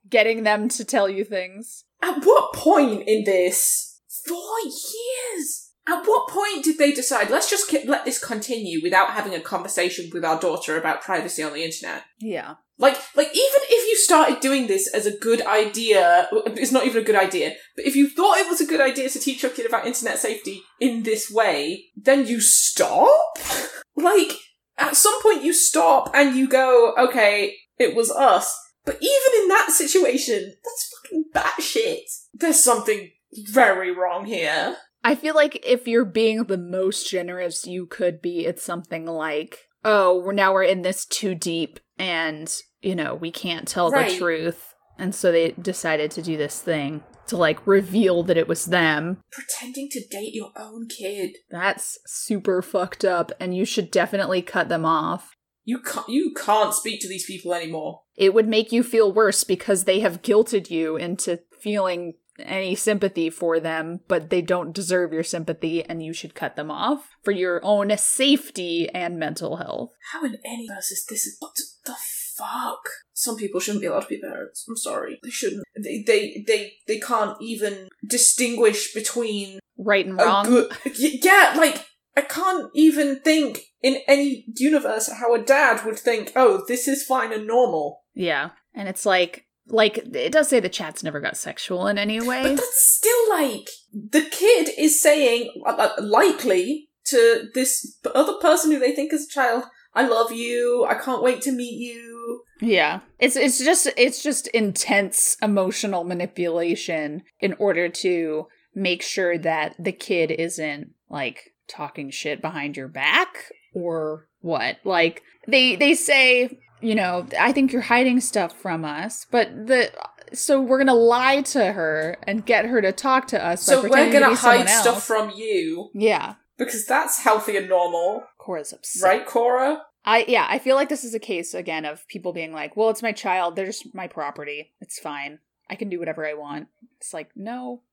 Getting 0.09 0.43
them 0.43 0.67
to 0.69 0.83
tell 0.83 1.09
you 1.09 1.23
things. 1.23 1.85
At 2.01 2.25
what 2.25 2.53
point 2.53 3.07
in 3.07 3.23
this? 3.23 4.01
Four 4.25 4.57
years. 4.65 5.62
At 5.87 6.03
what 6.05 6.29
point 6.29 6.63
did 6.63 6.77
they 6.77 6.93
decide? 6.93 7.29
Let's 7.29 7.49
just 7.49 7.67
ki- 7.67 7.85
let 7.85 8.05
this 8.05 8.23
continue 8.23 8.81
without 8.81 9.11
having 9.11 9.35
a 9.35 9.41
conversation 9.41 10.09
with 10.13 10.23
our 10.23 10.39
daughter 10.39 10.77
about 10.77 11.01
privacy 11.01 11.43
on 11.43 11.53
the 11.53 11.63
internet. 11.63 12.03
Yeah. 12.19 12.55
Like, 12.77 12.95
like 13.15 13.27
even 13.27 13.61
if 13.69 13.89
you 13.89 13.97
started 13.97 14.39
doing 14.39 14.67
this 14.67 14.87
as 14.87 15.05
a 15.05 15.17
good 15.17 15.45
idea, 15.45 16.29
it's 16.47 16.71
not 16.71 16.85
even 16.85 17.01
a 17.01 17.05
good 17.05 17.17
idea. 17.17 17.53
But 17.75 17.85
if 17.85 17.95
you 17.95 18.09
thought 18.09 18.37
it 18.37 18.49
was 18.49 18.61
a 18.61 18.65
good 18.65 18.81
idea 18.81 19.09
to 19.09 19.19
teach 19.19 19.43
your 19.43 19.51
kid 19.51 19.65
about 19.65 19.85
internet 19.85 20.19
safety 20.19 20.61
in 20.79 21.03
this 21.03 21.29
way, 21.29 21.85
then 21.97 22.27
you 22.27 22.39
stop. 22.39 23.37
like, 23.95 24.33
at 24.77 24.95
some 24.95 25.21
point 25.21 25.43
you 25.43 25.53
stop 25.53 26.11
and 26.13 26.35
you 26.35 26.47
go, 26.47 26.93
okay, 26.97 27.55
it 27.77 27.95
was 27.95 28.09
us. 28.09 28.57
But 28.85 28.95
even 28.95 29.41
in 29.41 29.47
that 29.49 29.71
situation, 29.71 30.55
that's 30.63 30.91
fucking 31.03 31.25
batshit. 31.33 32.09
There's 32.33 32.63
something 32.63 33.11
very 33.33 33.95
wrong 33.95 34.25
here. 34.25 34.77
I 35.03 35.15
feel 35.15 35.35
like 35.35 35.63
if 35.65 35.87
you're 35.87 36.05
being 36.05 36.45
the 36.45 36.57
most 36.57 37.09
generous 37.09 37.67
you 37.67 37.85
could 37.85 38.21
be, 38.21 38.45
it's 38.45 38.63
something 38.63 39.05
like, 39.05 39.67
oh, 39.83 40.19
we're 40.19 40.33
now 40.33 40.53
we're 40.53 40.63
in 40.63 40.81
this 40.81 41.05
too 41.05 41.35
deep 41.35 41.79
and, 41.97 42.55
you 42.81 42.95
know, 42.95 43.13
we 43.15 43.31
can't 43.31 43.67
tell 43.67 43.91
Right. 43.91 44.09
the 44.09 44.17
truth. 44.17 44.73
And 44.97 45.13
so 45.13 45.31
they 45.31 45.51
decided 45.51 46.11
to 46.11 46.21
do 46.21 46.37
this 46.37 46.61
thing 46.61 47.03
to 47.27 47.35
like 47.37 47.65
reveal 47.65 48.23
that 48.23 48.37
it 48.37 48.47
was 48.47 48.65
them. 48.67 49.21
Pretending 49.31 49.89
to 49.91 50.01
date 50.09 50.33
your 50.33 50.51
own 50.57 50.87
kid. 50.87 51.31
That's 51.49 51.97
super 52.05 52.61
fucked 52.61 53.03
up 53.03 53.31
and 53.39 53.55
you 53.55 53.65
should 53.65 53.91
definitely 53.91 54.41
cut 54.41 54.69
them 54.69 54.85
off. 54.85 55.35
You 55.65 55.79
can't, 55.79 56.09
you 56.09 56.33
can't 56.35 56.73
speak 56.73 57.01
to 57.01 57.07
these 57.07 57.25
people 57.25 57.53
anymore. 57.53 58.01
It 58.15 58.33
would 58.33 58.47
make 58.47 58.71
you 58.71 58.83
feel 58.83 59.11
worse 59.11 59.43
because 59.43 59.85
they 59.85 60.01
have 60.01 60.21
guilted 60.21 60.69
you 60.69 60.97
into 60.97 61.39
feeling 61.61 62.15
any 62.43 62.75
sympathy 62.75 63.29
for 63.29 63.59
them, 63.59 64.01
but 64.07 64.29
they 64.29 64.41
don't 64.41 64.73
deserve 64.73 65.13
your 65.13 65.23
sympathy 65.23 65.83
and 65.83 66.03
you 66.03 66.13
should 66.13 66.35
cut 66.35 66.55
them 66.55 66.71
off 66.71 67.09
for 67.23 67.31
your 67.31 67.59
own 67.63 67.95
safety 67.97 68.89
and 68.93 69.17
mental 69.19 69.57
health. 69.57 69.91
How 70.11 70.23
in 70.25 70.37
any 70.45 70.67
verse 70.67 70.91
is 70.91 71.05
this? 71.05 71.35
What 71.39 71.55
the 71.85 71.95
fuck? 72.37 72.89
Some 73.13 73.37
people 73.37 73.59
shouldn't 73.59 73.81
be 73.81 73.87
allowed 73.87 74.01
to 74.01 74.07
be 74.07 74.19
parents. 74.21 74.65
I'm 74.67 74.77
sorry. 74.77 75.19
They 75.23 75.29
shouldn't. 75.29 75.63
They 75.75 76.03
they 76.05 76.43
they, 76.47 76.73
they 76.87 76.99
can't 76.99 77.37
even 77.41 77.87
distinguish 78.07 78.93
between 78.93 79.59
Right 79.77 80.05
and 80.05 80.17
wrong. 80.17 80.45
good. 80.45 80.71
Yeah, 80.95 81.53
like 81.57 81.85
I 82.15 82.21
can't 82.21 82.69
even 82.75 83.19
think 83.21 83.61
in 83.81 83.97
any 84.07 84.45
universe 84.55 85.11
how 85.11 85.33
a 85.33 85.43
dad 85.43 85.85
would 85.85 85.97
think, 85.99 86.31
oh, 86.35 86.63
this 86.67 86.87
is 86.87 87.03
fine 87.03 87.33
and 87.33 87.47
normal. 87.47 88.03
Yeah. 88.13 88.51
And 88.75 88.87
it's 88.87 89.05
like, 89.05 89.45
like, 89.67 89.97
it 89.97 90.31
does 90.31 90.49
say 90.49 90.59
the 90.59 90.69
chat's 90.69 91.03
never 91.03 91.19
got 91.19 91.37
sexual 91.37 91.87
in 91.87 91.97
any 91.97 92.21
way. 92.21 92.43
But 92.43 92.55
that's 92.57 92.85
still 92.85 93.29
like, 93.29 93.69
the 93.93 94.27
kid 94.29 94.69
is 94.77 95.01
saying, 95.01 95.51
uh, 95.65 95.71
uh, 95.71 96.01
likely, 96.01 96.89
to 97.05 97.49
this 97.53 97.97
other 98.13 98.33
person 98.41 98.71
who 98.71 98.79
they 98.79 98.93
think 98.93 99.13
is 99.13 99.25
a 99.25 99.29
child, 99.29 99.65
I 99.93 100.07
love 100.07 100.31
you, 100.31 100.85
I 100.89 100.95
can't 100.95 101.23
wait 101.23 101.41
to 101.43 101.51
meet 101.51 101.79
you. 101.79 102.43
Yeah. 102.61 103.01
It's 103.19 103.35
it's 103.35 103.63
just 103.63 103.89
it's 103.97 104.23
just 104.23 104.47
intense 104.47 105.37
emotional 105.41 106.03
manipulation 106.03 107.23
in 107.39 107.53
order 107.59 107.89
to 107.89 108.47
make 108.73 109.03
sure 109.03 109.37
that 109.37 109.75
the 109.77 109.91
kid 109.91 110.31
isn't 110.31 110.91
like 111.09 111.53
talking 111.67 112.09
shit 112.09 112.41
behind 112.41 112.77
your 112.77 112.87
back 112.87 113.51
or 113.73 114.27
what. 114.39 114.77
Like 114.83 115.21
they 115.47 115.75
they 115.75 115.93
say, 115.93 116.57
you 116.83 116.95
know, 116.95 117.25
I 117.39 117.51
think 117.51 117.71
you're 117.71 117.81
hiding 117.81 118.19
stuff 118.19 118.53
from 118.59 118.83
us, 118.85 119.25
but 119.31 119.67
the 119.67 119.91
so 120.33 120.59
we're 120.61 120.77
gonna 120.79 120.93
lie 120.93 121.41
to 121.41 121.71
her 121.73 122.17
and 122.27 122.45
get 122.45 122.65
her 122.65 122.81
to 122.81 122.91
talk 122.91 123.27
to 123.27 123.43
us. 123.45 123.63
So 123.63 123.81
we're 123.83 124.05
to 124.05 124.11
gonna 124.19 124.35
someone 124.35 124.65
hide 124.67 124.69
stuff 124.69 125.03
from 125.03 125.31
you, 125.31 125.89
Yeah, 125.93 126.35
because 126.57 126.85
that's 126.85 127.23
healthy 127.23 127.55
and 127.57 127.69
normal, 127.69 128.23
Cora's 128.37 128.73
upset. 128.73 129.07
right, 129.07 129.25
Cora? 129.25 129.83
I 130.05 130.25
yeah, 130.27 130.45
I 130.49 130.59
feel 130.59 130.75
like 130.75 130.89
this 130.89 131.03
is 131.03 131.13
a 131.13 131.19
case 131.19 131.53
again 131.53 131.85
of 131.85 132.07
people 132.07 132.33
being 132.33 132.51
like, 132.51 132.75
"Well, 132.75 132.89
it's 132.89 133.01
my 133.03 133.11
child. 133.13 133.55
They're 133.55 133.67
just 133.67 133.93
my 133.93 134.07
property. 134.07 134.73
It's 134.81 134.99
fine. 134.99 135.39
I 135.69 135.75
can 135.75 135.89
do 135.89 135.99
whatever 135.99 136.27
I 136.27 136.33
want." 136.33 136.67
It's 136.99 137.13
like, 137.13 137.29
no. 137.35 137.83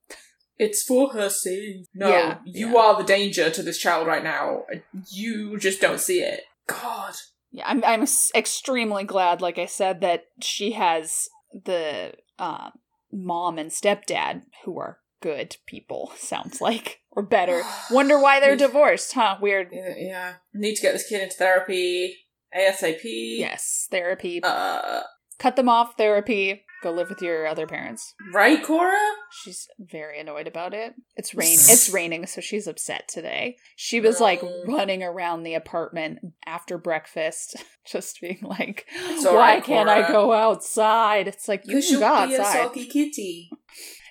It's 0.58 0.82
for 0.82 1.12
her 1.14 1.30
sake. 1.30 1.86
No, 1.94 2.08
Yeah, 2.08 2.38
you 2.44 2.72
yeah. 2.72 2.76
are 2.78 2.96
the 2.98 3.04
danger 3.04 3.48
to 3.48 3.62
this 3.62 3.78
child 3.78 4.06
right 4.06 4.22
now. 4.22 4.64
You 5.10 5.56
just 5.58 5.80
don't 5.80 6.00
see 6.00 6.20
it. 6.20 6.42
God. 6.66 7.14
Yeah, 7.52 7.64
I'm 7.66 7.84
I'm 7.84 8.06
extremely 8.34 9.04
glad, 9.04 9.40
like 9.40 9.58
I 9.58 9.66
said, 9.66 10.00
that 10.02 10.26
she 10.40 10.72
has 10.72 11.28
the 11.52 12.12
uh, 12.38 12.70
mom 13.12 13.58
and 13.58 13.70
stepdad 13.70 14.42
who 14.64 14.78
are 14.78 14.98
good 15.20 15.56
people. 15.66 16.12
Sounds 16.16 16.60
like 16.60 17.00
or 17.10 17.22
better. 17.22 17.62
Wonder 17.90 18.20
why 18.20 18.40
they're 18.40 18.56
divorced, 18.56 19.12
huh? 19.14 19.36
Weird. 19.40 19.68
Yeah, 19.72 19.94
yeah. 19.96 20.32
Need 20.54 20.76
to 20.76 20.82
get 20.82 20.92
this 20.92 21.08
kid 21.08 21.22
into 21.22 21.36
therapy 21.36 22.16
ASAP. 22.56 23.00
Yes, 23.04 23.88
therapy. 23.90 24.40
Uh, 24.42 25.02
Cut 25.38 25.56
them 25.56 25.68
off. 25.68 25.96
Therapy. 25.96 26.64
Go 26.82 26.92
live 26.92 27.10
with 27.10 27.20
your 27.20 27.46
other 27.46 27.66
parents. 27.66 28.14
right, 28.32 28.62
Cora? 28.62 28.96
She's 29.30 29.68
very 29.78 30.18
annoyed 30.18 30.46
about 30.46 30.72
it. 30.72 30.94
It's 31.16 31.34
rain. 31.34 31.52
it's 31.60 31.90
raining, 31.90 32.26
so 32.26 32.40
she's 32.40 32.66
upset 32.66 33.06
today. 33.08 33.56
She 33.76 34.00
was 34.00 34.20
like 34.20 34.42
running 34.66 35.02
around 35.02 35.42
the 35.42 35.54
apartment 35.54 36.20
after 36.46 36.78
breakfast, 36.78 37.56
just 37.86 38.20
being 38.20 38.38
like, 38.42 38.86
"Why 38.92 39.24
alright, 39.26 39.64
can't 39.64 39.88
I 39.88 40.08
go 40.08 40.32
outside?" 40.32 41.28
It's 41.28 41.48
like 41.48 41.66
you 41.66 41.76
You 41.76 41.82
should 41.82 42.00
go 42.00 42.26
be 42.26 42.34
a 42.34 42.40
outside. 42.40 42.62
sulky 42.62 42.86
kitty. 42.86 43.50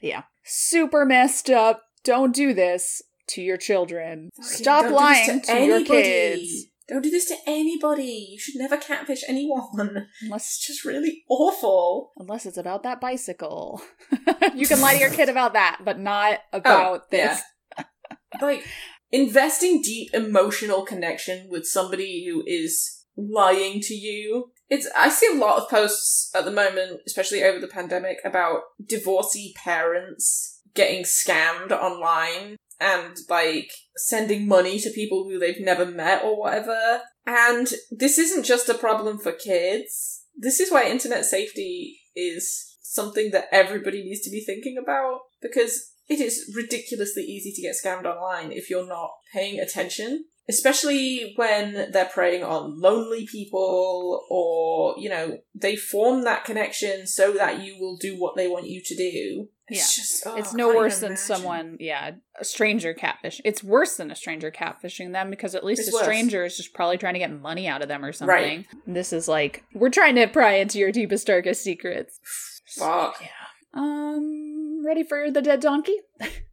Yeah, 0.01 0.23
super 0.43 1.05
messed 1.05 1.49
up. 1.49 1.83
Don't 2.03 2.33
do 2.33 2.53
this 2.53 3.01
to 3.29 3.41
your 3.41 3.57
children. 3.57 4.29
Stop 4.41 4.83
Don't 4.83 4.91
do 4.91 4.95
this 4.95 5.27
lying 5.27 5.41
to, 5.41 5.65
your 5.65 5.83
kids. 5.85 6.65
Don't 6.89 7.01
do 7.03 7.09
this 7.11 7.25
to 7.27 7.35
anybody. 7.45 8.27
You 8.31 8.39
should 8.39 8.55
never 8.55 8.77
catfish 8.77 9.23
anyone. 9.27 10.07
Unless 10.21 10.45
It's 10.45 10.67
just 10.67 10.83
really 10.85 11.23
awful. 11.29 12.11
unless 12.17 12.45
it's 12.45 12.57
about 12.57 12.83
that 12.83 12.99
bicycle. 12.99 13.81
you 14.55 14.67
can 14.67 14.81
lie 14.81 14.93
to 14.95 14.99
your 14.99 15.11
kid 15.11 15.29
about 15.29 15.53
that, 15.53 15.81
but 15.85 15.99
not 15.99 16.39
oh, 16.53 16.57
about 16.57 17.01
Oh, 17.01 17.05
yeah. 17.15 17.39
this. 17.77 17.85
like 18.41 18.65
investing 19.11 19.81
deep 19.81 20.09
emotional 20.13 20.83
connection 20.83 21.47
with 21.49 21.65
somebody 21.65 22.25
who 22.27 22.43
is 22.45 23.05
lying 23.17 23.79
to 23.81 23.93
you 23.95 24.51
it's 24.69 24.87
i 24.95 25.09
see 25.09 25.27
a 25.33 25.35
lot 25.35 25.57
of 25.61 25.67
posts 25.69 26.31
at 26.35 26.45
the 26.45 26.51
moment 26.51 27.01
especially 27.07 27.43
over 27.43 27.59
the 27.59 27.67
pandemic 27.67 28.17
about 28.23 28.59
divorcee 28.85 29.53
parents 29.57 30.61
getting 30.75 31.03
scammed 31.03 31.71
online 31.71 32.55
and 32.79 33.17
like 33.29 33.71
sending 33.95 34.47
money 34.47 34.79
to 34.79 34.91
people 34.91 35.25
who 35.25 35.39
they've 35.39 35.59
never 35.59 35.85
met 35.85 36.23
or 36.23 36.39
whatever. 36.39 37.01
And 37.25 37.67
this 37.91 38.17
isn't 38.17 38.45
just 38.45 38.69
a 38.69 38.73
problem 38.73 39.19
for 39.19 39.31
kids. 39.31 40.23
This 40.37 40.59
is 40.59 40.71
why 40.71 40.85
internet 40.85 41.25
safety 41.25 41.99
is 42.15 42.77
something 42.81 43.31
that 43.31 43.47
everybody 43.51 44.03
needs 44.03 44.21
to 44.21 44.31
be 44.31 44.43
thinking 44.43 44.77
about 44.81 45.19
because 45.41 45.93
it 46.07 46.19
is 46.19 46.51
ridiculously 46.55 47.23
easy 47.23 47.53
to 47.53 47.61
get 47.61 47.75
scammed 47.75 48.05
online 48.05 48.51
if 48.51 48.69
you're 48.69 48.87
not 48.87 49.11
paying 49.31 49.59
attention 49.59 50.25
especially 50.49 51.33
when 51.35 51.91
they're 51.91 52.05
preying 52.05 52.43
on 52.43 52.81
lonely 52.81 53.27
people 53.31 54.25
or 54.31 54.95
you 54.97 55.07
know 55.07 55.37
they 55.53 55.75
form 55.75 56.23
that 56.23 56.43
connection 56.43 57.05
so 57.05 57.33
that 57.33 57.63
you 57.63 57.77
will 57.79 57.95
do 57.97 58.19
what 58.19 58.35
they 58.35 58.47
want 58.47 58.67
you 58.67 58.81
to 58.83 58.95
do 58.95 59.47
it's 59.69 59.95
just 59.95 60.23
oh, 60.27 60.35
it's 60.35 60.53
no 60.53 60.67
worse 60.75 60.99
than 60.99 61.11
imagine. 61.11 61.17
someone, 61.25 61.77
yeah, 61.79 62.11
a 62.39 62.43
stranger 62.45 62.93
catfish. 62.93 63.39
It's 63.45 63.63
worse 63.63 63.97
than 63.97 64.11
a 64.11 64.15
stranger 64.15 64.51
catfishing 64.51 65.11
them 65.13 65.29
because 65.29 65.55
at 65.55 65.63
least 65.63 65.81
It's 65.81 65.89
a 65.89 65.93
worse. 65.93 66.03
stranger 66.03 66.45
is 66.45 66.57
just 66.57 66.73
probably 66.73 66.97
trying 66.97 67.13
to 67.13 67.19
get 67.19 67.31
money 67.31 67.67
out 67.67 67.81
of 67.81 67.87
them 67.87 68.03
or 68.03 68.11
something. 68.11 68.27
Right. 68.35 68.65
This 68.87 69.13
is 69.13 69.27
like 69.27 69.63
we're 69.73 69.89
trying 69.89 70.15
to 70.15 70.27
pry 70.27 70.53
into 70.53 70.79
your 70.79 70.91
deepest 70.91 71.27
darkest 71.27 71.63
secrets. 71.63 72.19
Fuck. 72.77 73.21
Yeah. 73.21 73.27
Um, 73.81 74.81
ready 74.85 75.03
for 75.03 75.29
the 75.31 75.41
dead 75.41 75.59
donkey? 75.59 75.95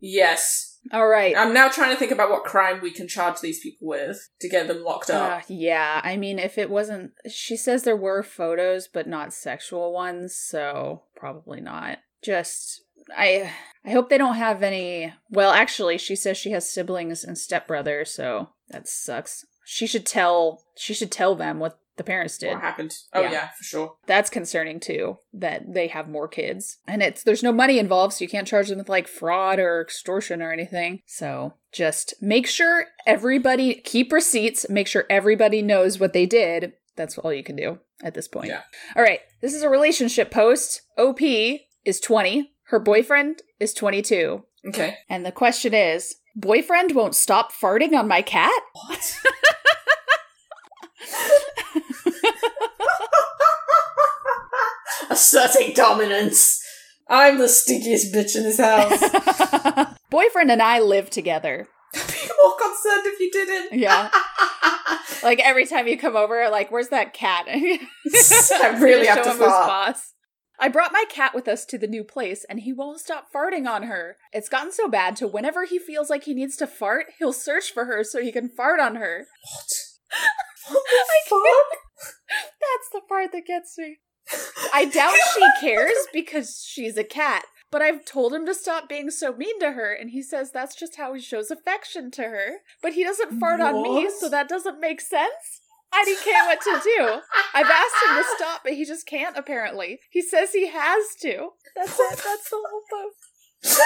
yes 0.00 0.78
All 0.92 1.08
right. 1.08 1.34
i'm 1.36 1.54
now 1.54 1.68
trying 1.68 1.90
to 1.90 1.96
think 1.98 2.12
about 2.12 2.30
what 2.30 2.44
crime 2.44 2.80
we 2.82 2.90
can 2.90 3.08
charge 3.08 3.40
these 3.40 3.58
people 3.60 3.88
with 3.88 4.28
to 4.40 4.48
get 4.48 4.68
them 4.68 4.84
locked 4.84 5.08
up 5.10 5.40
Uh, 5.40 5.44
yeah, 5.48 6.00
I 6.04 6.16
mean, 6.16 6.38
if 6.38 6.58
it 6.58 6.68
wasn't, 6.70 7.12
she 7.28 7.56
says 7.56 7.82
there 7.82 7.96
were 7.96 8.22
photos, 8.22 8.86
but 8.86 9.08
not 9.08 9.32
sexual 9.32 9.92
ones, 9.92 10.36
so 10.36 11.04
probably 11.16 11.60
not. 11.60 11.98
Just, 12.22 12.82
I, 13.16 13.52
I 13.84 13.90
hope 13.90 14.09
they 14.09 14.18
don't 14.18 14.36
have 14.36 14.62
any. 14.62 15.12
Well, 15.30 15.50
actually, 15.52 15.98
she 15.98 16.16
says 16.16 16.36
she 16.36 16.50
has 16.52 16.70
siblings 16.70 17.24
and 17.24 17.36
stepbrother, 17.36 18.04
so 18.04 18.50
that 18.70 18.88
sucks. 18.88 19.44
She 19.64 19.86
should 19.86 20.07
tell. 20.07 20.62
She 20.76 20.94
should 20.94 21.11
tell 21.12 21.34
them 21.34 21.59
what 21.59 21.78
the 21.96 22.04
parents 22.04 22.36
did. 22.36 22.52
what 22.52 22.61
happened 22.61 22.94
oh 23.14 23.22
Yeah. 23.22 23.32
yeah 23.32 23.48
for 23.57 23.64
sure 23.64 23.94
That's 24.07 24.28
concerning 24.28 24.80
too. 24.80 25.18
That 25.32 25.72
they 25.72 25.86
have 25.88 26.09
more 26.09 26.28
kids, 26.28 26.78
and 26.86 27.02
it's 27.02 27.22
there's 27.22 27.42
no 27.42 27.52
money 27.52 27.78
involved, 27.78 28.12
so 28.14 28.22
you 28.24 28.28
can't 28.28 28.46
charge 28.46 28.68
them 28.68 28.78
with 28.78 28.88
like 28.88 29.09
fraud 29.09 29.59
or 29.59 29.80
extortion 29.80 30.42
or 30.42 30.52
anything. 30.52 31.00
So 31.07 31.54
just 31.72 32.14
make 32.20 32.46
sure 32.46 32.86
everybody 33.07 33.74
keep 33.74 34.12
receipts. 34.12 34.68
Make 34.68 34.88
sure 34.88 35.04
everybody 35.09 35.62
knows 35.62 35.98
what 35.98 36.12
they 36.12 36.26
did. 36.26 36.74
That's 36.96 37.16
all 37.18 37.32
you 37.32 37.42
can 37.44 37.57
do 37.57 37.78
at 38.02 38.14
this 38.14 38.28
point. 38.28 38.48
Yeah. 38.48 38.62
All 38.94 39.02
right. 39.02 39.20
This 39.40 39.54
is 39.54 39.62
a 39.62 39.68
relationship 39.68 40.30
post. 40.30 40.82
OP 40.98 41.20
is 41.22 42.00
20. 42.00 42.52
Her 42.68 42.78
boyfriend 42.78 43.42
is 43.60 43.72
22. 43.74 44.44
okay 44.68 44.98
And 45.08 45.24
the 45.24 45.32
question 45.32 45.72
is 45.74 46.16
Boyfriend 46.34 46.92
won't 46.94 47.14
stop 47.14 47.52
farting 47.52 47.94
on 47.94 48.06
my 48.08 48.22
cat? 48.22 48.62
what 48.72 49.16
asserting 55.10 55.72
dominance 55.74 56.60
i'm 57.08 57.38
the 57.38 57.44
stinkiest 57.44 58.12
bitch 58.12 58.34
in 58.36 58.42
this 58.42 58.58
house 58.58 59.94
Boyfriend 60.10 60.50
and 60.50 60.62
I 60.62 60.80
live 60.80 61.10
together. 61.10 61.68
I'd 61.94 62.06
be 62.06 62.28
more 62.42 62.56
concerned 62.56 63.06
if 63.06 63.20
you 63.20 63.30
didn't. 63.30 63.78
Yeah. 63.78 64.10
Like 65.22 65.40
every 65.40 65.66
time 65.66 65.88
you 65.88 65.98
come 65.98 66.16
over, 66.16 66.48
like, 66.48 66.70
where's 66.70 66.88
that 66.88 67.12
cat? 67.12 67.46
I 67.48 68.78
really 68.80 69.06
have 69.06 69.24
to 69.24 69.32
fart. 69.34 69.96
I 70.59 70.68
brought 70.68 70.92
my 70.92 71.04
cat 71.09 71.34
with 71.34 71.48
us 71.48 71.64
to 71.66 71.78
the 71.78 71.86
new 71.86 72.02
place, 72.04 72.44
and 72.48 72.61
he 72.61 72.72
won't 72.72 73.00
stop 73.00 73.26
farting 73.32 73.68
on 73.68 73.84
her. 73.84 74.16
It's 74.32 74.48
gotten 74.48 74.72
so 74.72 74.88
bad 74.88 75.16
to 75.16 75.28
whenever 75.28 75.64
he 75.64 75.78
feels 75.78 76.09
like 76.09 76.24
he 76.24 76.34
needs 76.34 76.57
to 76.57 76.66
fart, 76.66 77.07
he'll 77.18 77.32
search 77.32 77.70
for 77.72 77.84
her 77.84 78.02
so 78.02 78.22
he 78.22 78.32
can 78.32 78.48
fart 78.48 78.80
on 78.80 78.96
her. 78.96 79.26
What? 79.42 79.72
What 80.68 80.82
the 80.90 81.30
fuck? 81.30 81.80
That's 82.28 82.90
the 82.92 83.00
part 83.09 83.32
that 83.32 83.46
gets 83.46 83.76
me. 83.78 83.98
I 84.72 84.86
doubt 84.86 85.14
she 85.34 85.46
cares 85.61 85.94
because 86.12 86.64
she's 86.66 86.96
a 86.96 87.04
cat. 87.04 87.44
But 87.70 87.82
I've 87.82 88.04
told 88.04 88.32
him 88.32 88.46
to 88.46 88.54
stop 88.54 88.88
being 88.88 89.11
so 89.11 89.32
mean 89.32 89.59
to 89.61 89.72
her, 89.72 89.92
and 89.92 90.11
he 90.11 90.22
says 90.22 90.52
that's 90.52 90.76
just 90.76 90.96
how 90.96 91.14
he 91.14 91.20
shows 91.20 91.50
affection 91.50 92.11
to 92.12 92.22
her. 92.22 92.59
But 92.80 92.94
he 92.94 93.02
doesn't 93.02 93.40
fart 93.40 93.61
on 93.61 93.82
me, 93.82 94.09
so 94.18 94.28
that 94.28 94.48
doesn't 94.48 94.80
make 94.80 95.00
sense. 95.00 95.61
I 95.93 96.05
didn't 96.05 96.24
care 96.24 96.45
what 96.47 96.61
to 96.61 96.80
do. 96.82 97.20
I've 97.55 97.66
asked 97.66 97.95
him 98.09 98.16
to 98.16 98.24
stop, 98.37 98.61
but 98.64 98.74
he 98.74 98.84
just 98.84 99.07
can't, 99.07 99.37
apparently. 99.37 100.01
He 100.11 100.20
says 100.20 100.53
he 100.53 100.68
has 100.68 101.05
to. 101.22 101.51
That's 101.74 101.93
it. 101.99 102.22
That's 102.24 102.51
the 102.51 102.57
whole 102.57 102.82
post. 102.93 103.80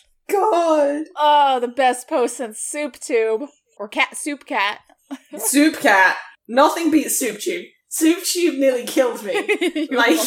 God. 0.30 1.04
Oh, 1.16 1.58
the 1.60 1.68
best 1.68 2.08
post 2.08 2.36
since 2.36 2.60
Soup 2.60 2.98
Tube. 2.98 3.48
Or 3.78 3.88
Cat 3.88 4.16
Soup 4.16 4.44
Cat. 4.46 4.80
Soup 5.38 5.78
cat. 5.78 6.16
Nothing 6.48 6.90
beats 6.90 7.18
soup 7.18 7.38
tube. 7.40 7.66
Soup 7.88 8.22
tube 8.22 8.58
nearly 8.58 8.84
killed 8.84 9.22
me. 9.24 9.34
Like- 9.90 10.18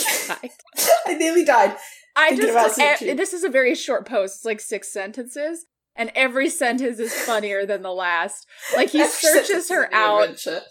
I 1.05 1.13
nearly 1.17 1.43
died. 1.45 1.75
I 2.15 2.35
just 2.35 2.77
this 3.01 3.33
is 3.33 3.43
a 3.43 3.49
very 3.49 3.75
short 3.75 4.07
post. 4.07 4.37
It's 4.37 4.45
like 4.45 4.59
six 4.59 4.91
sentences. 4.91 5.65
And 5.97 6.11
every 6.15 6.49
sentence 6.49 6.99
is 6.99 7.13
funnier 7.13 7.65
than 7.65 7.81
the 7.81 7.91
last. 7.91 8.45
Like 8.75 8.91
he 8.91 9.01
Every 9.01 9.11
searches 9.11 9.69
her 9.69 9.93
out. 9.93 10.23
adventure. 10.23 10.61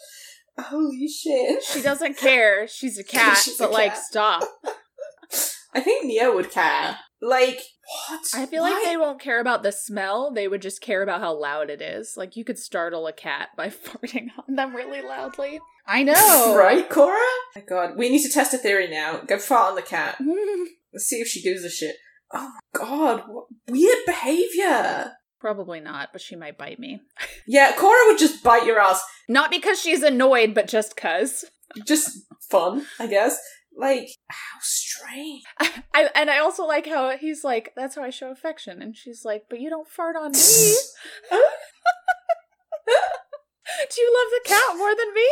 Holy 0.58 1.06
shit. 1.08 1.62
She 1.64 1.82
doesn't 1.82 2.16
care. 2.16 2.66
She's 2.66 2.98
a 2.98 3.04
cat, 3.16 3.36
She's 3.38 3.60
a 3.60 3.64
but 3.64 3.72
like 3.72 3.92
cat. 3.92 4.02
stop. 4.02 4.48
I 5.74 5.80
think 5.80 6.06
Neo 6.06 6.34
would 6.34 6.50
care. 6.50 6.96
Like, 7.20 7.60
what? 8.08 8.20
I 8.34 8.46
feel 8.46 8.62
like 8.62 8.84
they 8.84 8.96
won't 8.96 9.20
care 9.20 9.40
about 9.40 9.62
the 9.62 9.72
smell. 9.72 10.32
They 10.32 10.48
would 10.48 10.62
just 10.62 10.80
care 10.80 11.02
about 11.02 11.20
how 11.20 11.34
loud 11.38 11.68
it 11.70 11.82
is. 11.82 12.14
Like 12.16 12.36
you 12.36 12.44
could 12.44 12.58
startle 12.58 13.06
a 13.06 13.12
cat 13.12 13.50
by 13.56 13.68
farting 13.70 14.28
on 14.48 14.54
them 14.54 14.74
really 14.74 15.02
loudly. 15.02 15.60
I 15.86 16.02
know. 16.02 16.54
Right, 16.56 16.88
Cora? 16.88 17.14
Oh 17.16 17.42
my 17.54 17.62
god, 17.62 17.96
we 17.96 18.08
need 18.08 18.22
to 18.22 18.32
test 18.32 18.54
a 18.54 18.58
theory 18.58 18.88
now. 18.88 19.18
Go 19.26 19.38
fart 19.38 19.70
on 19.70 19.74
the 19.76 19.82
cat. 19.82 20.16
Let's 20.20 21.04
see 21.06 21.16
if 21.16 21.28
she 21.28 21.42
gives 21.42 21.62
a 21.64 21.70
shit. 21.70 21.96
Oh 22.32 22.52
my 22.54 22.80
god, 22.80 23.22
what 23.28 23.46
weird 23.68 23.98
behavior. 24.06 25.12
Probably 25.40 25.80
not, 25.80 26.08
but 26.12 26.20
she 26.20 26.34
might 26.36 26.58
bite 26.58 26.78
me. 26.78 27.00
Yeah, 27.48 27.70
Cora 27.76 28.06
would 28.06 28.18
just 28.18 28.42
bite 28.42 28.66
your 28.66 28.80
ass. 28.80 29.00
Not 29.28 29.52
because 29.52 29.80
she's 29.80 30.02
annoyed, 30.02 30.52
but 30.52 30.66
just 30.66 30.96
cuz. 30.96 31.44
Just 31.86 32.18
fun, 32.50 32.86
I 32.98 33.06
guess. 33.06 33.38
Like, 33.76 34.08
how 34.28 34.58
strange. 34.60 35.44
I 35.94 36.10
and 36.16 36.28
I 36.28 36.38
also 36.38 36.64
like 36.64 36.86
how 36.86 37.16
he's 37.16 37.44
like, 37.44 37.72
"That's 37.76 37.94
how 37.94 38.02
I 38.02 38.10
show 38.10 38.32
affection," 38.32 38.82
and 38.82 38.96
she's 38.96 39.24
like, 39.24 39.44
"But 39.48 39.60
you 39.60 39.70
don't 39.70 39.86
fart 39.88 40.16
on 40.16 40.32
me." 40.32 40.74
Do 43.94 44.00
you 44.00 44.12
love 44.14 44.30
the 44.32 44.48
cat 44.48 44.76
more 44.76 44.94
than 44.96 45.14
me? 45.14 45.28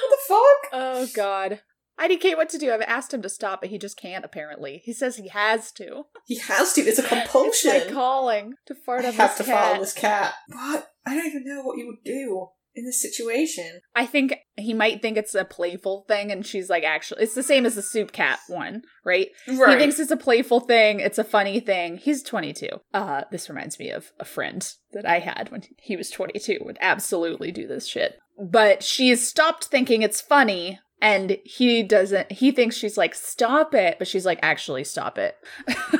What 0.00 0.10
the 0.10 0.18
fuck? 0.28 0.70
Oh 0.72 1.08
God, 1.14 1.60
IDK, 2.02 2.36
what 2.36 2.48
to 2.50 2.58
do? 2.58 2.72
I've 2.72 2.80
asked 2.82 3.12
him 3.14 3.22
to 3.22 3.28
stop, 3.28 3.60
but 3.60 3.70
he 3.70 3.78
just 3.78 3.96
can't. 3.96 4.24
Apparently, 4.24 4.82
he 4.84 4.92
says 4.92 5.16
he 5.16 5.28
has 5.28 5.70
to. 5.72 6.04
He 6.26 6.38
has 6.38 6.72
to. 6.74 6.80
It's 6.82 6.98
a 6.98 7.02
It's 7.02 7.08
compulsion. 7.10 7.70
like 7.70 7.92
calling 7.92 8.54
to 8.66 8.74
fart 8.74 9.04
I 9.04 9.08
on 9.08 9.14
have 9.14 9.36
this 9.36 9.46
to 9.46 9.52
fart 9.52 9.74
on 9.74 9.80
this 9.80 9.92
cat. 9.92 10.34
What? 10.48 10.88
I 11.06 11.14
don't 11.14 11.26
even 11.26 11.44
know 11.44 11.62
what 11.62 11.78
you 11.78 11.86
would 11.86 12.04
do 12.04 12.48
in 12.74 12.86
this 12.86 13.02
situation. 13.02 13.80
I 13.94 14.06
think 14.06 14.34
he 14.56 14.72
might 14.72 15.02
think 15.02 15.16
it's 15.18 15.34
a 15.34 15.44
playful 15.44 16.04
thing, 16.08 16.32
and 16.32 16.44
she's 16.46 16.70
like, 16.70 16.84
actually, 16.84 17.22
it's 17.22 17.34
the 17.34 17.42
same 17.42 17.66
as 17.66 17.74
the 17.74 17.82
soup 17.82 18.12
cat 18.12 18.38
one, 18.48 18.82
right? 19.04 19.28
Right. 19.46 19.74
He 19.74 19.78
thinks 19.78 19.98
it's 19.98 20.10
a 20.10 20.16
playful 20.16 20.60
thing, 20.60 21.00
it's 21.00 21.18
a 21.18 21.24
funny 21.24 21.60
thing. 21.60 21.98
He's 21.98 22.22
22. 22.22 22.68
Uh, 22.94 23.24
this 23.30 23.48
reminds 23.50 23.78
me 23.78 23.90
of 23.90 24.12
a 24.18 24.24
friend 24.24 24.66
that 24.92 25.06
I 25.06 25.18
had 25.18 25.50
when 25.50 25.62
he 25.78 25.96
was 25.96 26.10
22, 26.10 26.58
would 26.62 26.78
absolutely 26.80 27.52
do 27.52 27.66
this 27.66 27.86
shit. 27.86 28.18
But 28.42 28.82
she's 28.82 29.28
stopped 29.28 29.64
thinking 29.64 30.00
it's 30.00 30.20
funny, 30.22 30.80
and 31.02 31.36
he 31.44 31.82
doesn't, 31.82 32.30
he 32.30 32.52
thinks 32.52 32.76
she's 32.76 32.96
like, 32.96 33.16
stop 33.16 33.74
it, 33.74 33.98
but 33.98 34.06
she's 34.06 34.24
like, 34.24 34.38
actually, 34.40 34.84
stop 34.84 35.18
it. 35.18 35.36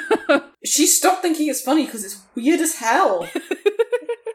she 0.64 0.86
stopped 0.86 1.22
thinking 1.22 1.48
it's 1.48 1.60
funny 1.60 1.84
because 1.84 2.04
it's 2.04 2.22
weird 2.36 2.60
as 2.60 2.76
hell. 2.76 3.22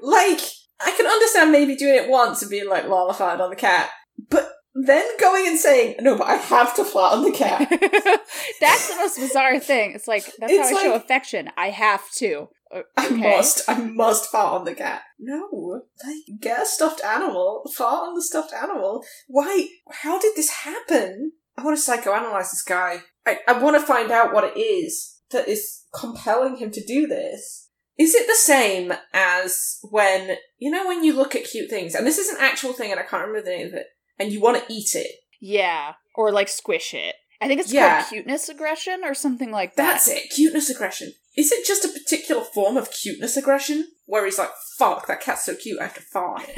like, 0.01 0.41
I 0.81 0.91
can 0.91 1.05
understand 1.05 1.53
maybe 1.53 1.77
doing 1.77 1.95
it 1.95 2.09
once 2.09 2.41
and 2.41 2.51
being 2.51 2.67
like, 2.69 2.85
lol, 2.85 3.09
I 3.09 3.35
on 3.37 3.49
the 3.49 3.55
cat. 3.55 3.89
But 4.29 4.49
then 4.75 5.05
going 5.21 5.47
and 5.47 5.57
saying, 5.57 5.95
no, 6.01 6.17
but 6.17 6.27
I 6.27 6.35
have 6.35 6.75
to 6.75 6.83
fart 6.83 7.13
on 7.13 7.23
the 7.23 7.31
cat. 7.31 7.69
That's 8.59 8.89
the 8.89 8.95
most 8.97 9.17
bizarre 9.17 9.59
thing. 9.61 9.93
It's 9.93 10.07
like, 10.07 10.25
that's 10.37 10.51
It's 10.51 10.69
how 10.69 10.77
I 10.77 10.83
show 10.83 10.93
affection. 10.95 11.49
I 11.55 11.69
have 11.69 12.03
to. 12.17 12.49
O- 12.73 12.83
I 12.97 13.05
Okay. 13.07 13.15
must, 13.15 13.61
I 13.69 13.77
must 13.79 14.29
fart 14.31 14.53
on 14.59 14.65
the 14.65 14.75
cat. 14.75 15.03
No, 15.19 15.81
like, 16.05 16.39
get 16.39 16.61
a 16.63 16.65
stuffed 16.65 17.03
animal, 17.03 17.69
fart 17.75 18.09
on 18.09 18.15
the 18.15 18.21
stuffed 18.21 18.53
animal. 18.53 19.03
Why, 19.27 19.67
how 19.91 20.19
did 20.19 20.35
this 20.35 20.49
happen? 20.49 21.31
I 21.57 21.63
want 21.63 21.79
to 21.79 21.91
psychoanalyze 21.91 22.51
this 22.51 22.63
guy. 22.63 23.01
I, 23.25 23.39
I 23.47 23.53
want 23.61 23.75
to 23.79 23.85
find 23.85 24.11
out 24.11 24.33
what 24.33 24.43
it 24.43 24.59
is 24.59 25.21
that 25.31 25.47
is 25.47 25.83
compelling 25.93 26.57
him 26.57 26.71
to 26.71 26.83
do 26.85 27.07
this. 27.07 27.69
Is 27.97 28.13
it 28.13 28.27
the 28.27 28.35
same 28.35 28.93
as 29.11 29.79
when, 29.89 30.37
you 30.59 30.69
know, 30.69 30.85
when 30.87 31.03
you 31.03 31.13
look 31.13 31.35
at 31.35 31.45
cute 31.45 31.69
things, 31.69 31.95
and 31.95 32.05
this 32.05 32.19
is 32.19 32.29
an 32.29 32.37
actual 32.39 32.73
thing 32.73 32.91
and 32.91 32.99
I 32.99 33.03
can't 33.03 33.25
remember 33.27 33.41
the 33.49 33.55
name 33.57 33.67
of 33.67 33.73
it, 33.73 33.87
and 34.19 34.31
you 34.31 34.39
want 34.39 34.57
to 34.63 34.71
eat 34.73 34.93
it? 34.93 35.11
Yeah, 35.41 35.93
or 36.15 36.31
like 36.31 36.47
squish 36.47 36.93
it. 36.93 37.15
I 37.41 37.47
think 37.47 37.59
it's 37.59 37.73
Yeah. 37.73 38.01
called 38.01 38.09
cuteness 38.09 38.49
aggression 38.49 39.01
or 39.03 39.13
something 39.13 39.51
like 39.51 39.75
that. 39.75 39.93
That's 39.93 40.07
it, 40.09 40.29
cuteness 40.29 40.69
aggression. 40.69 41.13
Is 41.37 41.51
it 41.51 41.65
just 41.65 41.85
a 41.85 41.89
particular 41.89 42.43
form 42.43 42.77
of 42.77 42.91
cuteness 42.91 43.37
aggression? 43.37 43.87
Where 44.07 44.25
he's 44.25 44.39
like, 44.39 44.49
fuck, 44.77 45.05
that 45.07 45.21
cat's 45.21 45.45
so 45.45 45.55
cute, 45.55 45.79
I 45.79 45.83
have 45.83 45.93
to 45.93 46.01
fart. 46.01 46.41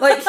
Like, 0.00 0.22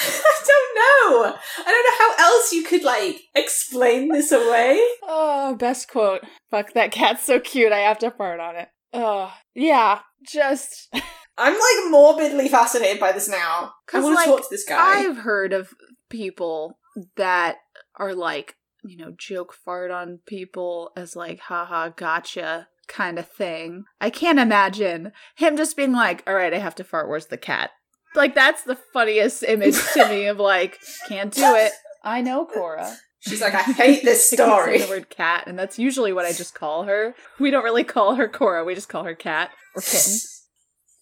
I 0.00 0.40
don't 0.46 0.74
know. 0.74 1.36
I 1.58 1.64
don't 1.64 1.86
know 1.86 1.98
how 1.98 2.14
else 2.26 2.52
you 2.52 2.64
could, 2.64 2.82
like, 2.82 3.20
explain 3.36 4.08
this 4.08 4.32
away. 4.32 4.80
Oh, 5.04 5.54
best 5.56 5.88
quote. 5.88 6.22
Fuck 6.50 6.72
that 6.72 6.90
cat's 6.90 7.24
so 7.24 7.38
cute. 7.38 7.72
I 7.72 7.80
have 7.80 7.98
to 7.98 8.10
fart 8.10 8.40
on 8.40 8.56
it. 8.56 8.68
Oh, 8.92 9.32
yeah. 9.54 10.00
Just 10.26 10.88
I'm, 11.38 11.52
like, 11.52 11.90
morbidly 11.90 12.48
fascinated 12.48 12.98
by 12.98 13.12
this 13.12 13.28
now. 13.28 13.74
I 13.92 14.00
want 14.00 14.16
like, 14.16 14.24
to 14.24 14.30
talk 14.30 14.40
to 14.40 14.48
this 14.50 14.64
guy. 14.64 14.76
I've 14.78 15.18
heard 15.18 15.52
of 15.52 15.72
people 16.10 16.78
that 17.16 17.56
are 17.96 18.14
like, 18.14 18.56
you 18.88 18.96
know, 18.96 19.12
joke 19.16 19.52
fart 19.52 19.90
on 19.90 20.20
people 20.26 20.92
as 20.96 21.16
like, 21.16 21.40
haha, 21.40 21.90
gotcha 21.90 22.68
kind 22.88 23.18
of 23.18 23.28
thing. 23.28 23.84
I 24.00 24.10
can't 24.10 24.38
imagine 24.38 25.12
him 25.36 25.56
just 25.56 25.76
being 25.76 25.92
like, 25.92 26.22
all 26.26 26.34
right, 26.34 26.52
I 26.52 26.58
have 26.58 26.74
to 26.76 26.84
fart. 26.84 27.08
Where's 27.08 27.26
the 27.26 27.36
cat? 27.36 27.70
Like, 28.14 28.34
that's 28.34 28.62
the 28.62 28.78
funniest 28.92 29.42
image 29.42 29.76
to 29.92 30.08
me 30.08 30.26
of 30.26 30.38
like, 30.38 30.78
can't 31.06 31.32
do 31.32 31.54
it. 31.54 31.72
I 32.02 32.22
know, 32.22 32.46
Cora. 32.46 32.96
She's 33.20 33.40
like, 33.40 33.54
I 33.54 33.62
hate 33.62 34.04
this 34.04 34.32
I 34.32 34.36
keep 34.36 34.38
saying 34.38 34.50
story. 34.50 34.78
the 34.78 34.88
word 34.88 35.10
cat, 35.10 35.44
and 35.46 35.58
that's 35.58 35.78
usually 35.78 36.12
what 36.12 36.24
I 36.24 36.32
just 36.32 36.54
call 36.54 36.84
her. 36.84 37.14
We 37.38 37.50
don't 37.50 37.64
really 37.64 37.84
call 37.84 38.14
her 38.14 38.28
Cora, 38.28 38.64
we 38.64 38.74
just 38.74 38.88
call 38.88 39.04
her 39.04 39.14
cat 39.14 39.50
or 39.76 39.82
kitten. 39.82 40.14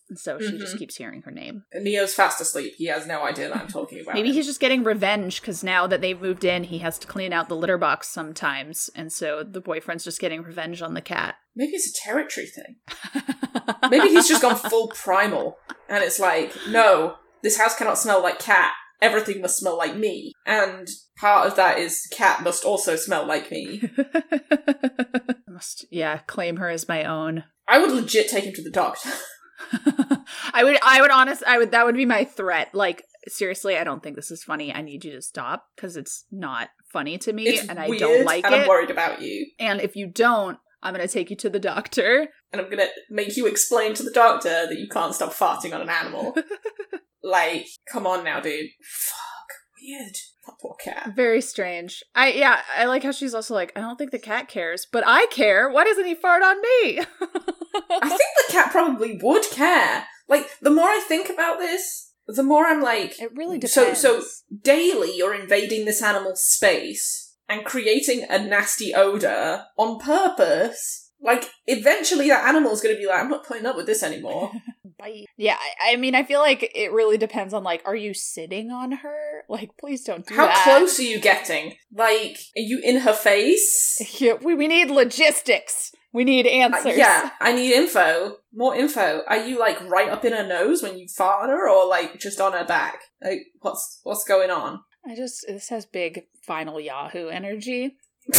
And 0.09 0.19
so 0.19 0.39
she 0.39 0.57
just 0.57 0.77
Mhm. 0.77 0.79
keeps 0.79 0.97
hearing 0.97 1.23
her 1.23 1.33
name. 1.33 1.65
Neo's 1.75 2.15
fast 2.15 2.41
asleep. 2.41 2.75
He 2.77 2.87
has 2.87 3.07
no 3.07 3.23
idea 3.25 3.49
that 3.49 3.57
I'm 3.57 3.67
talking 3.67 4.01
about. 4.01 4.15
Maybe 4.15 4.29
him. 4.29 4.35
he's 4.37 4.47
just 4.47 4.61
getting 4.61 4.85
revenge 4.85 5.41
because 5.41 5.65
now 5.65 5.87
that 5.89 6.01
they've 6.01 6.21
moved 6.21 6.45
in, 6.45 6.63
he 6.65 6.79
has 6.79 6.97
to 7.01 7.07
clean 7.09 7.33
out 7.33 7.49
the 7.49 7.57
litter 7.57 7.77
box 7.77 8.09
sometimes, 8.09 8.89
and 8.95 9.13
so 9.13 9.43
the 9.43 9.61
boyfriend's 9.61 10.05
just 10.05 10.21
getting 10.21 10.43
revenge 10.43 10.81
on 10.81 10.95
the 10.95 11.01
cat. 11.01 11.35
Maybe 11.57 11.73
it's 11.73 11.89
a 11.91 12.05
territory 12.05 12.47
thing. 12.47 12.77
Maybe 13.91 14.09
he's 14.11 14.29
just 14.29 14.43
gone 14.43 14.57
full 14.57 14.89
primal, 14.89 15.59
and 15.89 16.05
it's 16.05 16.21
like, 16.21 16.53
no, 16.69 17.17
this 17.43 17.59
house 17.59 17.75
cannot 17.77 17.99
smell 17.99 18.23
like 18.23 18.39
cat. 18.39 18.73
Everything 19.03 19.43
must 19.43 19.59
smell 19.59 19.77
like 19.77 19.97
me, 19.97 20.33
and 20.47 20.89
part 21.19 21.47
of 21.47 21.57
that 21.57 21.79
is 21.79 22.03
the 22.09 22.15
cat 22.17 22.43
must 22.43 22.65
also 22.65 22.95
smell 22.97 23.27
like 23.27 23.51
me. 23.51 23.83
Must 25.49 25.87
yeah, 25.91 26.19
claim 26.27 26.57
her 26.57 26.69
as 26.69 26.87
my 26.89 27.03
own. 27.05 27.45
I 27.67 27.79
would 27.79 27.91
legit 27.91 28.29
take 28.29 28.45
him 28.45 28.53
to 28.55 28.63
the 28.63 28.71
doctor. 28.71 29.11
I 30.53 30.65
would, 30.65 30.79
I 30.83 31.01
would 31.01 31.11
honest, 31.11 31.43
I 31.47 31.59
would. 31.59 31.71
That 31.73 31.87
would 31.87 31.97
be 31.97 32.07
my 32.07 32.25
threat. 32.25 32.75
Like 32.75 33.05
seriously, 33.29 33.77
I 33.77 33.85
don't 33.85 34.03
think 34.03 34.17
this 34.17 34.31
is 34.31 34.45
funny. 34.45 34.73
I 34.73 34.83
need 34.83 35.05
you 35.05 35.13
to 35.13 35.23
stop 35.23 35.67
because 35.75 35.97
it's 35.97 36.25
not 36.31 36.69
funny 36.93 37.19
to 37.19 37.33
me, 37.33 37.49
It's 37.49 37.69
and 37.69 37.79
I 37.79 37.89
don't 37.89 38.25
like 38.25 38.45
and 38.45 38.55
it. 38.55 38.63
I'm 38.63 38.69
worried 38.69 38.91
about 38.91 39.21
you, 39.21 39.47
And 39.59 39.81
if 39.81 39.97
you 39.97 40.07
don't, 40.07 40.59
I'm 40.83 40.95
gonna 40.95 41.09
take 41.09 41.31
you 41.31 41.37
to 41.37 41.51
the 41.51 41.59
doctor. 41.59 42.29
and 42.53 42.61
I'm 42.63 42.71
gonna 42.71 42.87
make 43.11 43.37
you 43.37 43.47
explain 43.47 43.95
to 43.95 44.03
the 44.03 44.13
doctor 44.13 44.67
that 44.69 44.79
you 44.79 44.89
can't 44.89 45.15
stop 45.15 45.33
farting 45.33 45.75
on 45.75 45.81
an 45.81 45.89
animal. 45.91 46.35
like, 47.23 47.67
come 47.91 48.07
on 48.07 48.23
now, 48.25 48.41
dude. 48.41 48.67
Fuck, 48.83 49.49
weird. 49.83 50.15
That 50.47 50.55
poor 50.63 50.77
cat. 50.77 51.13
Very 51.17 51.41
strange. 51.41 52.05
I 52.15 52.31
yeah, 52.31 52.61
I 52.77 52.85
like 52.85 53.03
how 53.03 53.11
she's 53.11 53.35
also 53.35 53.53
like, 53.55 53.73
I 53.75 53.81
don't 53.81 53.97
think 53.97 54.13
the 54.13 54.19
cat 54.21 54.47
cares, 54.49 54.87
but 54.91 55.03
I 55.05 55.27
care. 55.27 55.69
Why 55.69 55.83
doesn't 55.85 56.07
he 56.07 56.15
fart 56.15 56.43
on 56.45 56.61
me? 56.63 57.01
I 57.91 58.09
think 58.09 58.21
the 58.47 58.53
cat 58.53 58.71
probably 58.71 59.19
would 59.23 59.45
care. 59.51 60.07
Like, 60.29 60.49
the 60.61 60.71
more 60.71 60.89
I 60.89 61.01
think 61.07 61.29
about 61.31 61.59
this, 61.59 62.13
the 62.27 62.43
more 62.43 62.67
I'm 62.67 62.83
like, 62.83 63.21
it 63.21 63.31
really 63.37 63.59
depends. 63.59 64.01
So- 64.01 64.21
so- 64.21 64.27
daily 64.63 65.17
you're 65.17 65.35
invading 65.35 65.85
this 65.85 66.03
animal's 66.03 66.43
space 66.45 67.35
and 67.49 67.65
creating 67.65 68.25
a 68.29 68.39
nasty 68.39 68.95
odor 68.95 69.65
on 69.77 69.99
purpose. 69.99 71.11
Like, 71.21 71.49
eventually 71.67 72.29
that 72.29 72.47
animal's 72.49 72.81
gonna 72.81 72.97
be 72.97 73.07
like, 73.07 73.21
I'm 73.21 73.31
not 73.31 73.47
putting 73.47 73.67
up 73.67 73.77
with 73.77 73.87
this 73.87 74.03
anymore. 74.03 74.53
Bye. 74.99 75.25
Yeah, 75.37 75.57
I, 75.81 75.93
I 75.93 75.97
mean, 75.97 76.15
I 76.15 76.23
feel 76.25 76.41
like 76.41 76.71
it 76.75 76.91
really 76.93 77.19
depends 77.19 77.53
on 77.53 77.63
like, 77.63 77.83
are 77.85 77.95
you 77.97 78.15
sitting 78.15 78.71
on 78.71 78.93
her? 78.93 79.45
Like, 79.49 79.71
please 79.79 80.03
don't 80.03 80.27
do 80.27 80.35
that. 80.35 80.41
How 80.41 80.47
that. 80.47 80.65
close 80.79 80.99
are 80.99 81.03
you 81.03 81.21
getting? 81.21 81.75
Like, 81.95 82.39
are 82.57 82.61
you 82.63 82.81
in 82.83 83.01
her 83.01 83.13
face? 83.13 83.99
Yeah, 84.21 84.35
we 84.43 84.55
we 84.55 84.67
need 84.69 84.91
logistics. 84.91 85.93
We 86.13 86.25
need 86.25 86.47
Uh, 86.47 86.51
answers. 86.51 86.97
yeah, 86.97 87.31
I 87.41 87.53
need 87.53 87.73
info. 87.75 88.37
More 88.55 88.75
info. 88.75 89.23
Are 89.29 89.37
you 89.47 89.59
like 89.59 89.79
right 89.83 90.09
up 90.09 90.25
in 90.25 90.33
her 90.33 90.47
nose 90.47 90.83
when 90.83 90.97
you 90.99 91.07
fart 91.09 91.43
on 91.43 91.51
her, 91.51 91.69
or 91.69 91.87
like 91.87 92.19
just 92.19 92.41
on 92.41 92.53
her 92.55 92.65
back? 92.65 93.01
Like, 93.23 93.41
what's 93.61 94.01
what's 94.05 94.25
going 94.25 94.51
on? 94.51 94.81
I 95.07 95.15
just 95.15 95.45
this 95.47 95.69
has 95.69 95.85
big 95.85 96.25
final 96.47 96.81
Yahoo 96.81 97.29
energy. 97.29 97.97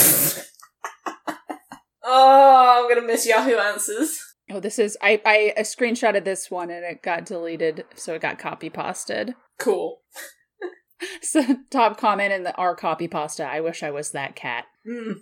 oh, 2.04 2.84
I'm 2.84 2.90
gonna 2.90 3.06
miss 3.06 3.28
Yahoo 3.28 3.56
Answers. 3.58 4.20
Oh, 4.50 4.60
this 4.60 4.80
is 4.80 4.98
I 5.02 5.22
I, 5.26 5.54
I 5.58 5.62
screenshotted 5.62 6.24
this 6.24 6.50
one 6.50 6.70
and 6.70 6.86
it 6.86 7.02
got 7.04 7.26
deleted, 7.26 7.86
so 7.96 8.14
it 8.16 8.22
got 8.22 8.40
copy 8.40 8.70
pasted. 8.70 9.36
Cool. 9.60 10.02
So 11.22 11.58
top 11.70 12.00
comment 12.00 12.34
in 12.34 12.42
the 12.42 12.56
R 12.56 12.76
copy 12.76 13.08
pasta. 13.08 13.44
I 13.46 13.60
wish 13.62 13.84
I 13.84 13.92
was 13.92 14.12
that 14.12 14.36
cat. 14.36 14.66
Mm. 14.88 15.16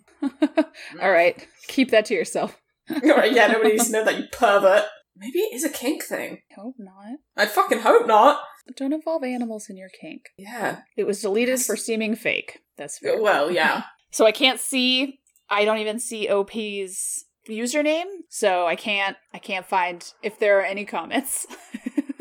All 1.02 1.12
right, 1.12 1.48
keep 1.68 1.90
that 1.92 2.06
to 2.06 2.14
yourself. 2.14 2.62
Alright, 2.92 3.34
yeah, 3.34 3.48
nobody 3.48 3.72
needs 3.72 3.88
to 3.88 3.92
know 3.94 4.04
that, 4.06 4.18
you 4.18 4.26
pervert. 4.32 4.84
Maybe 5.18 5.40
it 5.40 5.56
is 5.56 5.64
a 5.66 5.70
kink 5.70 6.04
thing. 6.04 6.38
I 6.52 6.62
Hope 6.62 6.76
not. 6.78 7.18
I 7.36 7.46
fucking 7.48 7.80
hope 7.80 8.06
not. 8.08 8.40
Don't 8.78 8.94
involve 8.94 9.24
animals 9.24 9.66
in 9.70 9.76
your 9.76 9.90
kink. 9.90 10.22
Yeah. 10.38 10.82
It 10.96 11.06
was 11.08 11.22
deleted 11.22 11.58
Yes. 11.60 11.66
for 11.66 11.76
seeming 11.76 12.16
fake. 12.16 12.60
That's 12.78 13.00
fair. 13.00 13.20
Well, 13.22 13.50
yeah. 13.52 13.84
So 14.12 14.26
I 14.26 14.32
can't 14.32 14.60
see. 14.60 15.20
I 15.50 15.66
don't 15.66 15.80
even 15.80 16.00
see 16.00 16.30
OP's 16.30 17.25
username, 17.48 18.06
so 18.30 18.66
I 18.68 18.76
can't. 18.76 19.18
I 19.34 19.40
can't 19.40 19.66
find 19.66 20.04
if 20.24 20.40
there 20.40 20.60
are 20.60 20.64
any 20.66 20.86
comments. 20.86 21.46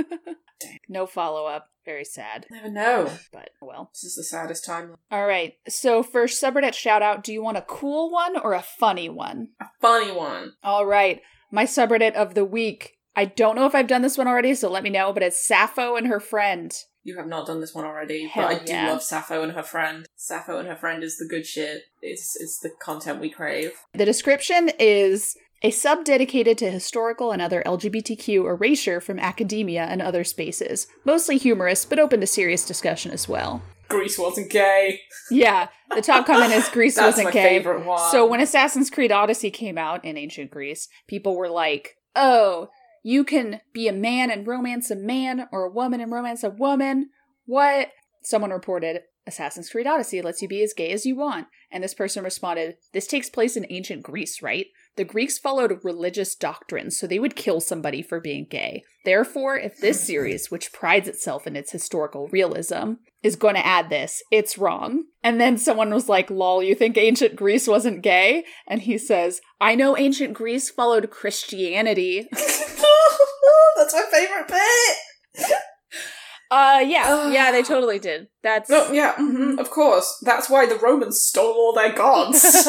no 0.88 1.06
follow 1.06 1.46
up. 1.46 1.68
Very 1.84 2.04
sad, 2.04 2.46
Never 2.50 2.70
know. 2.70 3.10
but 3.30 3.50
well. 3.60 3.90
This 3.92 4.04
is 4.04 4.14
the 4.16 4.24
saddest 4.24 4.64
time. 4.64 4.94
All 5.10 5.26
right. 5.26 5.54
So 5.68 6.02
for 6.02 6.24
subreddit 6.24 6.72
shout 6.72 7.02
out, 7.02 7.22
do 7.22 7.30
you 7.30 7.42
want 7.42 7.58
a 7.58 7.62
cool 7.62 8.10
one 8.10 8.38
or 8.38 8.54
a 8.54 8.62
funny 8.62 9.10
one? 9.10 9.48
A 9.60 9.66
funny 9.82 10.10
one. 10.10 10.54
All 10.62 10.86
right. 10.86 11.20
My 11.50 11.64
subreddit 11.64 12.14
of 12.14 12.32
the 12.34 12.44
week. 12.44 12.92
I 13.14 13.26
don't 13.26 13.54
know 13.54 13.66
if 13.66 13.74
I've 13.74 13.86
done 13.86 14.00
this 14.00 14.16
one 14.16 14.26
already, 14.26 14.54
so 14.54 14.70
let 14.70 14.82
me 14.82 14.88
know, 14.90 15.12
but 15.12 15.22
it's 15.22 15.46
Sappho 15.46 15.94
and 15.96 16.06
her 16.06 16.20
friend. 16.20 16.74
You 17.04 17.18
have 17.18 17.26
not 17.26 17.46
done 17.46 17.60
this 17.60 17.74
one 17.74 17.84
already, 17.84 18.26
Hell 18.26 18.48
but 18.48 18.62
I 18.62 18.64
do 18.64 18.72
love 18.72 19.02
Sappho 19.02 19.42
and 19.42 19.52
her 19.52 19.62
friend. 19.62 20.06
Sappho 20.16 20.58
and 20.58 20.66
her 20.66 20.74
friend 20.76 21.04
is 21.04 21.18
the 21.18 21.26
good 21.28 21.46
shit. 21.46 21.82
It's 22.00 22.34
it's 22.40 22.58
the 22.58 22.70
content 22.80 23.20
we 23.20 23.28
crave. 23.30 23.72
The 23.92 24.06
description 24.06 24.70
is 24.78 25.36
a 25.62 25.70
sub 25.70 26.04
dedicated 26.04 26.56
to 26.58 26.70
historical 26.70 27.30
and 27.30 27.40
other 27.42 27.62
LGBTQ 27.64 28.46
erasure 28.48 29.00
from 29.00 29.18
academia 29.18 29.84
and 29.84 30.00
other 30.02 30.24
spaces. 30.24 30.86
Mostly 31.04 31.36
humorous, 31.38 31.84
but 31.84 31.98
open 31.98 32.20
to 32.20 32.26
serious 32.26 32.66
discussion 32.66 33.12
as 33.12 33.28
well. 33.28 33.62
Greece 33.88 34.18
wasn't 34.18 34.50
gay. 34.50 35.00
Yeah, 35.30 35.68
the 35.94 36.02
top 36.02 36.26
comment 36.26 36.52
is 36.52 36.68
Greece 36.68 36.96
That's 36.96 37.16
wasn't 37.16 37.26
my 37.26 37.30
gay. 37.32 37.48
favorite 37.58 37.84
one. 37.84 38.10
So 38.10 38.26
when 38.26 38.40
Assassin's 38.40 38.90
Creed 38.90 39.12
Odyssey 39.12 39.50
came 39.50 39.76
out 39.78 40.04
in 40.04 40.16
ancient 40.16 40.50
Greece, 40.50 40.88
people 41.06 41.36
were 41.36 41.50
like, 41.50 41.96
"Oh, 42.16 42.68
you 43.04 43.22
can 43.22 43.60
be 43.72 43.86
a 43.86 43.92
man 43.92 44.32
and 44.32 44.44
romance 44.44 44.90
a 44.90 44.96
man, 44.96 45.46
or 45.52 45.62
a 45.62 45.70
woman 45.70 46.00
and 46.00 46.10
romance 46.10 46.42
a 46.42 46.50
woman." 46.50 47.10
What? 47.46 47.92
Someone 48.22 48.50
reported, 48.50 49.02
"Assassin's 49.26 49.70
Creed 49.70 49.86
Odyssey 49.86 50.20
lets 50.20 50.42
you 50.42 50.48
be 50.48 50.62
as 50.62 50.72
gay 50.72 50.90
as 50.90 51.06
you 51.06 51.14
want," 51.14 51.46
and 51.70 51.84
this 51.84 51.94
person 51.94 52.24
responded, 52.24 52.78
"This 52.92 53.06
takes 53.06 53.30
place 53.30 53.56
in 53.56 53.66
ancient 53.70 54.02
Greece, 54.02 54.42
right? 54.42 54.66
The 54.96 55.04
Greeks 55.04 55.38
followed 55.38 55.80
religious 55.82 56.36
doctrines, 56.36 56.96
so 56.96 57.06
they 57.06 57.18
would 57.18 57.34
kill 57.34 57.60
somebody 57.60 58.00
for 58.00 58.20
being 58.20 58.46
gay. 58.48 58.84
Therefore, 59.04 59.56
if 59.56 59.78
this 59.78 60.00
series, 60.06 60.50
which 60.50 60.72
prides 60.72 61.08
itself 61.08 61.46
in 61.46 61.56
its 61.56 61.72
historical 61.72 62.28
realism, 62.28 62.94
is 63.22 63.34
going 63.34 63.54
to 63.56 63.66
add 63.66 63.90
this, 63.90 64.22
it's 64.30 64.56
wrong. 64.56 65.04
And 65.22 65.40
then 65.40 65.58
someone 65.58 65.92
was 65.92 66.08
like, 66.08 66.30
lol, 66.30 66.62
you 66.62 66.74
think 66.74 66.96
ancient 66.96 67.34
Greece 67.34 67.66
wasn't 67.66 68.02
gay? 68.02 68.44
And 68.68 68.82
he 68.82 68.98
says, 68.98 69.40
I 69.60 69.74
know 69.74 69.96
ancient 69.96 70.34
Greece 70.34 70.70
followed 70.70 71.10
Christianity. 71.10 72.28
That's 72.32 73.94
my 73.94 74.04
favorite 74.10 74.48
bit. 74.48 75.52
Uh, 76.50 76.78
yeah, 76.86 77.28
yeah, 77.32 77.50
they 77.50 77.62
totally 77.62 77.98
did. 77.98 78.28
That's. 78.42 78.70
No, 78.70 78.92
yeah, 78.92 79.14
mhm, 79.14 79.58
of 79.58 79.70
course. 79.70 80.18
That's 80.22 80.48
why 80.48 80.66
the 80.66 80.76
Romans 80.76 81.20
stole 81.20 81.52
all 81.54 81.72
their 81.72 81.92
gods. 81.92 82.68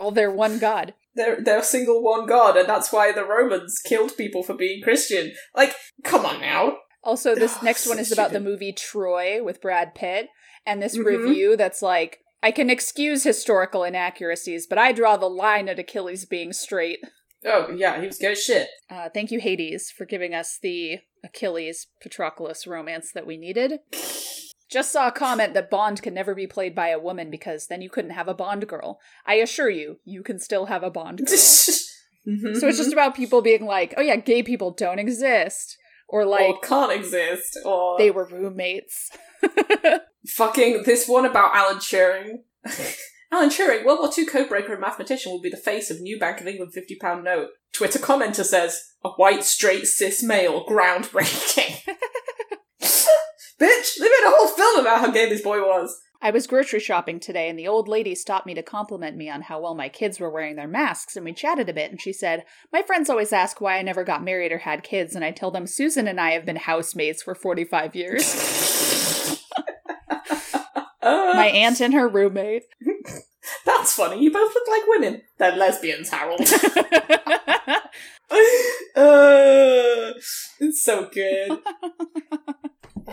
all 0.00 0.10
they're 0.10 0.30
one 0.30 0.58
god. 0.58 0.94
They're 1.14 1.40
they're 1.42 1.58
a 1.60 1.64
single 1.64 2.02
one 2.02 2.26
god, 2.26 2.56
and 2.56 2.68
that's 2.68 2.92
why 2.92 3.12
the 3.12 3.24
Romans 3.24 3.80
killed 3.84 4.16
people 4.16 4.42
for 4.42 4.54
being 4.54 4.82
Christian. 4.82 5.32
Like, 5.54 5.74
come 6.02 6.24
on 6.26 6.40
now. 6.40 6.78
Also, 7.02 7.34
this 7.34 7.56
Oh, 7.60 7.60
next 7.64 7.82
so 7.84 7.90
one 7.90 7.98
is 7.98 8.12
about 8.12 8.32
the 8.32 8.40
movie 8.40 8.72
Troy 8.72 9.42
with 9.42 9.60
Brad 9.60 9.94
Pitt, 9.94 10.28
and 10.66 10.82
this 10.82 10.96
Mhm. 10.96 11.04
review 11.04 11.56
that's 11.56 11.82
like, 11.82 12.20
I 12.42 12.50
can 12.50 12.68
excuse 12.70 13.22
historical 13.24 13.84
inaccuracies, 13.84 14.66
but 14.66 14.78
I 14.78 14.92
draw 14.92 15.16
the 15.16 15.28
line 15.30 15.68
at 15.68 15.78
Achilles 15.78 16.24
being 16.24 16.52
straight. 16.52 17.00
Oh 17.46 17.70
yeah, 17.76 18.00
he 18.00 18.06
was 18.06 18.18
good 18.18 18.32
as 18.32 18.42
shit. 18.42 18.68
Uh, 18.90 19.08
thank 19.12 19.30
you, 19.30 19.38
Hades, 19.40 19.90
for 19.90 20.06
giving 20.06 20.34
us 20.34 20.58
the 20.62 20.98
Achilles 21.22 21.86
Patroclus 22.02 22.66
romance 22.66 23.12
that 23.12 23.26
we 23.26 23.36
needed. 23.36 23.80
Just 24.74 24.90
saw 24.90 25.06
a 25.06 25.12
comment 25.12 25.54
that 25.54 25.70
Bond 25.70 26.02
can 26.02 26.14
never 26.14 26.34
be 26.34 26.48
played 26.48 26.74
by 26.74 26.88
a 26.88 26.98
woman 26.98 27.30
because 27.30 27.68
then 27.68 27.80
you 27.80 27.88
couldn't 27.88 28.10
have 28.10 28.26
a 28.26 28.34
Bond 28.34 28.66
girl. 28.66 28.98
I 29.24 29.34
assure 29.34 29.70
you, 29.70 30.00
you 30.04 30.24
can 30.24 30.40
still 30.40 30.66
have 30.66 30.82
a 30.82 30.90
Bond 30.90 31.18
girl. 31.18 31.28
so 31.28 31.86
it's 32.24 32.78
just 32.78 32.92
about 32.92 33.14
people 33.14 33.40
being 33.40 33.66
like, 33.66 33.94
oh 33.96 34.02
yeah, 34.02 34.16
gay 34.16 34.42
people 34.42 34.72
don't 34.72 34.98
exist. 34.98 35.78
Or 36.08 36.24
like, 36.26 36.56
or 36.56 36.58
can't 36.58 36.90
exist, 36.90 37.56
or 37.64 37.98
they 37.98 38.10
were 38.10 38.26
roommates. 38.26 39.10
fucking 40.26 40.82
this 40.82 41.06
one 41.06 41.24
about 41.24 41.54
Alan 41.54 41.76
Turing. 41.76 42.38
Alan 43.30 43.50
Turing, 43.50 43.84
World 43.84 44.00
War 44.00 44.10
II 44.18 44.26
codebreaker 44.26 44.72
and 44.72 44.80
mathematician, 44.80 45.30
will 45.30 45.40
be 45.40 45.50
the 45.50 45.56
face 45.56 45.88
of 45.88 46.00
new 46.00 46.18
Bank 46.18 46.40
of 46.40 46.48
England 46.48 46.74
fifty 46.74 46.96
pound 46.96 47.22
note. 47.22 47.50
Twitter 47.72 48.00
commenter 48.00 48.44
says, 48.44 48.82
"A 49.04 49.10
white, 49.10 49.44
straight, 49.44 49.86
cis 49.86 50.20
male, 50.20 50.66
groundbreaking." 50.66 51.94
Bitch, 53.60 53.98
they 53.98 54.04
made 54.04 54.26
a 54.26 54.30
whole 54.30 54.48
film 54.48 54.80
about 54.80 55.00
how 55.00 55.10
gay 55.10 55.28
this 55.28 55.42
boy 55.42 55.60
was. 55.60 56.00
I 56.20 56.30
was 56.30 56.46
grocery 56.46 56.80
shopping 56.80 57.20
today, 57.20 57.50
and 57.50 57.58
the 57.58 57.68
old 57.68 57.86
lady 57.86 58.14
stopped 58.14 58.46
me 58.46 58.54
to 58.54 58.62
compliment 58.62 59.16
me 59.16 59.28
on 59.28 59.42
how 59.42 59.60
well 59.60 59.74
my 59.74 59.90
kids 59.90 60.18
were 60.18 60.30
wearing 60.30 60.56
their 60.56 60.66
masks, 60.66 61.16
and 61.16 61.24
we 61.24 61.34
chatted 61.34 61.68
a 61.68 61.74
bit. 61.74 61.90
And 61.90 62.00
she 62.00 62.14
said, 62.14 62.44
My 62.72 62.82
friends 62.82 63.10
always 63.10 63.32
ask 63.32 63.60
why 63.60 63.78
I 63.78 63.82
never 63.82 64.04
got 64.04 64.24
married 64.24 64.50
or 64.50 64.58
had 64.58 64.82
kids, 64.82 65.14
and 65.14 65.24
I 65.24 65.32
tell 65.32 65.50
them 65.50 65.66
Susan 65.66 66.08
and 66.08 66.18
I 66.18 66.30
have 66.30 66.46
been 66.46 66.56
housemates 66.56 67.22
for 67.22 67.34
45 67.34 67.94
years. 67.94 68.24
My 71.02 71.48
aunt 71.48 71.80
and 71.80 71.92
her 71.92 72.08
roommate. 72.08 72.62
that's 73.66 73.92
funny. 73.92 74.22
You 74.22 74.32
both 74.32 74.54
look 74.54 74.68
like 74.68 74.86
women. 74.86 75.22
They're 75.38 75.56
lesbians, 75.56 76.08
Harold. 76.08 76.40
uh, 76.40 76.46
it's 80.60 80.82
so 80.82 81.10
good. 81.12 81.58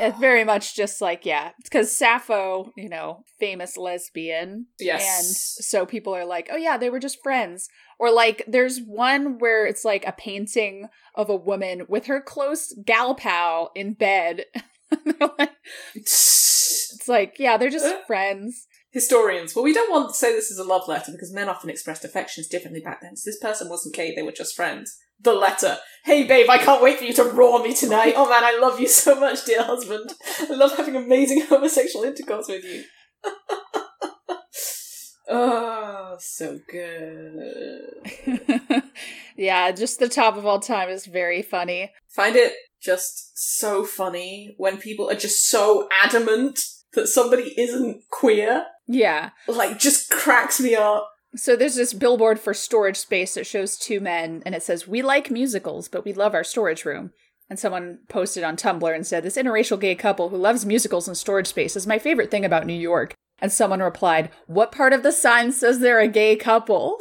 It's 0.01 0.19
very 0.19 0.43
much 0.43 0.75
just 0.75 0.99
like, 1.01 1.25
yeah, 1.25 1.51
because 1.63 1.95
Sappho, 1.95 2.71
you 2.75 2.89
know, 2.89 3.23
famous 3.39 3.77
lesbian. 3.77 4.65
Yes. 4.79 5.01
And 5.03 5.65
so 5.65 5.85
people 5.85 6.15
are 6.15 6.25
like, 6.25 6.49
oh 6.51 6.57
yeah, 6.57 6.77
they 6.77 6.89
were 6.89 6.99
just 6.99 7.21
friends. 7.21 7.69
Or 7.99 8.11
like, 8.11 8.43
there's 8.47 8.79
one 8.79 9.37
where 9.37 9.65
it's 9.65 9.85
like 9.85 10.05
a 10.05 10.11
painting 10.11 10.87
of 11.15 11.29
a 11.29 11.35
woman 11.35 11.83
with 11.87 12.07
her 12.07 12.19
close 12.19 12.73
gal 12.83 13.15
pal 13.15 13.71
in 13.75 13.93
bed. 13.93 14.45
Like- 15.21 15.51
it's 15.95 17.07
like, 17.07 17.37
yeah, 17.39 17.55
they're 17.55 17.69
just 17.69 17.95
friends. 18.07 18.67
Historians. 18.91 19.55
Well, 19.55 19.63
we 19.63 19.73
don't 19.73 19.89
want 19.89 20.09
to 20.09 20.15
say 20.15 20.33
this 20.33 20.51
is 20.51 20.57
a 20.57 20.65
love 20.65 20.87
letter 20.87 21.13
because 21.13 21.31
men 21.31 21.47
often 21.47 21.69
expressed 21.69 22.03
affections 22.03 22.47
differently 22.47 22.81
back 22.81 22.99
then. 23.01 23.15
So 23.15 23.29
this 23.29 23.39
person 23.39 23.69
wasn't 23.69 23.95
gay, 23.95 24.13
they 24.13 24.21
were 24.21 24.33
just 24.33 24.55
friends. 24.55 24.97
The 25.21 25.33
letter. 25.33 25.77
Hey 26.03 26.23
babe, 26.23 26.49
I 26.49 26.57
can't 26.57 26.81
wait 26.81 26.97
for 26.97 27.03
you 27.03 27.13
to 27.13 27.23
raw 27.23 27.61
me 27.61 27.75
tonight. 27.75 28.13
Oh 28.15 28.27
man, 28.27 28.43
I 28.43 28.57
love 28.59 28.79
you 28.79 28.87
so 28.87 29.19
much, 29.19 29.45
dear 29.45 29.63
husband. 29.63 30.11
I 30.39 30.53
love 30.53 30.75
having 30.75 30.95
amazing 30.95 31.41
homosexual 31.49 32.05
intercourse 32.05 32.47
with 32.47 32.63
you. 32.63 32.83
oh, 35.29 36.15
so 36.19 36.57
good. 36.69 37.81
yeah, 39.37 39.71
just 39.71 39.99
the 39.99 40.09
top 40.09 40.37
of 40.37 40.45
all 40.45 40.59
time 40.59 40.89
is 40.89 41.05
very 41.05 41.43
funny. 41.43 41.91
Find 42.09 42.35
it 42.35 42.53
just 42.81 43.31
so 43.35 43.85
funny 43.85 44.55
when 44.57 44.77
people 44.77 45.09
are 45.09 45.15
just 45.15 45.47
so 45.47 45.87
adamant 46.03 46.59
that 46.93 47.07
somebody 47.07 47.53
isn't 47.57 48.01
queer. 48.09 48.65
Yeah. 48.87 49.29
Like, 49.47 49.77
just 49.77 50.09
cracks 50.09 50.59
me 50.59 50.75
up. 50.75 51.10
So 51.35 51.55
there's 51.55 51.75
this 51.75 51.93
billboard 51.93 52.39
for 52.39 52.53
storage 52.53 52.97
space 52.97 53.35
that 53.35 53.47
shows 53.47 53.77
two 53.77 53.99
men 54.01 54.43
and 54.45 54.53
it 54.53 54.63
says, 54.63 54.87
We 54.87 55.01
like 55.01 55.31
musicals, 55.31 55.87
but 55.87 56.03
we 56.03 56.13
love 56.13 56.33
our 56.33 56.43
storage 56.43 56.83
room. 56.83 57.11
And 57.49 57.59
someone 57.59 57.99
posted 58.07 58.43
on 58.43 58.55
Tumblr 58.55 58.95
and 58.95 59.05
said, 59.05 59.23
This 59.23 59.37
interracial 59.37 59.79
gay 59.79 59.95
couple 59.95 60.29
who 60.29 60.37
loves 60.37 60.65
musicals 60.65 61.07
and 61.07 61.17
storage 61.17 61.47
space 61.47 61.75
is 61.75 61.87
my 61.87 61.99
favorite 61.99 62.31
thing 62.31 62.45
about 62.45 62.65
New 62.65 62.73
York. 62.73 63.13
And 63.39 63.51
someone 63.51 63.81
replied, 63.81 64.29
What 64.47 64.71
part 64.71 64.93
of 64.93 65.03
the 65.03 65.11
sign 65.11 65.51
says 65.51 65.79
they're 65.79 65.99
a 65.99 66.07
gay 66.07 66.35
couple? 66.35 66.97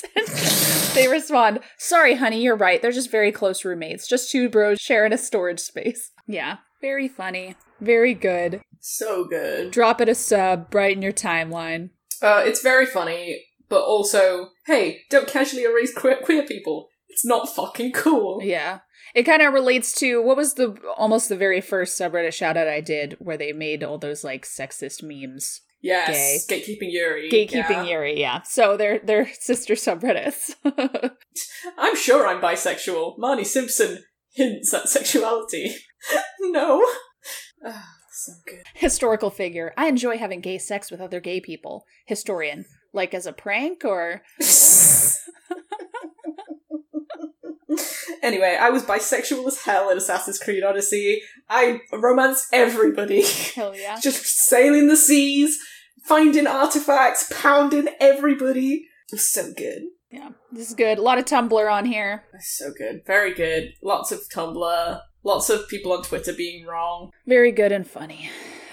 they 0.94 1.08
respond, 1.08 1.60
Sorry, 1.78 2.14
honey, 2.14 2.42
you're 2.42 2.56
right. 2.56 2.80
They're 2.80 2.92
just 2.92 3.10
very 3.10 3.30
close 3.30 3.64
roommates. 3.64 4.08
Just 4.08 4.30
two 4.30 4.48
bros 4.48 4.78
sharing 4.80 5.12
a 5.12 5.18
storage 5.18 5.60
space. 5.60 6.12
Yeah, 6.26 6.58
very 6.80 7.08
funny. 7.08 7.56
Very 7.80 8.14
good. 8.14 8.62
So 8.80 9.24
good. 9.24 9.70
Drop 9.70 10.00
it 10.00 10.08
a 10.08 10.14
sub, 10.14 10.70
brighten 10.70 11.02
your 11.02 11.12
timeline. 11.12 11.90
Uh, 12.22 12.42
it's 12.44 12.62
very 12.62 12.86
funny, 12.86 13.44
but 13.68 13.82
also, 13.82 14.50
hey, 14.66 15.02
don't 15.10 15.28
casually 15.28 15.64
erase 15.64 15.94
queer, 15.94 16.18
queer 16.22 16.44
people. 16.46 16.88
It's 17.08 17.24
not 17.24 17.48
fucking 17.48 17.92
cool. 17.92 18.40
Yeah. 18.42 18.80
It 19.14 19.24
kind 19.24 19.42
of 19.42 19.54
relates 19.54 19.94
to 20.00 20.22
what 20.22 20.36
was 20.36 20.54
the 20.54 20.76
almost 20.96 21.28
the 21.28 21.36
very 21.36 21.60
first 21.60 21.98
subreddit 21.98 22.32
shout 22.32 22.56
out 22.56 22.68
I 22.68 22.80
did 22.80 23.16
where 23.18 23.38
they 23.38 23.52
made 23.52 23.82
all 23.82 23.98
those 23.98 24.24
like 24.24 24.44
sexist 24.44 25.02
memes. 25.02 25.62
Yes, 25.80 26.46
gatekeeping 26.46 26.90
Yuri. 26.90 27.30
Gatekeeping 27.30 27.70
yeah. 27.70 27.84
Yuri, 27.84 28.20
yeah. 28.20 28.42
So 28.42 28.76
they're 28.76 28.98
they're 28.98 29.32
sister 29.40 29.74
subreddits. 29.74 30.54
I'm 31.78 31.96
sure 31.96 32.26
I'm 32.26 32.40
bisexual. 32.40 33.18
Marnie 33.18 33.46
Simpson 33.46 34.04
hints 34.34 34.74
at 34.74 34.88
sexuality. 34.88 35.74
no. 36.40 36.84
Ah, 37.64 37.88
so 38.12 38.32
good. 38.46 38.64
Historical 38.74 39.30
figure. 39.30 39.72
I 39.76 39.86
enjoy 39.86 40.18
having 40.18 40.40
gay 40.40 40.58
sex 40.58 40.90
with 40.90 41.00
other 41.00 41.20
gay 41.20 41.40
people. 41.40 41.84
Historian. 42.06 42.64
Like 42.96 43.12
as 43.14 43.26
a 43.26 43.32
prank 43.32 43.84
or 43.84 44.22
Anyway, 48.22 48.56
I 48.58 48.70
was 48.70 48.82
bisexual 48.82 49.46
as 49.46 49.62
hell 49.62 49.90
in 49.90 49.98
Assassin's 49.98 50.38
Creed 50.38 50.64
Odyssey. 50.64 51.20
I 51.48 51.80
romance 51.92 52.48
everybody. 52.52 53.22
Hell 53.54 53.76
yeah. 53.76 54.00
Just 54.02 54.24
sailing 54.24 54.88
the 54.88 54.96
seas, 54.96 55.58
finding 56.02 56.46
artifacts, 56.46 57.30
pounding 57.30 57.88
everybody. 58.00 58.88
It 59.08 59.12
was 59.12 59.28
so 59.28 59.52
good. 59.52 59.82
Yeah, 60.10 60.30
this 60.50 60.70
is 60.70 60.74
good. 60.74 60.98
A 60.98 61.02
lot 61.02 61.18
of 61.18 61.26
Tumblr 61.26 61.72
on 61.72 61.84
here. 61.84 62.24
So 62.40 62.72
good. 62.76 63.02
Very 63.06 63.34
good. 63.34 63.74
Lots 63.82 64.10
of 64.10 64.20
Tumblr. 64.34 65.00
Lots 65.22 65.50
of 65.50 65.68
people 65.68 65.92
on 65.92 66.02
Twitter 66.02 66.32
being 66.32 66.64
wrong. 66.64 67.10
Very 67.26 67.52
good 67.52 67.72
and 67.72 67.86
funny. 67.86 68.30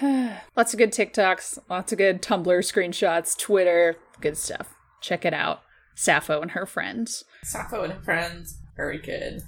lots 0.56 0.72
of 0.72 0.78
good 0.78 0.92
TikToks, 0.92 1.58
lots 1.68 1.92
of 1.92 1.98
good 1.98 2.22
Tumblr 2.22 2.58
screenshots, 2.60 3.36
Twitter, 3.38 3.96
good 4.20 4.36
stuff. 4.36 4.74
Check 5.00 5.24
it 5.24 5.34
out. 5.34 5.62
Sappho 5.94 6.40
and 6.40 6.52
her 6.52 6.66
friends. 6.66 7.24
Sappho 7.42 7.82
and 7.82 7.92
her 7.92 8.02
friends. 8.02 8.58
Very 8.76 8.98
good. 8.98 9.42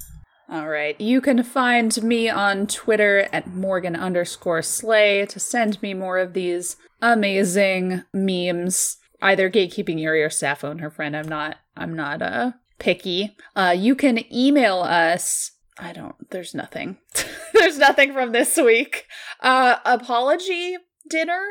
All 0.48 0.68
right. 0.68 1.00
You 1.00 1.20
can 1.20 1.42
find 1.42 2.00
me 2.02 2.28
on 2.28 2.68
Twitter 2.68 3.28
at 3.32 3.48
Morgan 3.48 3.96
underscore 3.96 4.62
Slay 4.62 5.26
to 5.26 5.40
send 5.40 5.82
me 5.82 5.92
more 5.92 6.18
of 6.18 6.34
these 6.34 6.76
amazing 7.02 8.04
memes. 8.12 8.98
Either 9.20 9.50
gatekeeping 9.50 10.00
Yuri 10.00 10.22
or 10.22 10.30
Sappho 10.30 10.70
and 10.70 10.80
her 10.80 10.90
friend. 10.90 11.16
I'm 11.16 11.28
not 11.28 11.56
I'm 11.76 11.94
not 11.94 12.22
uh 12.22 12.52
picky. 12.78 13.34
Uh 13.56 13.74
you 13.76 13.96
can 13.96 14.32
email 14.32 14.78
us. 14.80 15.52
I 15.78 15.92
don't 15.92 16.14
there's 16.30 16.54
nothing. 16.54 16.98
there's 17.54 17.78
nothing 17.78 18.12
from 18.12 18.30
this 18.30 18.56
week. 18.56 19.06
Uh 19.40 19.76
apology 19.84 20.76
dinner 21.08 21.42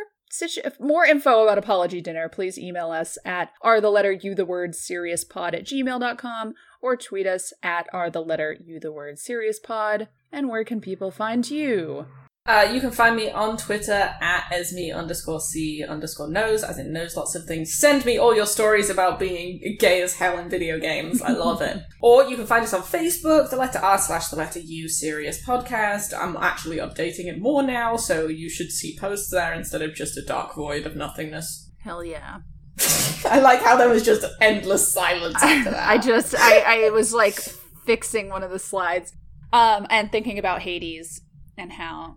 More 0.79 1.05
info 1.05 1.43
about 1.43 1.57
apology 1.57 2.01
dinner 2.01 2.29
please 2.29 2.57
email 2.57 2.91
us 2.91 3.17
at 3.25 3.51
are 3.61 3.79
the 3.79 3.89
letter 3.89 4.11
u 4.11 4.35
the 4.35 4.45
word 4.45 4.75
serious 4.75 5.23
pod 5.23 5.55
at 5.55 5.65
gmail.com 5.65 6.53
or 6.81 6.97
tweet 6.97 7.27
us 7.27 7.53
at 7.63 7.87
are 7.93 8.09
the 8.09 8.21
letter 8.21 8.57
u 8.63 8.79
the 8.79 8.91
word 8.91 9.19
serious 9.19 9.59
pod. 9.59 10.07
And 10.31 10.49
where 10.49 10.63
can 10.63 10.81
people 10.81 11.11
find 11.11 11.49
you 11.49 12.07
Uh, 12.47 12.69
you 12.71 12.79
can 12.79 12.91
find 12.91 13.15
me 13.15 13.31
on 13.31 13.57
Twitter 13.57 14.13
at 14.21 14.45
esme 14.51 14.91
underscore 14.93 15.39
c 15.39 15.83
underscore 15.83 16.27
knows, 16.29 16.63
as 16.63 16.77
in 16.77 16.93
knows 16.93 17.15
lots 17.17 17.33
of 17.33 17.43
things. 17.45 17.73
Send 17.73 18.05
me 18.05 18.19
all 18.19 18.35
your 18.35 18.45
stories 18.45 18.87
about 18.87 19.17
being 19.17 19.59
gay 19.79 20.03
as 20.03 20.13
hell 20.13 20.37
in 20.37 20.47
video 20.47 20.79
games. 20.79 21.23
I 21.23 21.31
love 21.31 21.61
it. 21.63 21.81
Or 22.01 22.25
you 22.25 22.35
can 22.35 22.45
find 22.45 22.63
us 22.63 22.71
on 22.73 22.83
Facebook, 22.83 23.49
the 23.49 23.55
letter 23.55 23.79
R 23.79 23.97
slash 23.97 24.27
the 24.27 24.35
letter 24.35 24.59
U 24.59 24.87
serious 24.87 25.43
podcast. 25.43 26.13
I'm 26.15 26.37
actually 26.37 26.77
updating 26.77 27.25
it 27.25 27.41
more 27.41 27.63
now, 27.63 27.95
so 27.97 28.27
you 28.27 28.47
should 28.47 28.71
see 28.71 28.95
posts 28.95 29.31
there 29.31 29.51
instead 29.55 29.81
of 29.81 29.95
just 29.95 30.15
a 30.15 30.21
dark 30.21 30.53
void 30.53 30.85
of 30.85 30.95
nothingness. 30.95 31.71
hell 31.79 32.03
yeah 32.03 32.37
I 33.25 33.39
like 33.39 33.61
how 33.63 33.75
there 33.75 33.89
was 33.89 34.03
just 34.03 34.23
endless 34.39 34.93
silence 34.93 35.41
after 35.41 35.71
that. 35.71 35.89
i 35.89 35.97
just 35.97 36.35
I, 36.37 36.85
I 36.85 36.89
was 36.91 37.11
like 37.13 37.39
fixing 37.85 38.29
one 38.29 38.43
of 38.43 38.51
the 38.51 38.59
slides 38.59 39.13
um 39.53 39.87
and 39.89 40.11
thinking 40.11 40.37
about 40.37 40.61
hades 40.61 41.21
and 41.57 41.71
how 41.71 42.15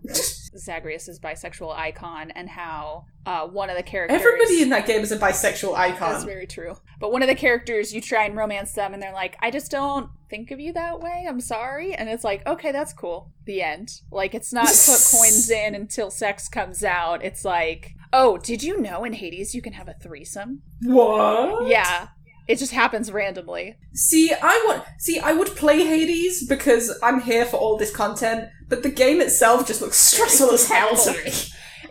zagreus 0.57 1.07
is 1.07 1.19
bisexual 1.19 1.75
icon 1.77 2.31
and 2.31 2.49
how 2.49 3.05
uh 3.25 3.45
one 3.45 3.69
of 3.69 3.77
the 3.77 3.83
characters 3.83 4.19
Everybody 4.19 4.61
in 4.61 4.69
that 4.69 4.85
game 4.85 5.01
is 5.01 5.11
a 5.11 5.17
bisexual 5.17 5.75
icon. 5.75 6.11
That's 6.11 6.23
very 6.23 6.47
true. 6.47 6.75
But 6.99 7.11
one 7.11 7.21
of 7.21 7.29
the 7.29 7.35
characters, 7.35 7.93
you 7.93 8.01
try 8.01 8.25
and 8.25 8.35
romance 8.35 8.73
them, 8.73 8.93
and 8.93 9.01
they're 9.01 9.13
like, 9.13 9.37
I 9.39 9.51
just 9.51 9.71
don't 9.71 10.09
think 10.29 10.51
of 10.51 10.59
you 10.59 10.73
that 10.73 10.99
way. 10.99 11.25
I'm 11.27 11.39
sorry. 11.39 11.93
And 11.93 12.09
it's 12.09 12.23
like, 12.23 12.45
okay, 12.45 12.71
that's 12.71 12.91
cool. 12.91 13.31
The 13.45 13.61
end. 13.61 14.01
Like, 14.11 14.35
it's 14.35 14.51
not 14.51 14.65
put 14.85 15.07
coins 15.11 15.49
in 15.49 15.75
until 15.75 16.11
sex 16.11 16.49
comes 16.49 16.83
out. 16.83 17.23
It's 17.23 17.45
like, 17.45 17.93
oh, 18.11 18.37
did 18.37 18.63
you 18.63 18.81
know 18.81 19.05
in 19.05 19.13
Hades 19.13 19.55
you 19.55 19.61
can 19.61 19.73
have 19.73 19.87
a 19.87 19.93
threesome? 19.93 20.61
What? 20.83 21.67
Yeah. 21.67 22.09
It 22.49 22.57
just 22.57 22.71
happens 22.71 23.11
randomly. 23.11 23.77
See, 23.93 24.33
I 24.33 24.63
want. 24.67 24.83
See, 24.97 25.19
I 25.19 25.33
would 25.33 25.49
play 25.55 25.85
Hades 25.85 26.47
because 26.47 26.97
I'm 27.03 27.21
here 27.21 27.45
for 27.45 27.57
all 27.57 27.77
this 27.77 27.95
content, 27.95 28.49
but 28.67 28.81
the 28.81 28.89
game 28.89 29.21
itself 29.21 29.67
just 29.67 29.81
looks 29.81 29.97
stressful 29.97 30.51
as 30.51 30.67
hell 30.67 30.97
to 30.97 31.11
me. 31.11 31.31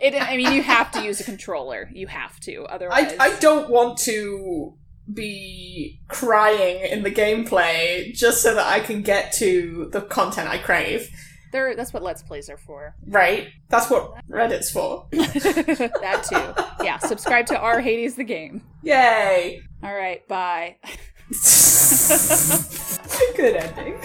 It, 0.01 0.15
I 0.21 0.35
mean, 0.35 0.51
you 0.51 0.61
have 0.61 0.91
to 0.91 1.01
use 1.01 1.21
a 1.21 1.23
controller. 1.23 1.89
You 1.93 2.07
have 2.07 2.39
to. 2.41 2.65
Otherwise. 2.65 3.15
I, 3.19 3.27
I 3.27 3.39
don't 3.39 3.69
want 3.69 3.99
to 3.99 4.77
be 5.13 6.01
crying 6.09 6.81
in 6.91 7.03
the 7.03 7.11
gameplay 7.11 8.13
just 8.13 8.43
so 8.43 8.53
that 8.53 8.67
I 8.67 8.81
can 8.81 9.01
get 9.01 9.31
to 9.33 9.89
the 9.93 10.01
content 10.01 10.49
I 10.49 10.57
crave. 10.57 11.09
They're, 11.53 11.75
that's 11.75 11.93
what 11.93 12.03
Let's 12.03 12.21
Plays 12.21 12.49
are 12.49 12.57
for. 12.57 12.95
Right? 13.07 13.47
That's 13.69 13.89
what 13.89 14.13
Reddit's 14.29 14.71
for. 14.71 15.07
that 15.11 16.25
too. 16.29 16.83
Yeah, 16.83 16.97
subscribe 16.97 17.45
to 17.47 17.57
our 17.57 17.79
Hades 17.79 18.15
the 18.15 18.23
game. 18.23 18.61
Yay! 18.83 19.61
All 19.81 19.95
right, 19.95 20.27
bye. 20.27 20.75
Good 23.35 23.55
ending. 23.55 23.99